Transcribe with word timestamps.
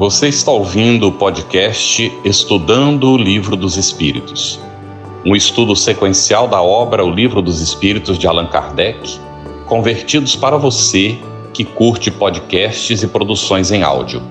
Você 0.00 0.28
está 0.28 0.50
ouvindo 0.50 1.08
o 1.08 1.12
podcast 1.12 2.10
Estudando 2.24 3.10
o 3.10 3.18
Livro 3.18 3.54
dos 3.54 3.76
Espíritos, 3.76 4.58
um 5.26 5.36
estudo 5.36 5.76
sequencial 5.76 6.48
da 6.48 6.62
obra 6.62 7.04
O 7.04 7.10
Livro 7.10 7.42
dos 7.42 7.60
Espíritos 7.60 8.18
de 8.18 8.26
Allan 8.26 8.46
Kardec, 8.46 9.20
convertidos 9.66 10.34
para 10.34 10.56
você 10.56 11.18
que 11.52 11.66
curte 11.66 12.10
podcasts 12.10 13.02
e 13.02 13.06
produções 13.06 13.70
em 13.70 13.82
áudio. 13.82 14.22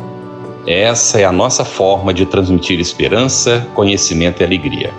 Essa 0.66 1.20
é 1.20 1.24
a 1.24 1.32
nossa 1.32 1.64
forma 1.64 2.16
de 2.16 2.26
transmitir 2.26 2.80
esperança, 2.80 3.68
conhecimento 3.76 4.42
e 4.42 4.46
alegria. 4.46 4.92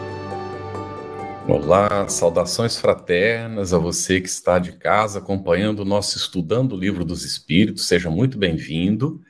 Olá, 1.49 2.09
saudações 2.09 2.77
fraternas 2.77 3.75
a 3.75 3.79
você 3.79 4.21
que 4.21 4.29
está 4.29 4.61
de 4.61 4.71
casa 4.71 5.19
acompanhando 5.19 5.81
o 5.81 5.85
nosso 5.85 6.17
Estudando 6.17 6.77
o 6.77 6.79
Livro 6.79 7.05
dos 7.05 7.25
Espíritos, 7.25 7.89
seja 7.89 8.09
muito 8.09 8.39
bem-vindo. 8.39 9.21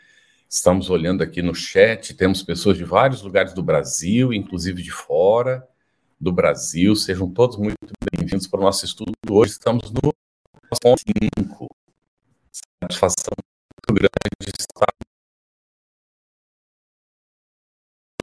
Estamos 0.53 0.91
olhando 0.91 1.23
aqui 1.23 1.43
no 1.43 1.55
chat, 1.55 2.13
temos 2.13 2.43
pessoas 2.43 2.77
de 2.77 2.83
vários 2.83 3.23
lugares 3.23 3.53
do 3.53 3.63
Brasil, 3.63 4.33
inclusive 4.33 4.83
de 4.83 4.91
fora 4.91 5.65
do 6.21 6.33
Brasil. 6.33 6.97
Sejam 6.97 7.31
todos 7.31 7.57
muito 7.57 7.77
bem-vindos 8.13 8.49
para 8.49 8.59
o 8.59 8.65
nosso 8.65 8.85
estudo. 8.85 9.13
Hoje 9.31 9.53
estamos 9.53 9.93
no 9.93 10.01
ponto 10.03 11.01
5. 11.47 11.69
Satisfação 12.83 13.33
muito 13.39 13.95
grande 13.95 14.53
estar 14.59 14.93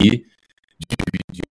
e 0.02 0.26
dividir 0.86 1.46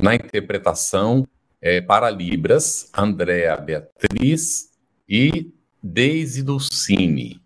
na 0.00 0.14
interpretação 0.14 1.26
é, 1.60 1.80
para 1.80 2.08
Libras, 2.08 2.88
Andréa 2.96 3.56
Beatriz 3.56 4.70
e 5.08 5.52
Deise 5.82 6.40
Dulcine. 6.44 7.43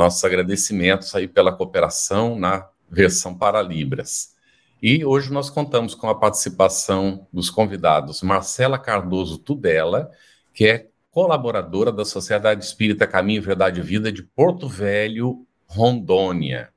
Nossos 0.00 0.24
agradecimentos 0.24 1.14
aí 1.14 1.28
pela 1.28 1.52
cooperação 1.52 2.34
na 2.34 2.66
versão 2.90 3.36
para 3.36 3.60
Libras. 3.60 4.34
E 4.82 5.04
hoje 5.04 5.30
nós 5.30 5.50
contamos 5.50 5.94
com 5.94 6.08
a 6.08 6.14
participação 6.14 7.26
dos 7.30 7.50
convidados 7.50 8.22
Marcela 8.22 8.78
Cardoso 8.78 9.36
Tudela, 9.36 10.10
que 10.54 10.66
é 10.66 10.88
colaboradora 11.10 11.92
da 11.92 12.06
Sociedade 12.06 12.64
Espírita 12.64 13.06
Caminho, 13.06 13.42
Verdade 13.42 13.80
e 13.80 13.82
Vida 13.82 14.10
de 14.10 14.22
Porto 14.22 14.66
Velho, 14.66 15.46
Rondônia. 15.66 16.70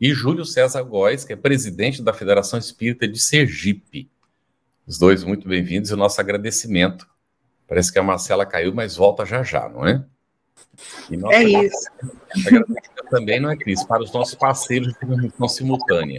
E 0.00 0.14
Júlio 0.14 0.44
César 0.44 0.84
Góes, 0.84 1.24
que 1.24 1.32
é 1.32 1.36
presidente 1.36 2.00
da 2.00 2.12
Federação 2.12 2.60
Espírita 2.60 3.08
de 3.08 3.18
Sergipe. 3.18 4.08
Os 4.86 5.00
dois 5.00 5.24
muito 5.24 5.48
bem-vindos 5.48 5.90
e 5.90 5.94
o 5.94 5.96
nosso 5.96 6.20
agradecimento. 6.20 7.08
Parece 7.66 7.92
que 7.92 7.98
a 7.98 8.04
Marcela 8.04 8.46
caiu, 8.46 8.72
mas 8.72 8.94
volta 8.94 9.26
já 9.26 9.42
já, 9.42 9.68
não 9.68 9.84
é? 9.84 10.04
É 11.30 11.44
isso. 11.44 11.90
Também, 13.10 13.40
não 13.40 13.50
é, 13.50 13.56
Cris? 13.56 13.84
Para 13.84 14.02
os 14.02 14.12
nossos 14.12 14.34
parceiros 14.34 14.88
de 14.88 14.98
transmissão 14.98 15.48
simultânea. 15.48 16.18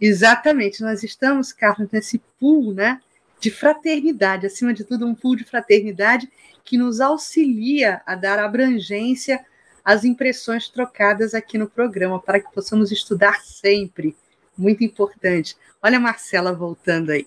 Exatamente. 0.00 0.82
Nós 0.82 1.02
estamos, 1.02 1.52
Carlos, 1.52 1.88
nesse 1.90 2.18
pool 2.38 2.72
né, 2.72 3.00
de 3.40 3.50
fraternidade, 3.50 4.46
acima 4.46 4.72
de 4.72 4.84
tudo, 4.84 5.06
um 5.06 5.14
pool 5.14 5.36
de 5.36 5.44
fraternidade 5.44 6.30
que 6.64 6.76
nos 6.76 7.00
auxilia 7.00 8.02
a 8.06 8.14
dar 8.14 8.38
abrangência 8.38 9.44
às 9.84 10.04
impressões 10.04 10.68
trocadas 10.68 11.32
aqui 11.32 11.56
no 11.56 11.68
programa, 11.68 12.20
para 12.20 12.40
que 12.40 12.52
possamos 12.52 12.90
estudar 12.90 13.40
sempre. 13.42 14.16
Muito 14.56 14.82
importante. 14.82 15.56
Olha 15.82 15.98
a 15.98 16.00
Marcela 16.00 16.52
voltando 16.52 17.10
aí. 17.10 17.26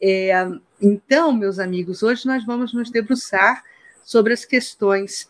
É, 0.00 0.30
então, 0.80 1.32
meus 1.32 1.58
amigos, 1.58 2.02
hoje 2.02 2.24
nós 2.26 2.44
vamos 2.44 2.72
nos 2.72 2.90
debruçar 2.90 3.64
sobre 4.08 4.32
as 4.32 4.44
questões 4.46 5.28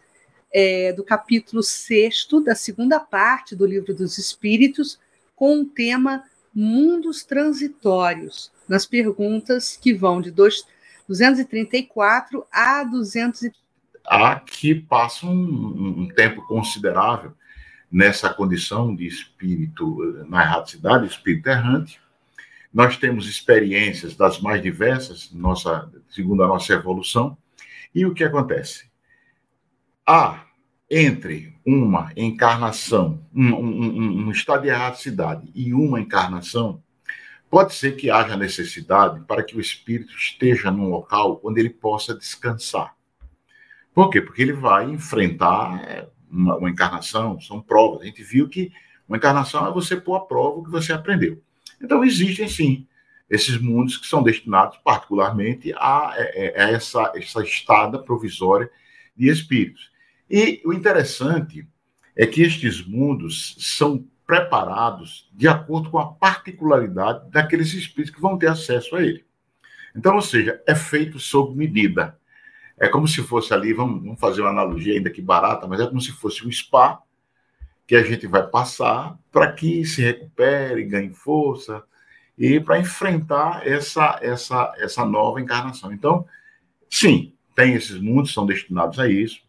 é, 0.55 0.93
do 0.93 1.03
capítulo 1.03 1.65
6 1.65 2.29
da 2.45 2.55
segunda 2.55 3.01
parte 3.01 3.57
do 3.57 3.67
Livro 3.67 3.93
dos 3.93 4.19
Espíritos, 4.19 5.01
com 5.34 5.62
o 5.62 5.65
tema 5.65 6.23
Mundos 6.55 7.25
Transitórios, 7.25 8.53
nas 8.69 8.87
perguntas 8.87 9.77
que 9.77 9.93
vão 9.93 10.21
de 10.21 10.31
234 10.31 12.47
a 12.53 12.84
200. 12.84 13.50
Aqui 14.06 14.77
passa 14.77 15.27
um, 15.27 16.03
um 16.03 16.09
tempo 16.15 16.47
considerável 16.47 17.33
nessa 17.91 18.33
condição 18.33 18.94
de 18.94 19.09
espírito 19.09 20.25
na 20.28 20.43
erraticidade, 20.43 21.05
espírito 21.05 21.49
errante. 21.49 22.00
Nós 22.72 22.97
temos 22.97 23.28
experiências 23.28 24.15
das 24.15 24.41
mais 24.41 24.62
diversas, 24.62 25.33
nossa, 25.33 25.91
segundo 26.09 26.44
a 26.44 26.47
nossa 26.47 26.75
evolução, 26.75 27.37
e 27.94 28.04
o 28.06 28.15
que 28.15 28.25
acontece? 28.25 28.88
Há 30.06 30.44
entre 30.91 31.54
uma 31.66 32.12
encarnação, 32.16 33.22
um, 33.34 33.54
um, 33.54 34.26
um 34.26 34.31
estado 34.31 34.62
de 34.62 34.69
erraticidade 34.69 35.50
e 35.54 35.75
uma 35.75 36.00
encarnação, 36.00 36.82
pode 37.50 37.75
ser 37.75 37.97
que 37.97 38.10
haja 38.10 38.37
necessidade 38.37 39.21
para 39.26 39.43
que 39.43 39.56
o 39.56 39.60
espírito 39.60 40.15
esteja 40.15 40.71
num 40.71 40.88
local 40.88 41.41
onde 41.44 41.60
ele 41.60 41.71
possa 41.71 42.15
descansar. 42.15 42.94
Por 43.94 44.10
quê? 44.10 44.20
Porque 44.20 44.43
ele 44.43 44.53
vai 44.53 44.88
enfrentar 44.88 45.82
é, 45.84 46.09
uma, 46.31 46.56
uma, 46.56 46.70
encarnação, 46.70 47.41
são 47.41 47.60
provas. 47.60 48.03
A 48.03 48.05
gente 48.05 48.22
viu 48.22 48.49
que 48.49 48.70
uma 49.09 49.16
encarnação 49.16 49.66
é 49.66 49.72
você 49.72 49.97
pôr 49.97 50.15
a 50.15 50.20
prova 50.20 50.60
o 50.60 50.65
que 50.65 50.70
você 50.70 50.93
aprendeu. 50.93 51.43
Então, 51.82 52.05
existem 52.05 52.49
sim 52.49 52.87
esses 53.31 53.59
mundos 53.61 53.97
que 53.97 54.06
são 54.06 54.22
destinados 54.22 54.78
particularmente 54.78 55.72
a, 55.77 56.15
é, 56.16 56.47
é, 56.47 56.62
a 56.62 56.71
essa, 56.71 57.12
essa 57.15 57.43
estada 57.43 57.99
provisória 57.99 58.71
de 59.16 59.28
espíritos. 59.28 59.91
E 60.31 60.62
o 60.65 60.72
interessante 60.72 61.67
é 62.17 62.27
que 62.27 62.43
estes 62.43 62.84
mundos 62.87 63.56
são 63.59 64.05
preparados 64.27 65.28
de 65.33 65.49
acordo 65.49 65.91
com 65.91 65.99
a 65.99 66.12
particularidade 66.12 67.31
daqueles 67.31 67.72
espíritos 67.72 68.15
que 68.15 68.21
vão 68.21 68.37
ter 68.37 68.49
acesso 68.49 68.97
a 68.97 69.03
ele. 69.03 69.25
Então, 69.97 70.15
ou 70.15 70.22
seja, 70.22 70.62
é 70.67 70.75
feito 70.75 71.19
sob 71.19 71.56
medida. 71.56 72.19
É 72.78 72.88
como 72.88 73.09
se 73.09 73.22
fosse 73.22 73.53
ali, 73.53 73.72
vamos, 73.72 74.03
vamos 74.03 74.21
fazer 74.21 74.43
uma 74.43 74.50
analogia 74.50 74.94
ainda 74.94 75.11
que 75.11 75.22
barata, 75.22 75.67
mas 75.67 75.81
é 75.81 75.87
como 75.87 76.00
se 76.00 76.12
fosse 76.12 76.47
um 76.47 76.53
spa 76.53 77.03
que 77.87 77.97
a 77.97 78.03
gente 78.03 78.27
vai 78.27 78.47
passar 78.47 79.19
para 79.33 79.50
que 79.50 79.84
se 79.84 80.03
recupere, 80.03 80.84
ganhe 80.84 81.11
força, 81.11 81.83
e 82.38 82.60
para 82.60 82.78
enfrentar 82.78 83.66
essa, 83.66 84.19
essa, 84.22 84.72
essa 84.78 85.04
nova 85.04 85.41
encarnação. 85.41 85.93
Então, 85.93 86.25
sim, 86.88 87.32
tem 87.54 87.75
esses 87.75 88.00
mundos, 88.00 88.32
são 88.32 88.47
destinados 88.47 89.00
a 89.00 89.09
isso. 89.09 89.41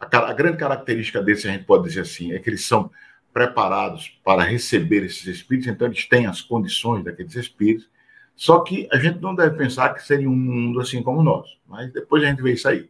A, 0.00 0.06
a 0.06 0.32
grande 0.32 0.56
característica 0.56 1.22
desses, 1.22 1.44
a 1.44 1.52
gente 1.52 1.64
pode 1.64 1.84
dizer 1.84 2.00
assim, 2.00 2.32
é 2.32 2.38
que 2.38 2.48
eles 2.48 2.64
são 2.64 2.90
preparados 3.32 4.08
para 4.24 4.42
receber 4.42 5.04
esses 5.04 5.26
espíritos, 5.26 5.68
então 5.68 5.86
eles 5.86 6.08
têm 6.08 6.26
as 6.26 6.40
condições 6.40 7.04
daqueles 7.04 7.36
espíritos, 7.36 7.88
só 8.34 8.60
que 8.60 8.88
a 8.90 8.98
gente 8.98 9.20
não 9.20 9.34
deve 9.34 9.56
pensar 9.56 9.92
que 9.94 10.02
seria 10.02 10.28
um 10.28 10.34
mundo 10.34 10.80
assim 10.80 11.02
como 11.02 11.22
nosso, 11.22 11.58
mas 11.68 11.92
depois 11.92 12.24
a 12.24 12.26
gente 12.26 12.42
vê 12.42 12.54
isso 12.54 12.66
aí. 12.66 12.88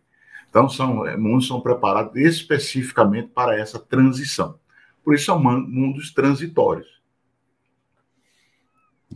Então, 0.48 0.68
são 0.68 1.06
é, 1.06 1.16
mundos 1.16 1.46
são 1.46 1.60
preparados 1.60 2.14
especificamente 2.16 3.28
para 3.28 3.56
essa 3.56 3.78
transição. 3.78 4.58
Por 5.04 5.14
isso, 5.14 5.26
são 5.26 5.40
mundos 5.40 6.12
transitórios. 6.12 6.99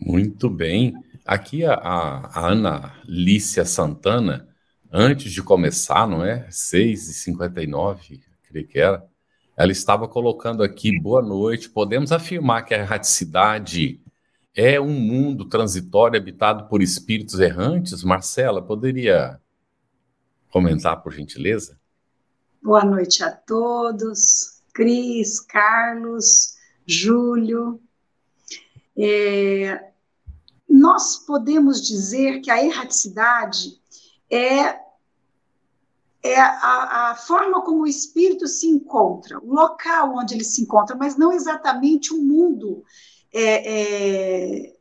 Muito 0.01 0.51
bem. 0.51 0.95
Aqui 1.25 1.65
a, 1.65 1.75
a, 1.75 2.49
Ana 2.49 2.95
Lícia 3.05 3.65
Santana, 3.65 4.49
antes 4.93 5.33
de 5.33 5.43
começar, 5.43 6.07
não 6.07 6.25
é? 6.25 6.49
6h59, 6.49 8.21
creio 8.49 8.67
que 8.67 8.79
era, 8.79 9.07
ela 9.57 9.73
estava 9.73 10.09
colocando 10.09 10.63
aqui, 10.63 10.99
boa 11.01 11.23
noite, 11.23 11.71
podemos 11.71 12.13
afirmar 12.13 12.65
que 12.65 12.75
a 12.75 12.79
erraticidade 12.79 14.01
é 14.55 14.81
um 14.81 14.93
mundo 14.93 15.49
transitório 15.49 16.21
habitado 16.21 16.69
por 16.69 16.83
espíritos 16.83 17.41
errantes? 17.41 18.05
Marcela, 18.05 18.61
poderia 18.61 19.41
comentar, 20.51 21.03
por 21.03 21.13
gentileza? 21.13 21.79
Boa 22.63 22.85
noite 22.85 23.23
a 23.23 23.31
todos, 23.31 24.63
Cris, 24.73 25.41
Carlos, 25.41 26.55
Júlio, 26.87 27.81
é, 28.97 29.91
nós 30.69 31.17
podemos 31.19 31.81
dizer 31.87 32.41
que 32.41 32.51
a 32.51 32.63
erraticidade 32.63 33.81
é, 34.31 34.81
é 36.23 36.41
a, 36.41 37.11
a, 37.11 37.15
forma 37.15 37.63
como 37.63 37.83
o 37.83 37.87
espírito 37.87 38.47
se 38.49 38.67
encontra, 38.67 39.39
o 39.39 39.53
local 39.53 40.17
onde 40.17 40.35
ele 40.35 40.45
se 40.45 40.63
encontra, 40.63 40.97
mas 40.97 41.17
não 41.17 41.33
exatamente 41.33 42.13
o 42.13 42.19
um 42.19 42.25
mundo 42.25 42.85
é, 43.33 44.63
é, 44.63 44.77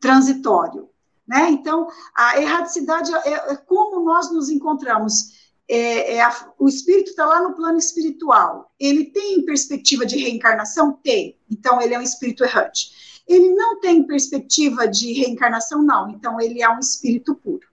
transitório. 0.00 0.88
Né? 1.26 1.50
Então, 1.50 1.88
a 2.14 2.40
erraticidade 2.40 3.14
é, 3.14 3.52
é 3.52 3.56
como 3.56 4.04
nós 4.04 4.32
nos 4.32 4.48
encontramos. 4.48 5.48
É, 5.68 6.14
é 6.14 6.22
a, 6.22 6.52
o 6.58 6.66
espírito 6.66 7.10
está 7.10 7.26
lá 7.26 7.42
no 7.42 7.54
plano 7.54 7.78
espiritual. 7.78 8.72
Ele 8.80 9.04
tem 9.04 9.44
perspectiva 9.44 10.06
de 10.06 10.16
reencarnação? 10.16 10.92
Tem. 10.92 11.38
Então, 11.50 11.80
ele 11.80 11.94
é 11.94 11.98
um 11.98 12.02
espírito 12.02 12.42
errante. 12.44 13.17
Ele 13.28 13.50
não 13.54 13.80
tem 13.80 14.06
perspectiva 14.06 14.88
de 14.88 15.12
reencarnação, 15.12 15.82
não. 15.82 16.10
Então, 16.10 16.40
ele 16.40 16.62
é 16.62 16.68
um 16.68 16.78
espírito 16.78 17.34
puro. 17.34 17.66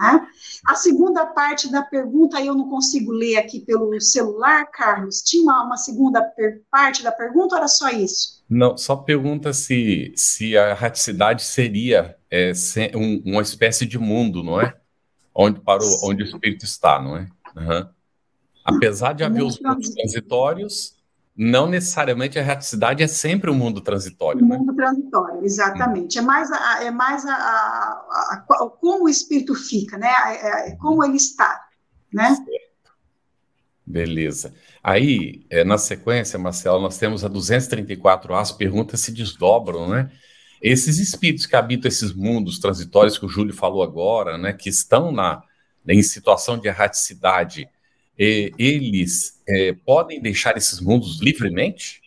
Né? 0.00 0.26
A 0.66 0.74
segunda 0.74 1.26
parte 1.26 1.70
da 1.70 1.82
pergunta 1.82 2.40
eu 2.40 2.54
não 2.54 2.70
consigo 2.70 3.12
ler 3.12 3.36
aqui 3.36 3.60
pelo 3.60 4.00
celular, 4.00 4.64
Carlos. 4.70 5.20
Tinha 5.20 5.42
uma, 5.42 5.64
uma 5.64 5.76
segunda 5.76 6.26
parte 6.70 7.02
da 7.02 7.12
pergunta 7.12 7.54
ou 7.54 7.58
era 7.58 7.68
só 7.68 7.90
isso? 7.90 8.42
Não, 8.48 8.76
só 8.78 8.96
pergunta 8.96 9.52
se, 9.52 10.12
se 10.16 10.56
a 10.56 10.70
erraticidade 10.70 11.42
seria 11.42 12.16
é, 12.30 12.52
um, 12.94 13.22
uma 13.26 13.42
espécie 13.42 13.84
de 13.84 13.98
mundo, 13.98 14.42
não 14.42 14.58
é? 14.58 14.74
Onde, 15.34 15.60
para 15.60 15.82
o, 15.82 16.08
onde 16.08 16.22
o 16.22 16.26
espírito 16.26 16.64
está, 16.64 17.00
não 17.00 17.16
é? 17.16 17.28
Uhum. 17.56 17.88
Apesar 18.64 19.12
de 19.12 19.22
haver 19.22 19.42
os 19.42 19.60
mundos 19.60 19.90
transitórios, 19.90 20.96
não 21.42 21.66
necessariamente 21.66 22.38
a 22.38 22.42
erraticidade 22.42 23.02
é 23.02 23.06
sempre 23.06 23.50
um 23.50 23.54
mundo 23.54 23.80
transitório. 23.80 24.44
Um 24.44 24.48
né? 24.48 24.58
mundo 24.58 24.76
transitório, 24.76 25.42
exatamente. 25.42 26.18
Hum. 26.18 26.22
É 26.22 26.24
mais, 26.26 26.52
a, 26.52 26.84
é 26.84 26.90
mais 26.90 27.24
a, 27.24 27.32
a, 27.32 28.34
a, 28.34 28.46
como 28.78 29.06
o 29.06 29.08
espírito 29.08 29.54
fica, 29.54 29.96
né? 29.96 30.12
É, 30.26 30.68
é, 30.68 30.76
como 30.76 31.02
ele 31.02 31.16
está, 31.16 31.66
né? 32.12 32.34
Certo. 32.34 32.92
Beleza. 33.86 34.54
Aí, 34.84 35.46
é, 35.48 35.64
na 35.64 35.78
sequência, 35.78 36.38
Marcelo, 36.38 36.78
nós 36.78 36.98
temos 36.98 37.24
a 37.24 37.30
234A, 37.30 38.38
as 38.38 38.52
perguntas 38.52 39.00
se 39.00 39.10
desdobram, 39.10 39.88
né? 39.88 40.10
Esses 40.60 40.98
espíritos 40.98 41.46
que 41.46 41.56
habitam 41.56 41.88
esses 41.88 42.12
mundos 42.12 42.58
transitórios 42.58 43.16
que 43.16 43.24
o 43.24 43.30
Júlio 43.30 43.54
falou 43.54 43.82
agora, 43.82 44.36
né, 44.36 44.52
que 44.52 44.68
estão 44.68 45.10
na, 45.10 45.42
em 45.88 46.02
situação 46.02 46.58
de 46.58 46.68
erraticidade, 46.68 47.66
eles 48.18 49.40
é, 49.48 49.72
podem 49.72 50.20
deixar 50.20 50.56
esses 50.56 50.80
mundos 50.80 51.20
livremente? 51.20 52.02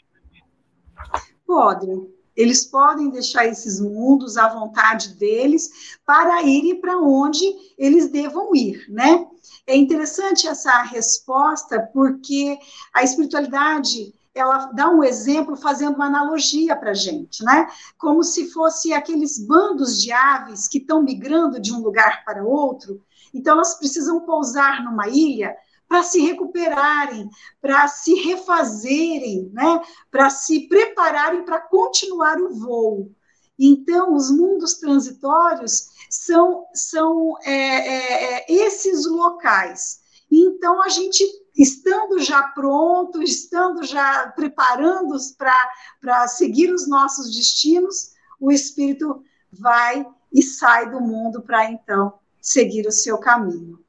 Podem. 1.45 2.11
Eles 2.35 2.65
podem 2.65 3.09
deixar 3.09 3.45
esses 3.45 3.79
mundos 3.79 4.37
à 4.37 4.47
vontade 4.47 5.15
deles 5.15 5.97
para 6.05 6.41
irem 6.43 6.79
para 6.81 6.97
onde 6.97 7.43
eles 7.77 8.09
devam 8.09 8.55
ir, 8.55 8.85
né? 8.89 9.27
É 9.67 9.75
interessante 9.75 10.47
essa 10.47 10.81
resposta 10.81 11.79
porque 11.93 12.57
a 12.93 13.03
espiritualidade 13.03 14.13
ela 14.35 14.71
dá 14.73 14.89
um 14.89 15.03
exemplo 15.03 15.55
fazendo 15.55 15.95
uma 15.95 16.07
analogia 16.07 16.75
para 16.75 16.91
a 16.91 16.95
gente, 16.95 17.43
né? 17.43 17.67
Como 17.97 18.23
se 18.23 18.51
fosse 18.51 18.91
aqueles 18.91 19.37
bandos 19.37 20.01
de 20.01 20.11
aves 20.11 20.67
que 20.67 20.79
estão 20.79 21.03
migrando 21.03 21.61
de 21.61 21.71
um 21.71 21.79
lugar 21.79 22.25
para 22.25 22.43
outro. 22.43 23.01
Então, 23.31 23.53
elas 23.53 23.75
precisam 23.75 24.21
pousar 24.21 24.83
numa 24.83 25.07
ilha 25.07 25.55
para 25.93 26.01
se 26.01 26.19
recuperarem, 26.21 27.29
para 27.61 27.87
se 27.87 28.15
refazerem, 28.15 29.51
né? 29.53 29.79
para 30.09 30.27
se 30.31 30.67
prepararem 30.67 31.45
para 31.45 31.61
continuar 31.61 32.41
o 32.41 32.49
voo. 32.49 33.11
Então, 33.59 34.15
os 34.15 34.31
mundos 34.31 34.79
transitórios 34.79 35.89
são, 36.09 36.65
são 36.73 37.37
é, 37.43 37.51
é, 37.51 38.23
é 38.39 38.45
esses 38.51 39.05
locais. 39.05 40.01
Então, 40.31 40.81
a 40.81 40.89
gente, 40.89 41.23
estando 41.55 42.17
já 42.17 42.41
pronto, 42.41 43.21
estando 43.21 43.83
já 43.83 44.33
preparando 44.35 45.15
para 45.37 46.27
seguir 46.27 46.73
os 46.73 46.87
nossos 46.87 47.35
destinos, 47.35 48.13
o 48.39 48.51
espírito 48.51 49.23
vai 49.51 50.03
e 50.33 50.41
sai 50.41 50.89
do 50.89 50.99
mundo 50.99 51.43
para 51.43 51.69
então 51.69 52.13
seguir 52.41 52.87
o 52.87 52.91
seu 52.91 53.19
caminho. 53.19 53.82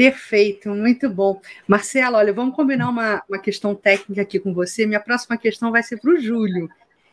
Perfeito, 0.00 0.70
muito 0.70 1.10
bom. 1.10 1.42
Marcelo, 1.68 2.16
olha, 2.16 2.32
vamos 2.32 2.56
combinar 2.56 2.88
uma, 2.88 3.22
uma 3.28 3.38
questão 3.38 3.74
técnica 3.74 4.22
aqui 4.22 4.40
com 4.40 4.54
você. 4.54 4.86
Minha 4.86 4.98
próxima 4.98 5.36
questão 5.36 5.70
vai 5.70 5.82
ser 5.82 5.98
para 5.98 6.12
o 6.12 6.18
Júlio. 6.18 6.70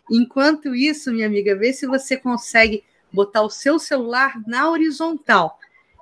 Enquanto 0.09 0.73
isso, 0.73 1.11
minha 1.11 1.27
amiga, 1.27 1.53
vê 1.53 1.73
se 1.73 1.85
você 1.85 2.15
consegue 2.15 2.85
botar 3.11 3.41
o 3.41 3.49
seu 3.49 3.77
celular 3.77 4.41
na 4.47 4.69
horizontal. 4.69 5.59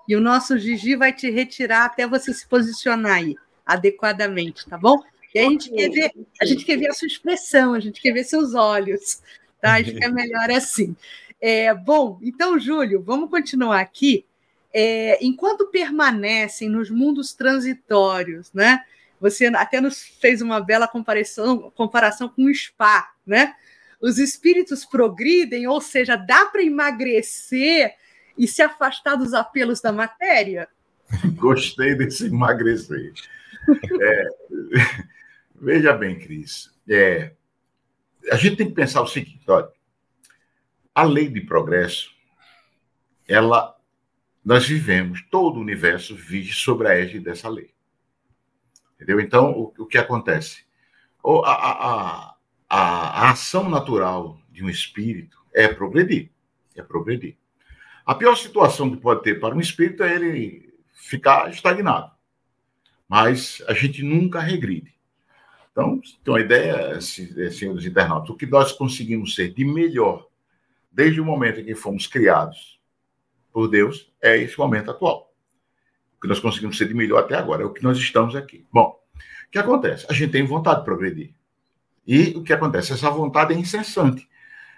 E 0.08 0.16
o 0.16 0.22
nosso 0.22 0.60
Gigi 0.60 0.96
vai 0.96 1.12
te 1.12 1.28
retirar 1.28 1.86
até 1.86 2.06
você 2.06 2.32
se 2.32 2.48
posicionar 2.48 3.14
aí 3.14 3.36
adequadamente, 3.66 4.70
tá 4.70 4.78
bom? 4.78 5.02
E 5.34 5.40
aí 5.40 5.48
a 5.48 5.50
gente 5.50 5.72
quer 5.72 5.90
ver, 5.90 6.12
a 6.40 6.46
gente 6.46 6.66
quer 6.66 6.78
ver 6.78 6.90
a 6.90 6.94
sua 6.94 7.08
expressão, 7.08 7.74
a 7.74 7.80
gente 7.80 8.00
quer 8.00 8.12
ver 8.12 8.26
seus 8.26 8.54
olhos, 8.54 9.24
tá? 9.60 9.80
Acho 9.80 9.92
que 9.92 10.06
é 10.06 10.08
melhor 10.14 10.52
assim. 10.52 10.96
É, 11.42 11.74
bom, 11.74 12.20
então, 12.22 12.60
Júlio, 12.60 13.02
vamos 13.02 13.32
continuar 13.32 13.80
aqui 13.80 14.24
é, 14.78 15.18
enquanto 15.26 15.68
permanecem 15.68 16.68
nos 16.68 16.90
mundos 16.90 17.34
transitórios, 17.34 18.52
né? 18.52 18.84
Você 19.22 19.46
até 19.46 19.80
nos 19.80 20.02
fez 20.20 20.42
uma 20.42 20.60
bela 20.60 20.86
comparação, 20.86 21.72
comparação 21.72 22.28
com 22.28 22.44
o 22.44 22.54
spa, 22.54 23.10
né? 23.26 23.56
Os 24.02 24.18
espíritos 24.18 24.84
progridem, 24.84 25.66
ou 25.66 25.80
seja, 25.80 26.18
dá 26.18 26.48
para 26.48 26.62
emagrecer 26.62 27.96
e 28.38 28.50
se 28.50 28.62
afastar 28.62 29.16
dos 29.16 29.34
apelos 29.34 29.80
da 29.80 29.94
matéria? 29.94 30.68
Gostei 31.38 31.96
desse 31.96 32.26
emagrecer. 32.26 33.14
É, 34.02 34.28
veja 35.56 35.94
bem, 35.94 36.20
Cris, 36.20 36.70
é, 36.90 37.32
a 38.30 38.36
gente 38.36 38.58
tem 38.58 38.68
que 38.68 38.76
pensar 38.76 39.02
o 39.02 39.08
seguinte: 39.08 39.40
olha, 39.48 39.70
a 40.94 41.04
lei 41.04 41.30
de 41.30 41.40
progresso, 41.40 42.14
ela 43.26 43.75
nós 44.46 44.68
vivemos, 44.68 45.24
todo 45.32 45.58
o 45.58 45.62
universo 45.62 46.16
vive 46.16 46.54
sobre 46.54 46.88
a 46.88 46.94
égide 46.94 47.20
dessa 47.20 47.50
lei. 47.50 47.74
Entendeu? 48.94 49.20
Então, 49.20 49.52
o, 49.52 49.74
o 49.80 49.86
que 49.88 49.98
acontece? 49.98 50.64
A, 51.26 51.52
a, 51.52 51.72
a, 52.30 52.36
a, 52.70 53.32
ação 53.32 53.68
natural 53.68 54.40
de 54.52 54.64
um 54.64 54.70
espírito 54.70 55.44
é 55.52 55.68
progredir. 55.68 56.30
É 56.76 56.84
progredir. 56.84 57.36
A 58.06 58.14
pior 58.14 58.36
situação 58.36 58.92
que 58.92 59.02
pode 59.02 59.24
ter 59.24 59.40
para 59.40 59.56
um 59.56 59.60
espírito 59.60 60.04
é 60.04 60.14
ele 60.14 60.72
ficar 60.94 61.50
estagnado. 61.50 62.12
Mas 63.10 63.64
a 63.68 63.74
gente 63.74 64.04
nunca 64.04 64.40
regride. 64.40 64.94
Então, 65.72 66.00
tem 66.24 66.34
uma 66.34 66.40
ideia, 66.40 67.02
senhores 67.02 67.84
internautas, 67.84 68.30
o 68.30 68.38
que 68.38 68.46
nós 68.46 68.72
conseguimos 68.72 69.34
ser 69.34 69.52
de 69.52 69.66
melhor 69.66 70.28
desde 70.92 71.20
o 71.20 71.26
momento 71.26 71.60
em 71.60 71.66
que 71.66 71.74
fomos 71.74 72.06
criados 72.06 72.75
por 73.56 73.70
Deus 73.70 74.12
é 74.22 74.36
esse 74.36 74.60
momento 74.60 74.92
atual. 74.92 75.34
O 76.18 76.22
que 76.22 76.28
nós 76.28 76.42
conseguimos 76.42 76.78
ser 76.78 76.90
de 76.90 76.94
melhor 76.94 77.20
até 77.24 77.36
agora, 77.36 77.64
é 77.64 77.66
o 77.66 77.72
que 77.72 77.82
nós 77.82 77.98
estamos 77.98 78.36
aqui. 78.36 78.66
Bom, 78.70 79.00
o 79.48 79.50
que 79.50 79.58
acontece? 79.58 80.06
A 80.10 80.14
gente 80.14 80.34
tem 80.34 80.46
vontade 80.46 80.80
de 80.80 80.86
progredir. 80.86 81.34
E 82.06 82.34
o 82.36 82.44
que 82.44 82.52
acontece? 82.52 82.92
Essa 82.92 83.10
vontade 83.10 83.54
é 83.54 83.58
incessante. 83.58 84.28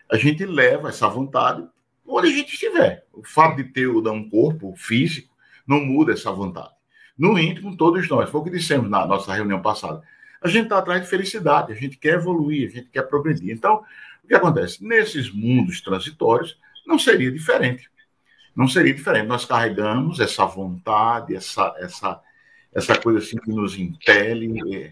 A 0.08 0.16
gente 0.16 0.46
leva 0.46 0.90
essa 0.90 1.08
vontade 1.08 1.68
onde 2.06 2.28
a 2.28 2.32
gente 2.32 2.54
estiver. 2.54 3.04
O 3.12 3.24
fato 3.24 3.56
de 3.56 3.64
ter 3.64 3.88
um 3.88 4.30
corpo 4.30 4.76
físico 4.78 5.36
não 5.66 5.84
muda 5.84 6.14
essa 6.14 6.32
vontade. 6.32 6.70
No 7.18 7.40
íntimo, 7.40 7.76
todos 7.76 8.08
nós, 8.08 8.30
foi 8.30 8.42
o 8.42 8.44
que 8.44 8.52
dissemos 8.52 8.88
na 8.88 9.08
nossa 9.08 9.34
reunião 9.34 9.60
passada, 9.60 10.04
a 10.40 10.48
gente 10.48 10.66
está 10.66 10.78
atrás 10.78 11.02
de 11.02 11.10
felicidade, 11.10 11.72
a 11.72 11.76
gente 11.76 11.98
quer 11.98 12.14
evoluir, 12.14 12.70
a 12.70 12.72
gente 12.72 12.90
quer 12.90 13.02
progredir. 13.10 13.52
Então, 13.52 13.84
o 14.24 14.28
que 14.28 14.36
acontece? 14.36 14.86
Nesses 14.86 15.34
mundos 15.34 15.82
transitórios, 15.82 16.60
não 16.86 17.00
seria 17.00 17.32
diferente 17.32 17.90
não 18.58 18.68
seria 18.68 18.94
diferente. 18.94 19.28
Nós 19.28 19.46
carregamos 19.46 20.20
essa 20.20 20.44
vontade, 20.44 21.36
essa, 21.36 21.76
essa, 21.78 22.20
essa 22.74 23.00
coisa 23.00 23.20
assim 23.20 23.38
que 23.38 23.52
nos 23.52 23.78
impele. 23.78 24.92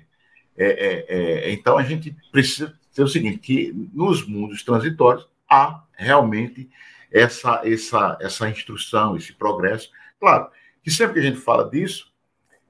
É, 0.56 0.66
é, 0.66 1.06
é, 1.08 1.50
é, 1.50 1.52
então 1.52 1.76
a 1.76 1.84
gente 1.84 2.16
precisa 2.32 2.78
ter 2.94 3.02
o 3.02 3.08
seguinte: 3.08 3.40
que 3.40 3.74
nos 3.92 4.26
mundos 4.26 4.64
transitórios 4.64 5.28
há 5.50 5.84
realmente 5.98 6.70
essa, 7.12 7.62
essa, 7.66 8.18
essa 8.22 8.48
instrução, 8.48 9.18
esse 9.18 9.34
progresso. 9.34 9.90
Claro 10.20 10.48
que 10.84 10.92
sempre 10.92 11.16
que 11.16 11.20
a 11.22 11.32
gente 11.32 11.40
fala 11.40 11.68
disso, 11.68 12.14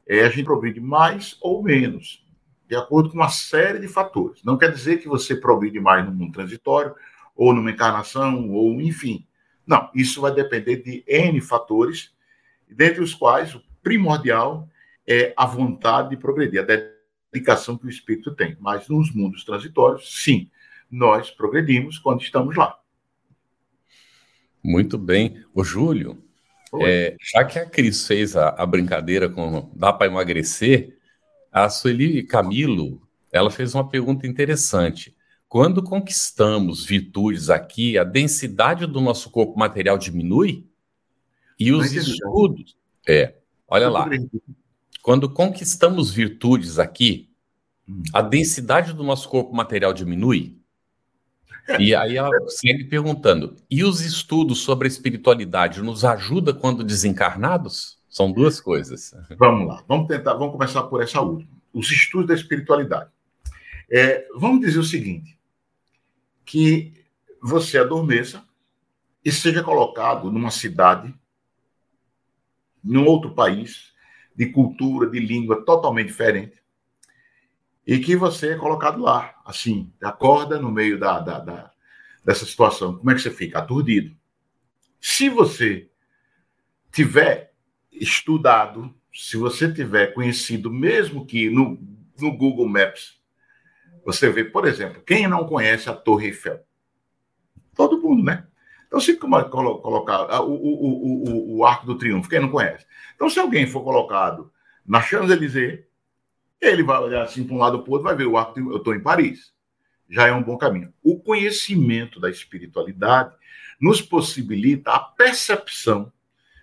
é, 0.07 0.21
a 0.21 0.29
gente 0.29 0.45
progride 0.45 0.79
mais 0.79 1.37
ou 1.41 1.61
menos, 1.61 2.25
de 2.69 2.75
acordo 2.75 3.09
com 3.09 3.17
uma 3.17 3.27
série 3.27 3.79
de 3.79 3.89
fatores. 3.89 4.41
Não 4.45 4.57
quer 4.57 4.71
dizer 4.71 5.01
que 5.01 5.09
você 5.09 5.35
progride 5.35 5.77
mais 5.81 6.05
no 6.05 6.13
mundo 6.13 6.31
transitório, 6.31 6.95
ou 7.35 7.53
numa 7.53 7.71
encarnação, 7.71 8.49
ou 8.51 8.79
enfim. 8.79 9.27
Não, 9.65 9.89
isso 9.95 10.21
vai 10.21 10.33
depender 10.33 10.77
de 10.77 11.03
N 11.07 11.41
fatores, 11.41 12.13
dentre 12.67 13.01
os 13.01 13.13
quais 13.13 13.55
o 13.55 13.61
primordial 13.81 14.69
é 15.07 15.33
a 15.35 15.45
vontade 15.45 16.09
de 16.09 16.17
progredir, 16.17 16.61
a 16.61 16.67
dedicação 17.31 17.77
que 17.77 17.85
o 17.85 17.89
espírito 17.89 18.33
tem. 18.33 18.57
Mas 18.59 18.87
nos 18.87 19.13
mundos 19.13 19.43
transitórios, 19.43 20.23
sim, 20.23 20.49
nós 20.89 21.29
progredimos 21.31 21.97
quando 21.97 22.21
estamos 22.21 22.55
lá. 22.55 22.77
Muito 24.63 24.97
bem. 24.97 25.43
O 25.53 25.63
Júlio, 25.63 26.23
é, 26.81 27.15
já 27.21 27.43
que 27.43 27.59
a 27.59 27.65
Cris 27.65 28.07
fez 28.07 28.35
a, 28.35 28.49
a 28.49 28.65
brincadeira 28.65 29.29
com 29.29 29.71
dá 29.75 29.93
para 29.93 30.07
emagrecer, 30.07 30.97
a 31.51 31.69
Sueli 31.69 32.23
Camilo, 32.23 33.01
ela 33.31 33.49
fez 33.49 33.73
uma 33.75 33.87
pergunta 33.87 34.27
interessante. 34.27 35.14
Quando 35.55 35.81
conquistamos 35.81 36.83
virtudes 36.83 37.49
aqui, 37.49 37.97
a 37.97 38.03
densidade 38.03 38.85
do 38.85 38.99
nosso 38.99 39.29
corpo 39.29 39.57
material 39.57 39.97
diminui 39.97 40.65
e 41.57 41.71
os 41.71 41.93
estudos. 41.93 42.75
É, 43.07 43.35
olha 43.65 43.89
lá. 43.89 44.05
Quando 45.01 45.29
conquistamos 45.29 46.11
virtudes 46.11 46.77
aqui, 46.77 47.29
a 48.13 48.21
densidade 48.21 48.91
do 48.91 49.01
nosso 49.01 49.29
corpo 49.29 49.55
material 49.55 49.93
diminui? 49.93 50.57
E 51.79 51.95
aí 51.95 52.17
ela 52.17 52.29
segue 52.51 52.83
perguntando: 52.83 53.55
e 53.71 53.81
os 53.81 54.01
estudos 54.01 54.59
sobre 54.59 54.89
a 54.89 54.91
espiritualidade 54.91 55.81
nos 55.81 56.03
ajuda 56.03 56.53
quando 56.53 56.83
desencarnados? 56.83 57.97
São 58.09 58.29
duas 58.29 58.59
coisas. 58.59 59.15
Vamos 59.39 59.69
lá, 59.69 59.81
vamos 59.87 60.09
tentar, 60.09 60.33
vamos 60.33 60.51
começar 60.51 60.83
por 60.83 61.01
essa 61.01 61.21
última. 61.21 61.55
Os 61.73 61.89
estudos 61.89 62.27
da 62.27 62.33
espiritualidade. 62.33 63.09
É, 63.89 64.27
vamos 64.35 64.59
dizer 64.59 64.79
o 64.79 64.83
seguinte: 64.83 65.34
que 66.45 67.05
você 67.41 67.77
adormeça 67.77 68.45
e 69.23 69.31
seja 69.31 69.63
colocado 69.63 70.31
numa 70.31 70.51
cidade, 70.51 71.13
num 72.83 73.05
outro 73.05 73.33
país, 73.33 73.93
de 74.35 74.47
cultura, 74.47 75.09
de 75.09 75.19
língua 75.19 75.65
totalmente 75.65 76.07
diferente, 76.07 76.61
e 77.87 77.99
que 77.99 78.15
você 78.15 78.53
é 78.53 78.57
colocado 78.57 79.01
lá, 79.01 79.35
assim, 79.45 79.91
acorda 80.01 80.59
no 80.59 80.71
meio 80.71 80.99
da, 80.99 81.19
da, 81.19 81.39
da, 81.39 81.71
dessa 82.23 82.45
situação. 82.45 82.97
Como 82.97 83.11
é 83.11 83.15
que 83.15 83.21
você 83.21 83.31
fica? 83.31 83.59
Aturdido. 83.59 84.15
Se 84.99 85.29
você 85.29 85.89
tiver 86.91 87.53
estudado, 87.91 88.93
se 89.13 89.37
você 89.37 89.71
tiver 89.71 90.13
conhecido, 90.13 90.71
mesmo 90.71 91.25
que 91.25 91.49
no, 91.49 91.79
no 92.19 92.35
Google 92.35 92.67
Maps, 92.67 93.19
você 94.05 94.29
vê, 94.29 94.45
por 94.45 94.67
exemplo, 94.67 95.01
quem 95.01 95.27
não 95.27 95.47
conhece 95.47 95.89
a 95.89 95.93
Torre 95.93 96.27
Eiffel? 96.27 96.59
Todo 97.73 97.99
mundo, 97.99 98.23
né? 98.23 98.45
Então, 98.87 98.99
se 98.99 99.17
colocar 99.17 100.41
o, 100.41 100.53
o, 100.53 101.55
o, 101.55 101.57
o 101.57 101.65
Arco 101.65 101.87
do 101.87 101.97
Triunfo, 101.97 102.29
quem 102.29 102.39
não 102.39 102.49
conhece? 102.49 102.85
Então, 103.15 103.29
se 103.29 103.39
alguém 103.39 103.65
for 103.65 103.83
colocado 103.83 104.51
na 104.85 105.01
Champs-Élysées, 105.01 105.83
ele 106.61 106.83
vai 106.83 106.99
olhar 106.99 107.23
assim 107.23 107.43
para 107.43 107.55
um 107.55 107.59
lado 107.59 107.81
para 107.81 107.89
o 107.89 107.93
outro, 107.93 108.07
vai 108.07 108.15
ver 108.15 108.27
o 108.27 108.37
arco, 108.37 108.59
eu 108.59 108.77
estou 108.77 108.95
em 108.95 109.01
Paris. 109.01 109.53
Já 110.07 110.27
é 110.27 110.31
um 110.31 110.43
bom 110.43 110.57
caminho. 110.57 110.93
O 111.03 111.19
conhecimento 111.19 112.19
da 112.19 112.29
espiritualidade 112.29 113.35
nos 113.81 114.01
possibilita 114.01 114.91
a 114.91 114.99
percepção 114.99 116.11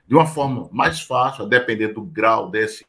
de 0.06 0.14
uma 0.14 0.26
forma 0.26 0.68
mais 0.72 1.00
fácil, 1.00 1.44
a 1.44 1.48
depender 1.48 1.88
do 1.88 2.02
grau 2.02 2.50
desse, 2.50 2.86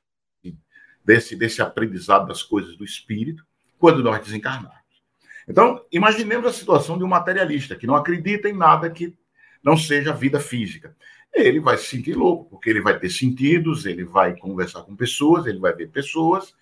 desse, 1.03 1.35
desse 1.35 1.61
aprendizado 1.61 2.27
das 2.27 2.43
coisas 2.43 2.77
do 2.77 2.83
espírito, 2.85 3.45
quando 3.83 4.01
nós 4.01 4.23
desencarnarmos. 4.23 4.79
Então, 5.45 5.83
imaginemos 5.91 6.47
a 6.47 6.53
situação 6.53 6.97
de 6.97 7.03
um 7.03 7.07
materialista 7.07 7.75
que 7.75 7.85
não 7.85 7.97
acredita 7.97 8.47
em 8.47 8.53
nada 8.53 8.89
que 8.89 9.13
não 9.61 9.75
seja 9.75 10.13
vida 10.13 10.39
física. 10.39 10.95
Ele 11.33 11.59
vai 11.59 11.77
se 11.77 11.87
sentir 11.87 12.13
louco, 12.13 12.45
porque 12.45 12.69
ele 12.69 12.79
vai 12.79 12.97
ter 12.97 13.09
sentidos, 13.09 13.85
ele 13.85 14.05
vai 14.05 14.37
conversar 14.37 14.83
com 14.83 14.95
pessoas, 14.95 15.47
ele 15.47 15.59
vai 15.59 15.73
ver 15.73 15.89
pessoas, 15.89 16.55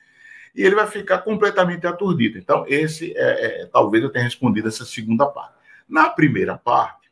e 0.56 0.63
ele 0.63 0.74
vai 0.74 0.88
ficar 0.88 1.20
completamente 1.20 1.86
aturdido. 1.86 2.40
Então, 2.40 2.66
esse 2.68 3.16
é, 3.16 3.62
é, 3.62 3.66
talvez 3.68 4.04
eu 4.04 4.10
tenha 4.10 4.25
respondido 4.25 4.68
essa 4.68 4.84
segunda 4.84 5.28
parte. 5.28 5.54
Na 5.88 6.10
primeira 6.10 6.58
parte, 6.58 7.08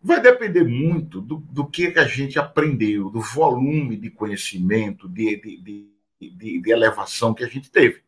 vai 0.00 0.20
depender 0.20 0.62
muito 0.62 1.20
do, 1.20 1.38
do 1.38 1.66
que, 1.66 1.90
que 1.90 1.98
a 1.98 2.06
gente 2.06 2.38
aprendeu, 2.38 3.10
do 3.10 3.20
volume 3.20 3.96
de 3.96 4.10
conhecimento, 4.10 5.08
de, 5.08 5.40
de, 5.40 5.90
de, 6.20 6.60
de 6.60 6.70
elevação 6.70 7.34
que 7.34 7.42
a 7.42 7.48
gente 7.48 7.68
teve. 7.68 8.03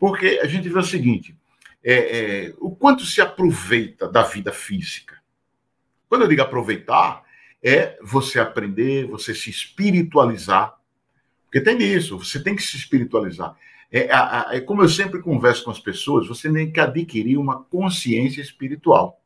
Porque 0.00 0.40
a 0.42 0.46
gente 0.46 0.66
vê 0.70 0.78
o 0.78 0.82
seguinte: 0.82 1.36
é, 1.84 1.94
é, 1.94 2.54
o 2.58 2.74
quanto 2.74 3.04
se 3.04 3.20
aproveita 3.20 4.08
da 4.08 4.22
vida 4.22 4.50
física. 4.50 5.20
Quando 6.08 6.22
eu 6.22 6.28
digo 6.28 6.40
aproveitar, 6.40 7.22
é 7.62 7.98
você 8.02 8.40
aprender, 8.40 9.06
você 9.06 9.34
se 9.34 9.50
espiritualizar. 9.50 10.74
Porque 11.44 11.60
tem 11.60 11.78
isso, 11.82 12.18
você 12.18 12.42
tem 12.42 12.56
que 12.56 12.62
se 12.62 12.76
espiritualizar. 12.76 13.54
É, 13.92 14.08
é, 14.52 14.60
como 14.60 14.82
eu 14.82 14.88
sempre 14.88 15.20
converso 15.20 15.64
com 15.64 15.70
as 15.70 15.80
pessoas, 15.80 16.26
você 16.26 16.50
tem 16.50 16.72
que 16.72 16.80
adquirir 16.80 17.36
uma 17.36 17.62
consciência 17.64 18.40
espiritual. 18.40 19.20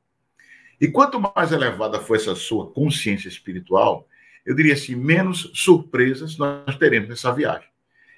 E 0.81 0.88
quanto 0.88 1.21
mais 1.21 1.52
elevada 1.52 2.00
for 2.00 2.16
essa 2.16 2.35
sua 2.35 2.71
consciência 2.71 3.28
espiritual, 3.28 4.09
eu 4.45 4.54
diria 4.54 4.75
assim, 4.75 4.97
menos 4.97 5.50
surpresas 5.54 6.37
nós 6.37 6.76
teremos 6.76 7.09
nessa 7.09 7.33
viagem. 7.33 7.69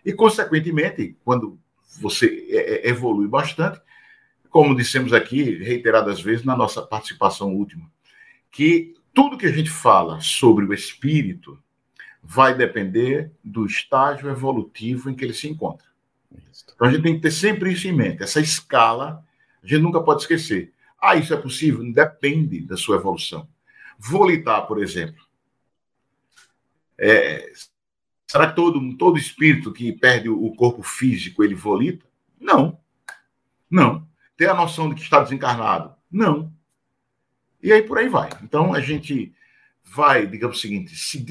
E, 0.05 0.13
consequentemente, 0.13 1.17
quando 1.25 1.59
você 2.01 2.47
é, 2.49 2.57
é, 2.57 2.91
evolui 2.91 3.29
bastante, 3.29 3.81
como 4.51 4.77
dissemos 4.77 5.13
aqui 5.13 5.43
reiteradas 5.57 6.21
vezes 6.21 6.45
na 6.45 6.57
nossa 6.57 6.83
participação 6.83 7.55
última, 7.55 7.91
que 8.51 8.95
tudo 9.13 9.37
que 9.37 9.47
a 9.47 9.53
gente 9.53 9.71
fala 9.71 10.21
sobre 10.21 10.65
o 10.65 10.73
espírito 10.73 11.59
vai 12.23 12.55
depender 12.55 13.31
do 13.45 13.67
estágio 13.67 14.29
evolutivo 14.29 15.11
em 15.11 15.15
que 15.15 15.25
ele 15.25 15.35
se 15.35 15.49
encontra. 15.49 15.87
Então 16.75 16.89
a 16.89 16.91
gente 16.91 17.03
tem 17.03 17.15
que 17.17 17.23
ter 17.23 17.31
sempre 17.31 17.73
isso 17.73 17.87
em 17.87 17.93
mente, 17.93 18.23
essa 18.23 18.41
escala, 18.41 19.25
a 19.63 19.67
gente 19.67 19.83
nunca 19.83 20.03
pode 20.03 20.23
esquecer. 20.23 20.73
Ah, 21.01 21.17
isso 21.17 21.33
é 21.33 21.37
possível? 21.37 21.85
Depende 21.93 22.61
da 22.61 22.77
sua 22.77 22.97
evolução. 22.97 23.49
Volitar, 23.99 24.67
por 24.67 24.83
exemplo. 24.83 25.25
É, 26.99 27.53
será 28.37 28.49
que 28.49 28.57
todo, 28.57 28.97
todo 28.97 29.19
espírito 29.19 29.73
que 29.73 29.93
perde 29.93 30.29
o 30.29 30.51
corpo 30.55 30.83
físico, 30.83 31.43
ele 31.43 31.55
volita? 31.55 32.05
Não. 32.39 32.79
Não. 33.71 34.07
Ter 34.37 34.51
a 34.51 34.55
noção 34.55 34.91
de 34.91 34.95
que 34.95 35.01
está 35.01 35.21
desencarnado? 35.21 35.95
Não. 36.11 36.53
E 37.63 37.73
aí 37.73 37.83
por 37.83 37.97
aí 37.99 38.09
vai. 38.09 38.29
Então 38.43 38.75
a 38.75 38.81
gente 38.81 39.35
vai, 39.83 40.27
digamos 40.27 40.59
o 40.59 40.61
seguinte, 40.61 40.95
se 40.95 41.25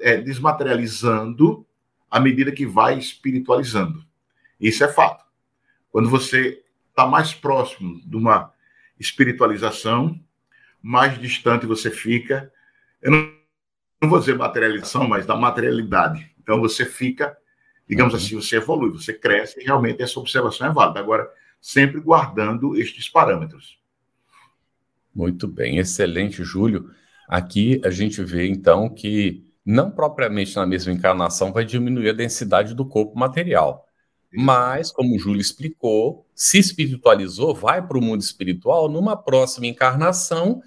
é, 0.00 0.16
desmaterializando 0.16 1.64
à 2.10 2.18
medida 2.18 2.50
que 2.50 2.66
vai 2.66 2.98
espiritualizando. 2.98 4.04
Isso 4.60 4.82
é 4.82 4.88
fato. 4.88 5.24
Quando 5.90 6.10
você 6.10 6.62
está 6.88 7.06
mais 7.06 7.32
próximo 7.32 8.00
de 8.04 8.16
uma 8.16 8.52
espiritualização, 8.98 10.18
mais 10.82 11.18
distante 11.20 11.66
você 11.66 11.90
fica. 11.90 12.52
Eu 13.00 13.12
não, 13.12 13.32
não 14.02 14.10
vou 14.10 14.18
dizer 14.18 14.36
materialização, 14.36 15.06
mas 15.08 15.24
da 15.24 15.36
materialidade. 15.36 16.31
Então 16.42 16.60
você 16.60 16.84
fica, 16.84 17.36
digamos 17.88 18.12
uhum. 18.12 18.18
assim, 18.18 18.34
você 18.34 18.56
evolui, 18.56 18.90
você 18.90 19.12
cresce 19.12 19.60
e 19.60 19.64
realmente 19.64 20.02
essa 20.02 20.18
observação 20.18 20.66
é 20.66 20.72
válida. 20.72 21.00
Agora, 21.00 21.28
sempre 21.60 22.00
guardando 22.00 22.76
estes 22.76 23.08
parâmetros. 23.08 23.78
Muito 25.14 25.46
bem, 25.46 25.78
excelente, 25.78 26.42
Júlio. 26.42 26.90
Aqui 27.28 27.80
a 27.84 27.90
gente 27.90 28.22
vê 28.22 28.46
então 28.48 28.88
que 28.88 29.46
não 29.64 29.90
propriamente 29.90 30.56
na 30.56 30.66
mesma 30.66 30.92
encarnação 30.92 31.52
vai 31.52 31.64
diminuir 31.64 32.10
a 32.10 32.14
densidade 32.14 32.74
do 32.74 32.84
corpo 32.84 33.16
material. 33.18 33.86
Mas, 34.34 34.90
como 34.90 35.14
o 35.14 35.18
Júlio 35.18 35.40
explicou, 35.40 36.26
se 36.34 36.58
espiritualizou, 36.58 37.54
vai 37.54 37.86
para 37.86 37.98
o 37.98 38.02
mundo 38.02 38.22
espiritual 38.22 38.88
numa 38.88 39.14
próxima 39.14 39.66
encarnação, 39.66 40.62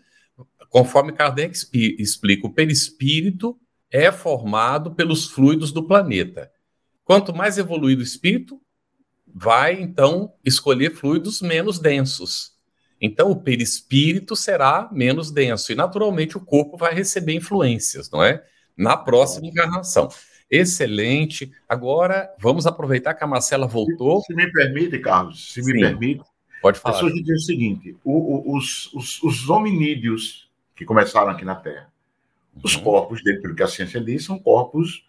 conforme 0.69 1.11
Kardec 1.11 1.57
explica, 1.73 2.45
o 2.45 2.53
perispírito 2.53 3.59
é 3.95 4.11
formado 4.11 4.91
pelos 4.91 5.25
fluidos 5.25 5.71
do 5.71 5.81
planeta. 5.81 6.51
Quanto 7.05 7.33
mais 7.33 7.57
evoluído 7.57 8.01
o 8.01 8.03
espírito, 8.03 8.59
vai 9.25 9.81
então 9.81 10.33
escolher 10.43 10.93
fluidos 10.93 11.41
menos 11.41 11.79
densos. 11.79 12.53
Então, 12.99 13.31
o 13.31 13.41
perispírito 13.41 14.35
será 14.35 14.89
menos 14.91 15.31
denso 15.31 15.71
e, 15.71 15.75
naturalmente, 15.75 16.35
o 16.35 16.41
corpo 16.41 16.75
vai 16.75 16.93
receber 16.93 17.35
influências, 17.35 18.09
não 18.09 18.21
é? 18.21 18.43
Na 18.75 18.97
próxima 18.97 19.47
encarnação. 19.47 20.09
Excelente. 20.51 21.51
Agora, 21.67 22.29
vamos 22.37 22.67
aproveitar 22.67 23.13
que 23.13 23.23
a 23.23 23.27
Marcela 23.27 23.65
voltou. 23.65 24.19
Se, 24.21 24.27
se 24.27 24.35
me 24.35 24.51
permite, 24.51 24.99
Carlos, 24.99 25.53
se 25.53 25.63
Sim. 25.63 25.71
me 25.71 25.79
permite. 25.79 26.23
Pode 26.61 26.79
falar. 26.79 26.95
Pessoas 26.95 27.13
dizem 27.13 27.35
o 27.35 27.39
seguinte: 27.39 27.97
o, 28.03 28.11
o, 28.11 28.57
os, 28.57 28.93
os, 28.93 29.23
os, 29.23 29.49
hominídeos 29.49 30.49
que 30.75 30.83
começaram 30.83 31.29
aqui 31.29 31.45
na 31.45 31.55
Terra. 31.55 31.93
Os 32.63 32.75
corpos 32.75 33.23
dele, 33.23 33.41
pelo 33.41 33.55
que 33.55 33.63
a 33.63 33.67
ciência 33.67 34.01
diz, 34.01 34.25
são 34.25 34.39
corpos 34.39 35.05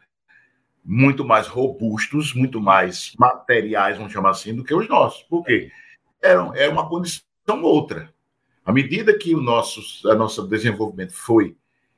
muito 0.84 1.24
mais 1.24 1.48
robustos, 1.48 2.32
muito 2.32 2.60
mais 2.60 3.12
materiais, 3.18 3.96
vamos 3.96 4.12
chamar 4.12 4.30
assim, 4.30 4.54
do 4.54 4.62
que 4.62 4.74
os 4.74 4.88
nossos. 4.88 5.22
Por 5.24 5.44
quê? 5.44 5.70
Era, 6.22 6.50
era 6.54 6.72
uma 6.72 6.88
condição 6.88 7.24
outra. 7.62 8.14
À 8.64 8.72
medida 8.72 9.16
que 9.16 9.34
o 9.34 9.40
nosso, 9.40 9.80
a 10.08 10.14
nosso 10.14 10.46
desenvolvimento 10.46 11.12
foi 11.12 11.56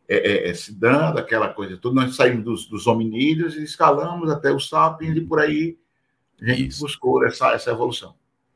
é, 0.08 0.16
é, 0.16 0.50
é, 0.50 0.54
se 0.54 0.72
dando, 0.72 1.18
aquela 1.18 1.48
coisa 1.48 1.76
toda. 1.76 1.94
Nós 1.94 2.16
saímos 2.16 2.44
dos, 2.44 2.66
dos 2.66 2.86
hominídeos 2.86 3.56
e 3.56 3.62
escalamos 3.62 4.30
até 4.30 4.50
os 4.50 4.68
sapiens 4.68 5.16
e 5.16 5.20
por 5.20 5.38
aí 5.38 5.78
a 6.40 6.46
gente 6.46 6.68
Isso. 6.68 6.80
buscou 6.80 7.26
essa, 7.26 7.52
essa 7.52 7.70
evolução. 7.70 8.14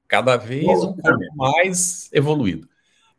Cada 0.09 0.37
vez 0.37 0.65
Bom, 0.65 0.91
um 0.91 0.97
pouco 0.97 1.37
mais 1.37 2.11
evoluído. 2.13 2.69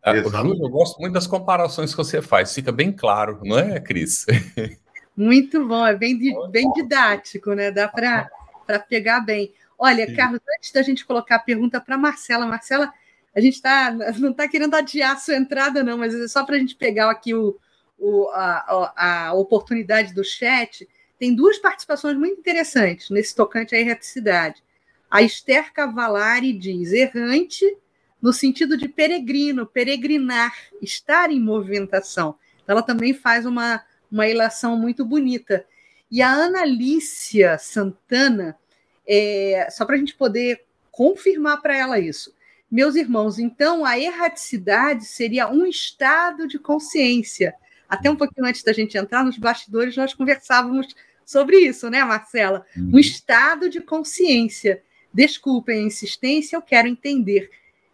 Ah, 0.04 0.16
Júlio, 0.16 0.66
eu 0.66 0.70
gosto 0.70 1.00
muito 1.00 1.14
das 1.14 1.26
comparações 1.26 1.92
que 1.92 1.98
você 1.98 2.22
faz, 2.22 2.54
fica 2.54 2.74
bem 2.74 2.92
claro, 2.92 3.40
não 3.44 3.58
é, 3.58 3.80
Cris? 3.80 4.26
Muito 5.16 5.66
bom, 5.68 5.86
é 5.86 5.96
bem, 5.96 6.18
bem 6.50 6.72
didático, 6.74 7.54
né? 7.54 7.70
Dá 7.70 7.88
para 7.88 8.80
pegar 8.90 9.20
bem. 9.20 9.54
Olha, 9.78 10.08
Sim. 10.08 10.16
Carlos, 10.16 10.42
antes 10.58 10.72
da 10.72 10.82
gente 10.82 11.06
colocar 11.06 11.36
a 11.36 11.40
pergunta 11.40 11.80
para 11.80 11.98
Marcela, 11.98 12.48
Marcela, 12.48 12.92
a 13.36 13.40
gente 13.40 13.62
tá, 13.62 13.92
não 14.18 14.32
está 14.32 14.48
querendo 14.48 14.76
adiar 14.76 15.14
a 15.14 15.18
sua 15.18 15.36
entrada, 15.36 15.84
não, 15.84 16.00
mas 16.00 16.16
é 16.16 16.28
só 16.28 16.44
para 16.44 16.56
a 16.56 16.60
gente 16.60 16.76
pegar 16.76 17.12
aqui 17.12 17.34
o, 17.34 17.56
o, 17.98 18.28
a, 18.30 19.28
a, 19.28 19.34
oportunidade 19.34 20.14
do 20.14 20.24
chat, 20.24 20.88
tem 21.20 21.36
duas 21.36 21.60
participações 21.60 22.18
muito 22.18 22.40
interessantes 22.40 23.10
nesse 23.12 23.36
tocante 23.36 23.76
à 23.76 23.80
erraticidade. 23.80 24.64
A 25.12 25.22
Esther 25.22 25.72
Cavalari 25.72 26.54
diz: 26.54 26.92
errante 26.92 27.78
no 28.24 28.32
sentido 28.32 28.78
de 28.78 28.88
peregrino, 28.88 29.66
peregrinar, 29.66 30.56
estar 30.82 31.30
em 31.30 31.42
movimentação. 31.42 32.36
Ela 32.66 32.82
também 32.82 33.14
faz 33.14 33.46
uma, 33.46 33.84
uma 34.10 34.26
ilação 34.26 34.78
muito 34.80 35.04
bonita. 35.04 35.66
E 36.10 36.22
a 36.22 36.32
Analícia 36.32 37.58
Santana, 37.58 38.58
é, 39.06 39.68
só 39.70 39.86
para 39.86 39.96
a 39.96 39.98
gente 40.00 40.16
poder 40.16 40.64
confirmar 40.90 41.62
para 41.62 41.76
ela 41.76 42.00
isso. 42.00 42.34
Meus 42.72 42.96
irmãos, 42.96 43.40
então 43.40 43.84
a 43.84 44.00
erraticidade 44.00 45.04
seria 45.04 45.50
um 45.50 45.66
estado 45.66 46.48
de 46.48 46.58
consciência. 46.58 47.54
Até 47.90 48.10
um 48.10 48.16
pouquinho 48.16 48.48
antes 48.48 48.64
da 48.64 48.72
gente 48.72 48.98
entrar 48.98 49.26
nos 49.26 49.38
bastidores, 49.38 49.98
nós 49.98 50.14
conversávamos 50.14 50.88
sobre 51.26 51.58
isso, 51.58 51.90
né, 51.90 52.02
Marcela? 52.06 52.66
Um 52.78 52.94
uhum. 52.94 53.00
estado 53.00 53.70
de 53.70 53.82
consciência. 53.82 54.82
Desculpem 55.14 55.84
a 55.84 55.88
insistência, 55.88 56.56
eu 56.56 56.62
quero 56.62 56.88
entender. 56.88 57.52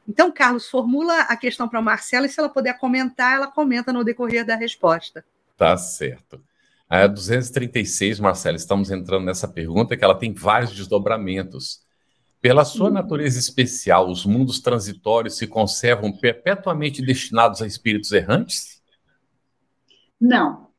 Então, 0.09 0.31
Carlos, 0.31 0.67
formula 0.67 1.21
a 1.21 1.37
questão 1.37 1.69
para 1.69 1.77
a 1.77 1.83
Marcela 1.83 2.25
e 2.25 2.29
se 2.29 2.39
ela 2.39 2.49
puder 2.49 2.75
comentar, 2.79 3.35
ela 3.35 3.45
comenta 3.45 3.93
no 3.93 4.03
decorrer 4.03 4.43
da 4.43 4.55
resposta. 4.55 5.23
Tá 5.55 5.77
certo. 5.77 6.41
A 6.89 7.05
236, 7.05 8.19
Marcela, 8.19 8.57
estamos 8.57 8.89
entrando 8.89 9.25
nessa 9.25 9.47
pergunta 9.47 9.95
que 9.95 10.03
ela 10.03 10.17
tem 10.17 10.33
vários 10.33 10.75
desdobramentos. 10.75 11.83
Pela 12.41 12.65
sua 12.65 12.89
natureza 12.89 13.37
especial, 13.37 14.09
os 14.09 14.25
mundos 14.25 14.59
transitórios 14.59 15.37
se 15.37 15.45
conservam 15.45 16.11
perpetuamente 16.11 17.05
destinados 17.05 17.61
a 17.61 17.67
espíritos 17.67 18.11
errantes? 18.11 18.81
Não. 20.19 20.69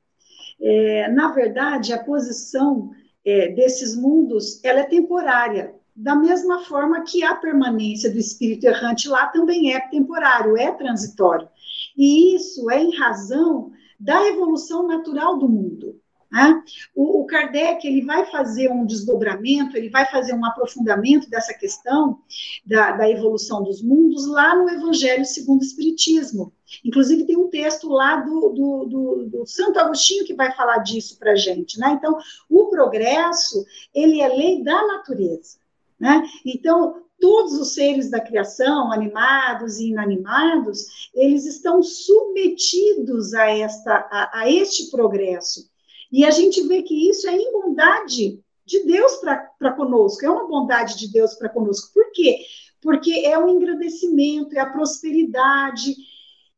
É, 0.60 1.08
na 1.08 1.30
verdade, 1.30 1.92
a 1.92 2.02
posição 2.02 2.90
é, 3.24 3.52
desses 3.52 3.94
mundos 3.94 4.58
ela 4.64 4.80
é 4.80 4.84
temporária 4.84 5.72
da 5.94 6.14
mesma 6.14 6.64
forma 6.64 7.02
que 7.02 7.22
a 7.22 7.34
permanência 7.34 8.10
do 8.10 8.18
espírito 8.18 8.66
errante 8.66 9.08
lá 9.08 9.26
também 9.26 9.74
é 9.74 9.80
temporário, 9.88 10.56
é 10.56 10.72
transitório. 10.72 11.48
E 11.96 12.34
isso 12.34 12.70
é 12.70 12.82
em 12.82 12.96
razão 12.96 13.72
da 13.98 14.26
evolução 14.26 14.86
natural 14.86 15.38
do 15.38 15.48
mundo. 15.48 16.00
Né? 16.30 16.62
O, 16.94 17.20
o, 17.20 17.26
Kardec 17.26 17.84
ele 17.84 18.04
vai 18.04 18.24
fazer 18.30 18.70
um 18.70 18.86
desdobramento, 18.86 19.76
ele 19.76 19.90
vai 19.90 20.06
fazer 20.06 20.32
um 20.32 20.44
aprofundamento 20.44 21.28
dessa 21.28 21.52
questão 21.52 22.20
da, 22.64 22.92
da 22.92 23.10
evolução 23.10 23.64
dos 23.64 23.82
mundos 23.82 24.28
lá 24.28 24.54
no 24.54 24.70
Evangelho 24.70 25.24
segundo 25.24 25.60
o 25.60 25.64
Espiritismo. 25.64 26.52
Inclusive 26.84 27.24
tem 27.24 27.36
um 27.36 27.48
texto 27.48 27.88
lá 27.88 28.16
do, 28.16 28.48
do, 28.50 28.84
do, 28.84 29.28
do 29.28 29.46
Santo 29.46 29.80
Agostinho 29.80 30.24
que 30.24 30.34
vai 30.34 30.54
falar 30.54 30.78
disso 30.78 31.18
para 31.18 31.34
gente. 31.34 31.78
Né? 31.80 31.90
Então, 31.98 32.16
o 32.48 32.66
progresso 32.66 33.64
ele 33.92 34.20
é 34.20 34.28
lei 34.28 34.62
da 34.62 34.86
natureza. 34.86 35.58
Né? 36.00 36.26
Então, 36.46 37.02
todos 37.20 37.52
os 37.52 37.74
seres 37.74 38.10
da 38.10 38.18
criação, 38.18 38.90
animados 38.90 39.78
e 39.78 39.90
inanimados, 39.90 41.10
eles 41.14 41.44
estão 41.44 41.82
submetidos 41.82 43.34
a, 43.34 43.50
esta, 43.50 44.08
a, 44.10 44.40
a 44.40 44.50
este 44.50 44.90
progresso. 44.90 45.68
E 46.10 46.24
a 46.24 46.30
gente 46.30 46.66
vê 46.66 46.82
que 46.82 47.10
isso 47.10 47.28
é 47.28 47.36
em 47.36 47.52
bondade 47.52 48.42
de 48.64 48.84
Deus 48.84 49.16
para 49.16 49.72
conosco, 49.72 50.24
é 50.24 50.30
uma 50.30 50.48
bondade 50.48 50.96
de 50.96 51.12
Deus 51.12 51.34
para 51.34 51.48
conosco. 51.48 51.92
Por 51.92 52.10
quê? 52.12 52.38
Porque 52.80 53.26
é 53.26 53.38
o 53.38 53.48
engrandecimento, 53.48 54.56
é 54.56 54.60
a 54.60 54.70
prosperidade. 54.70 55.94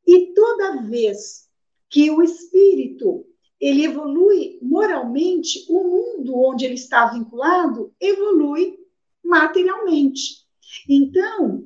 E 0.07 0.33
toda 0.33 0.83
vez 0.83 1.49
que 1.91 2.11
o 2.11 2.23
espírito 2.23 3.27
ele 3.61 3.85
evolui 3.85 4.59
moralmente, 4.63 5.65
o 5.69 5.85
mundo 5.85 6.37
onde 6.37 6.65
ele 6.65 6.75
está 6.75 7.07
vinculado 7.07 7.93
evolui 8.01 8.82
materialmente. 9.25 10.43
Então, 10.89 11.65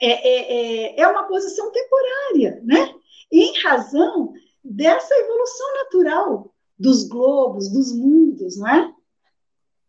é, 0.00 0.10
é, 0.10 0.96
é, 0.96 1.00
é 1.00 1.08
uma 1.08 1.24
posição 1.24 1.70
temporária, 1.72 2.60
né? 2.64 2.94
Em 3.32 3.60
razão 3.62 4.32
dessa 4.62 5.14
evolução 5.14 5.74
natural 5.74 6.54
dos 6.78 7.08
globos, 7.08 7.70
dos 7.72 7.92
mundos, 7.92 8.58
não 8.58 8.68
é? 8.68 8.94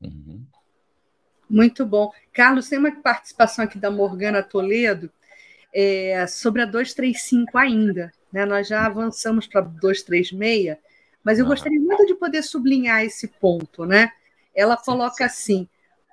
Uhum. 0.01 0.45
Muito 1.49 1.85
bom. 1.85 2.11
Carlos, 2.33 2.69
tem 2.69 2.79
uma 2.79 2.91
participação 2.91 3.65
aqui 3.65 3.77
da 3.77 3.89
Morgana 3.89 4.43
Toledo 4.43 5.09
é, 5.73 6.25
sobre 6.27 6.61
a 6.61 6.65
235 6.65 7.57
ainda. 7.57 8.11
Né? 8.31 8.45
Nós 8.45 8.67
já 8.67 8.85
avançamos 8.85 9.47
para 9.47 9.61
236, 9.61 10.77
mas 11.23 11.39
eu 11.39 11.45
ah. 11.45 11.49
gostaria 11.49 11.79
muito 11.79 12.05
de 12.05 12.15
poder 12.15 12.43
sublinhar 12.43 13.03
esse 13.03 13.27
ponto. 13.27 13.85
Né? 13.85 14.11
Ela 14.53 14.77
coloca 14.77 15.25
assim: 15.25 15.67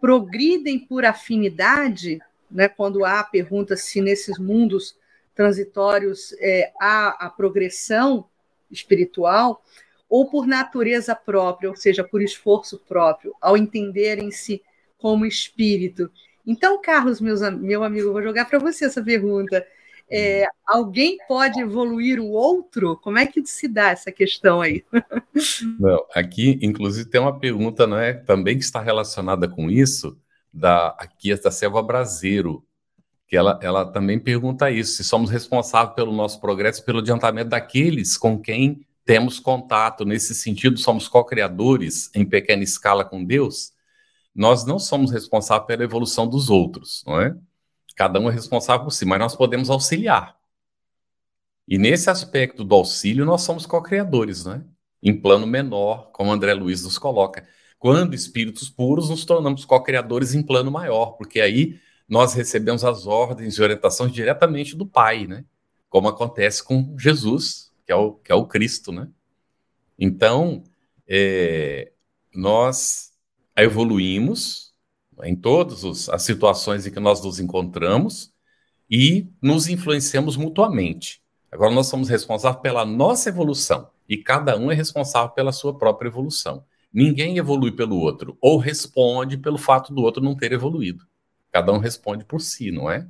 progridem 0.05 0.79
por 0.79 1.03
afinidade, 1.03 2.21
né, 2.51 2.69
quando 2.69 3.07
há 3.07 3.25
pergunta 3.25 3.75
se 3.75 4.03
nesses 4.03 4.39
mundos 4.39 4.95
transitórios 5.35 6.35
é, 6.41 6.71
há 6.79 7.25
a 7.25 7.31
progressão 7.31 8.27
espiritual, 8.71 9.65
ou 10.07 10.29
por 10.29 10.47
natureza 10.47 11.17
própria, 11.17 11.71
ou 11.71 11.75
seja, 11.75 12.05
por 12.05 12.21
esforço 12.21 12.79
próprio, 12.87 13.35
ao 13.41 13.57
entenderem-se 13.57 14.61
como 14.99 15.25
espírito. 15.25 16.11
Então, 16.47 16.83
Carlos, 16.83 17.19
meus, 17.19 17.41
meu 17.59 17.83
amigo, 17.83 18.13
vou 18.13 18.23
jogar 18.23 18.45
para 18.45 18.59
você 18.59 18.85
essa 18.85 19.03
pergunta. 19.03 19.67
É, 20.11 20.47
alguém 20.67 21.19
pode 21.27 21.61
evoluir 21.61 22.21
o 22.21 22.31
outro? 22.31 22.97
Como 22.97 23.19
é 23.19 23.27
que 23.27 23.45
se 23.47 23.67
dá 23.67 23.91
essa 23.91 24.13
questão 24.13 24.61
aí? 24.61 24.85
Não, 25.79 26.05
aqui, 26.15 26.59
inclusive, 26.63 27.09
tem 27.09 27.21
uma 27.21 27.39
pergunta, 27.39 27.87
não 27.87 27.99
é, 27.99 28.13
também 28.13 28.57
que 28.57 28.65
está 28.65 28.81
relacionada 28.81 29.49
com 29.49 29.71
isso, 29.71 30.17
da 30.53 30.89
aqui 30.99 31.35
da 31.35 31.51
Selva 31.51 31.83
Brasileiro, 31.83 32.65
que 33.27 33.37
ela, 33.37 33.59
ela 33.63 33.85
também 33.85 34.19
pergunta 34.19 34.71
isso: 34.71 34.95
se 34.95 35.05
somos 35.05 35.31
responsáveis 35.31 35.97
pelo 35.97 36.13
nosso 36.13 36.41
progresso, 36.41 36.85
pelo 36.85 37.01
adiantamento 37.01 37.51
daqueles 37.51 38.17
com 38.17 38.39
quem 38.39 38.87
temos 39.05 39.39
contato. 39.39 40.05
Nesse 40.05 40.35
sentido, 40.35 40.79
somos 40.79 41.09
co-criadores 41.09 42.11
em 42.15 42.25
pequena 42.25 42.63
escala 42.63 43.05
com 43.05 43.25
Deus. 43.25 43.73
Nós 44.35 44.65
não 44.65 44.79
somos 44.79 45.11
responsáveis 45.11 45.67
pela 45.67 45.85
evolução 45.85 46.27
dos 46.27 46.51
outros, 46.51 47.05
não 47.07 47.21
é? 47.21 47.37
Cada 47.95 48.19
um 48.21 48.29
é 48.29 48.33
responsável 48.33 48.85
por 48.85 48.91
si, 48.91 49.05
mas 49.05 49.19
nós 49.19 49.37
podemos 49.37 49.71
auxiliar. 49.71 50.37
E 51.67 51.79
nesse 51.79 52.11
aspecto 52.11 52.65
do 52.65 52.75
auxílio, 52.75 53.25
nós 53.25 53.43
somos 53.43 53.65
co-criadores, 53.65 54.45
né? 54.45 54.65
Em 55.03 55.19
plano 55.19 55.47
menor, 55.47 56.11
como 56.13 56.33
André 56.33 56.55
Luiz 56.55 56.83
nos 56.83 56.99
coloca. 56.99 57.47
Quando 57.79 58.15
espíritos 58.15 58.69
puros, 58.69 59.09
nos 59.11 59.25
tornamos 59.25 59.65
co-criadores 59.65 60.35
em 60.35 60.43
plano 60.43 60.71
maior, 60.71 61.13
porque 61.13 61.41
aí 61.41 61.79
nós 62.09 62.35
recebemos 62.35 62.85
as 62.85 63.07
ordens 63.07 63.57
e 63.57 63.63
orientações 63.63 64.13
diretamente 64.13 64.77
do 64.77 64.87
Pai, 64.87 65.27
né? 65.27 65.45
Como 65.89 66.09
acontece 66.09 66.63
com 66.63 66.95
Jesus, 66.99 67.73
que 67.87 67.93
é 67.93 67.97
o, 67.97 68.13
que 68.15 68.33
é 68.33 68.35
o 68.35 68.47
Cristo, 68.47 68.93
né? 68.93 69.09
Então, 69.99 70.65
é, 71.07 71.93
nós 72.35 73.13
evoluímos 73.57 74.74
em 75.23 75.37
todas 75.37 76.09
as 76.09 76.23
situações 76.23 76.87
em 76.87 76.91
que 76.91 77.01
nós 77.01 77.23
nos 77.23 77.39
encontramos 77.39 78.33
e 78.91 79.29
nos 79.41 79.69
influenciamos 79.69 80.37
mutuamente. 80.37 81.23
Agora, 81.51 81.73
nós 81.73 81.87
somos 81.87 82.09
responsáveis 82.09 82.63
pela 82.63 82.85
nossa 82.85 83.29
evolução 83.29 83.89
e 84.09 84.17
cada 84.17 84.59
um 84.59 84.71
é 84.71 84.75
responsável 84.75 85.31
pela 85.31 85.53
sua 85.53 85.77
própria 85.77 86.09
evolução. 86.09 86.65
Ninguém 86.93 87.39
evolui 87.39 87.73
pelo 87.73 87.97
outro 87.97 88.37
ou 88.41 88.59
responde 88.59 89.39
pelo 89.39 89.59
fato 89.59 89.93
do 89.93 90.03
outro 90.03 90.23
não 90.23 90.37
ter 90.37 90.53
evoluído. 90.53 91.07
Cada 91.53 91.73
um 91.73 91.79
responde 91.79 92.25
por 92.25 92.41
si, 92.41 92.71
não 92.71 92.91
é? 92.91 93.07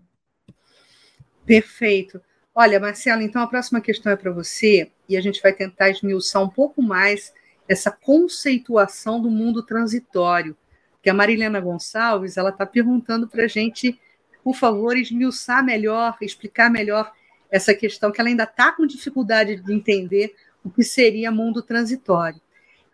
Perfeito. 1.46 2.20
Olha, 2.54 2.78
Marcelo, 2.78 3.22
então 3.22 3.42
a 3.42 3.46
próxima 3.46 3.80
questão 3.80 4.12
é 4.12 4.16
para 4.16 4.30
você 4.30 4.90
e 5.08 5.16
a 5.16 5.20
gente 5.20 5.42
vai 5.42 5.52
tentar 5.52 5.90
esmiuçar 5.90 6.42
um 6.42 6.48
pouco 6.48 6.80
mais 6.80 7.32
essa 7.68 7.90
conceituação 7.90 9.20
do 9.20 9.30
mundo 9.30 9.62
transitório 9.62 10.56
que 11.04 11.10
a 11.10 11.14
Marilena 11.14 11.60
Gonçalves 11.60 12.38
ela 12.38 12.48
está 12.48 12.64
perguntando 12.64 13.28
para 13.28 13.44
a 13.44 13.46
gente, 13.46 14.00
por 14.42 14.56
favor, 14.56 14.96
esmiuçar 14.96 15.62
melhor, 15.62 16.16
explicar 16.22 16.70
melhor 16.70 17.12
essa 17.50 17.74
questão, 17.74 18.10
que 18.10 18.18
ela 18.18 18.30
ainda 18.30 18.44
está 18.44 18.72
com 18.72 18.86
dificuldade 18.86 19.56
de 19.56 19.74
entender 19.74 20.34
o 20.64 20.70
que 20.70 20.82
seria 20.82 21.30
mundo 21.30 21.60
transitório. 21.60 22.40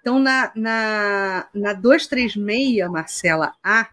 Então, 0.01 0.18
na, 0.18 0.51
na, 0.57 1.49
na 1.55 1.73
236, 1.73 2.90
Marcela 2.90 3.55
A, 3.62 3.88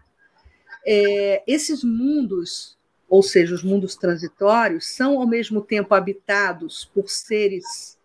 é, 0.84 1.44
esses 1.46 1.84
mundos, 1.84 2.76
ou 3.08 3.22
seja, 3.22 3.54
os 3.54 3.62
mundos 3.62 3.94
transitórios, 3.94 4.88
são 4.88 5.20
ao 5.20 5.28
mesmo 5.28 5.60
tempo 5.60 5.94
habitados 5.94 6.90
por 6.92 7.08
seres, 7.08 7.96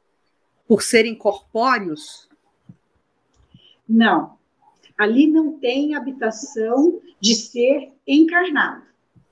por 0.68 0.84
serem 0.84 1.16
corpóreos? 1.16 2.30
Não 3.90 4.43
ali 4.98 5.28
não 5.28 5.60
tem 5.60 5.96
habitação 5.96 7.00
de 7.20 7.36
ser 7.36 7.92
encarnado. 8.08 8.84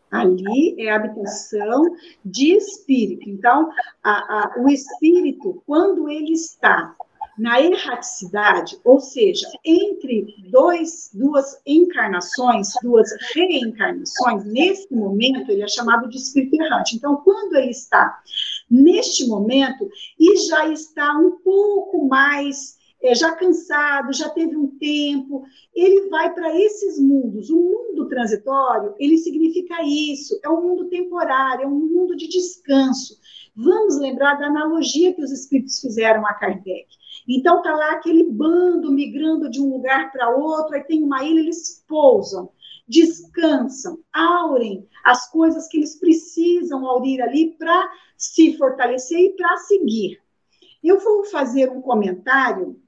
Ali 0.10 0.76
é 0.78 0.92
habitação 0.92 1.96
de 2.24 2.54
espírito. 2.54 3.30
Então, 3.30 3.72
a, 4.04 4.12
a, 4.12 4.62
o 4.62 4.68
espírito, 4.68 5.64
quando 5.66 6.10
ele 6.10 6.34
está 6.34 6.94
na 7.38 7.62
erraticidade, 7.62 8.78
ou 8.84 9.00
seja, 9.00 9.48
entre 9.64 10.36
dois, 10.50 11.10
duas 11.14 11.62
encarnações, 11.66 12.74
duas 12.84 13.10
reencarnações, 13.34 14.46
nesse 14.46 14.94
momento 14.94 15.50
ele 15.50 15.64
é 15.64 15.68
chamado 15.68 16.10
de 16.10 16.18
espírito 16.18 16.62
errante. 16.62 16.96
Então, 16.96 17.16
quando 17.18 17.56
ele 17.56 17.72
está 17.72 18.22
neste 18.70 19.26
momento 19.28 19.90
e 20.20 20.48
já 20.48 20.68
está 20.68 21.18
um 21.18 21.32
pouco 21.44 22.08
mais 22.08 22.78
é, 23.04 23.16
já 23.16 23.36
cansado, 23.36 24.14
já 24.14 24.30
teve 24.30 24.56
um 24.56 24.68
tempo, 24.78 25.44
ele 25.74 26.10
vai 26.10 26.34
para 26.34 26.56
esses 26.56 27.00
mundos. 27.00 27.50
O 27.50 27.56
mundo 27.56 28.08
transitório, 28.08 28.94
ele 29.00 29.18
significa 29.18 29.84
isso, 29.84 30.40
é 30.44 30.50
um 30.50 30.62
mundo 30.62 30.86
temporário, 30.90 31.64
é 31.64 31.68
um 31.68 31.80
mundo 31.80 32.16
de 32.16 32.28
descanso. 32.28 33.20
Vamos 33.56 33.98
lembrar 34.00 34.36
da 34.36 34.48
analogia 34.48 35.14
que 35.14 35.24
os 35.24 35.32
espíritos 35.32 35.80
fizeram 35.80 36.26
a 36.26 36.34
Kardec. 36.34 36.88
Então 37.28 37.58
está 37.58 37.76
lá 37.76 37.92
aquele 37.92 38.24
bando 38.24 38.92
migrando 38.92 39.50
de 39.50 39.62
um 39.62 39.70
lugar 39.70 40.12
para 40.12 40.30
outro, 40.30 40.76
aí 40.76 40.84
tem 40.84 41.04
uma 41.04 41.24
ilha, 41.24 41.40
eles 41.40 41.84
pousam, 41.88 42.50
descansam, 42.88 44.00
aurem 44.14 44.88
as 45.04 45.30
coisas 45.30 45.68
que 45.68 45.78
eles 45.78 46.00
precisam 46.00 46.86
aurir 46.86 47.22
ali 47.22 47.56
para 47.58 47.90
se 48.18 48.58
fortalecer 48.58 49.20
e 49.20 49.36
para 49.36 49.58
seguir. 49.58 50.20
Eu 50.84 51.00
vou 51.00 51.24
fazer 51.26 51.70
um 51.70 51.82
comentário 51.82 52.81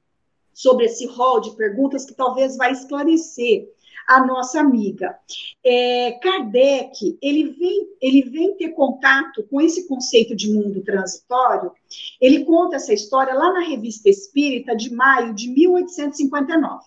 sobre 0.53 0.85
esse 0.85 1.05
rol 1.07 1.39
de 1.39 1.55
perguntas 1.55 2.05
que 2.05 2.13
talvez 2.13 2.55
vai 2.57 2.71
esclarecer 2.71 3.67
a 4.07 4.25
nossa 4.25 4.59
amiga. 4.59 5.17
É, 5.63 6.11
Kardec, 6.21 7.17
ele 7.21 7.49
vem, 7.49 7.89
ele 8.01 8.29
vem 8.29 8.55
ter 8.55 8.69
contato 8.69 9.43
com 9.43 9.61
esse 9.61 9.87
conceito 9.87 10.35
de 10.35 10.51
mundo 10.51 10.81
transitório, 10.81 11.71
ele 12.19 12.43
conta 12.43 12.75
essa 12.75 12.93
história 12.93 13.33
lá 13.33 13.53
na 13.53 13.61
Revista 13.61 14.09
Espírita 14.09 14.75
de 14.75 14.93
maio 14.93 15.33
de 15.33 15.49
1859. 15.49 16.85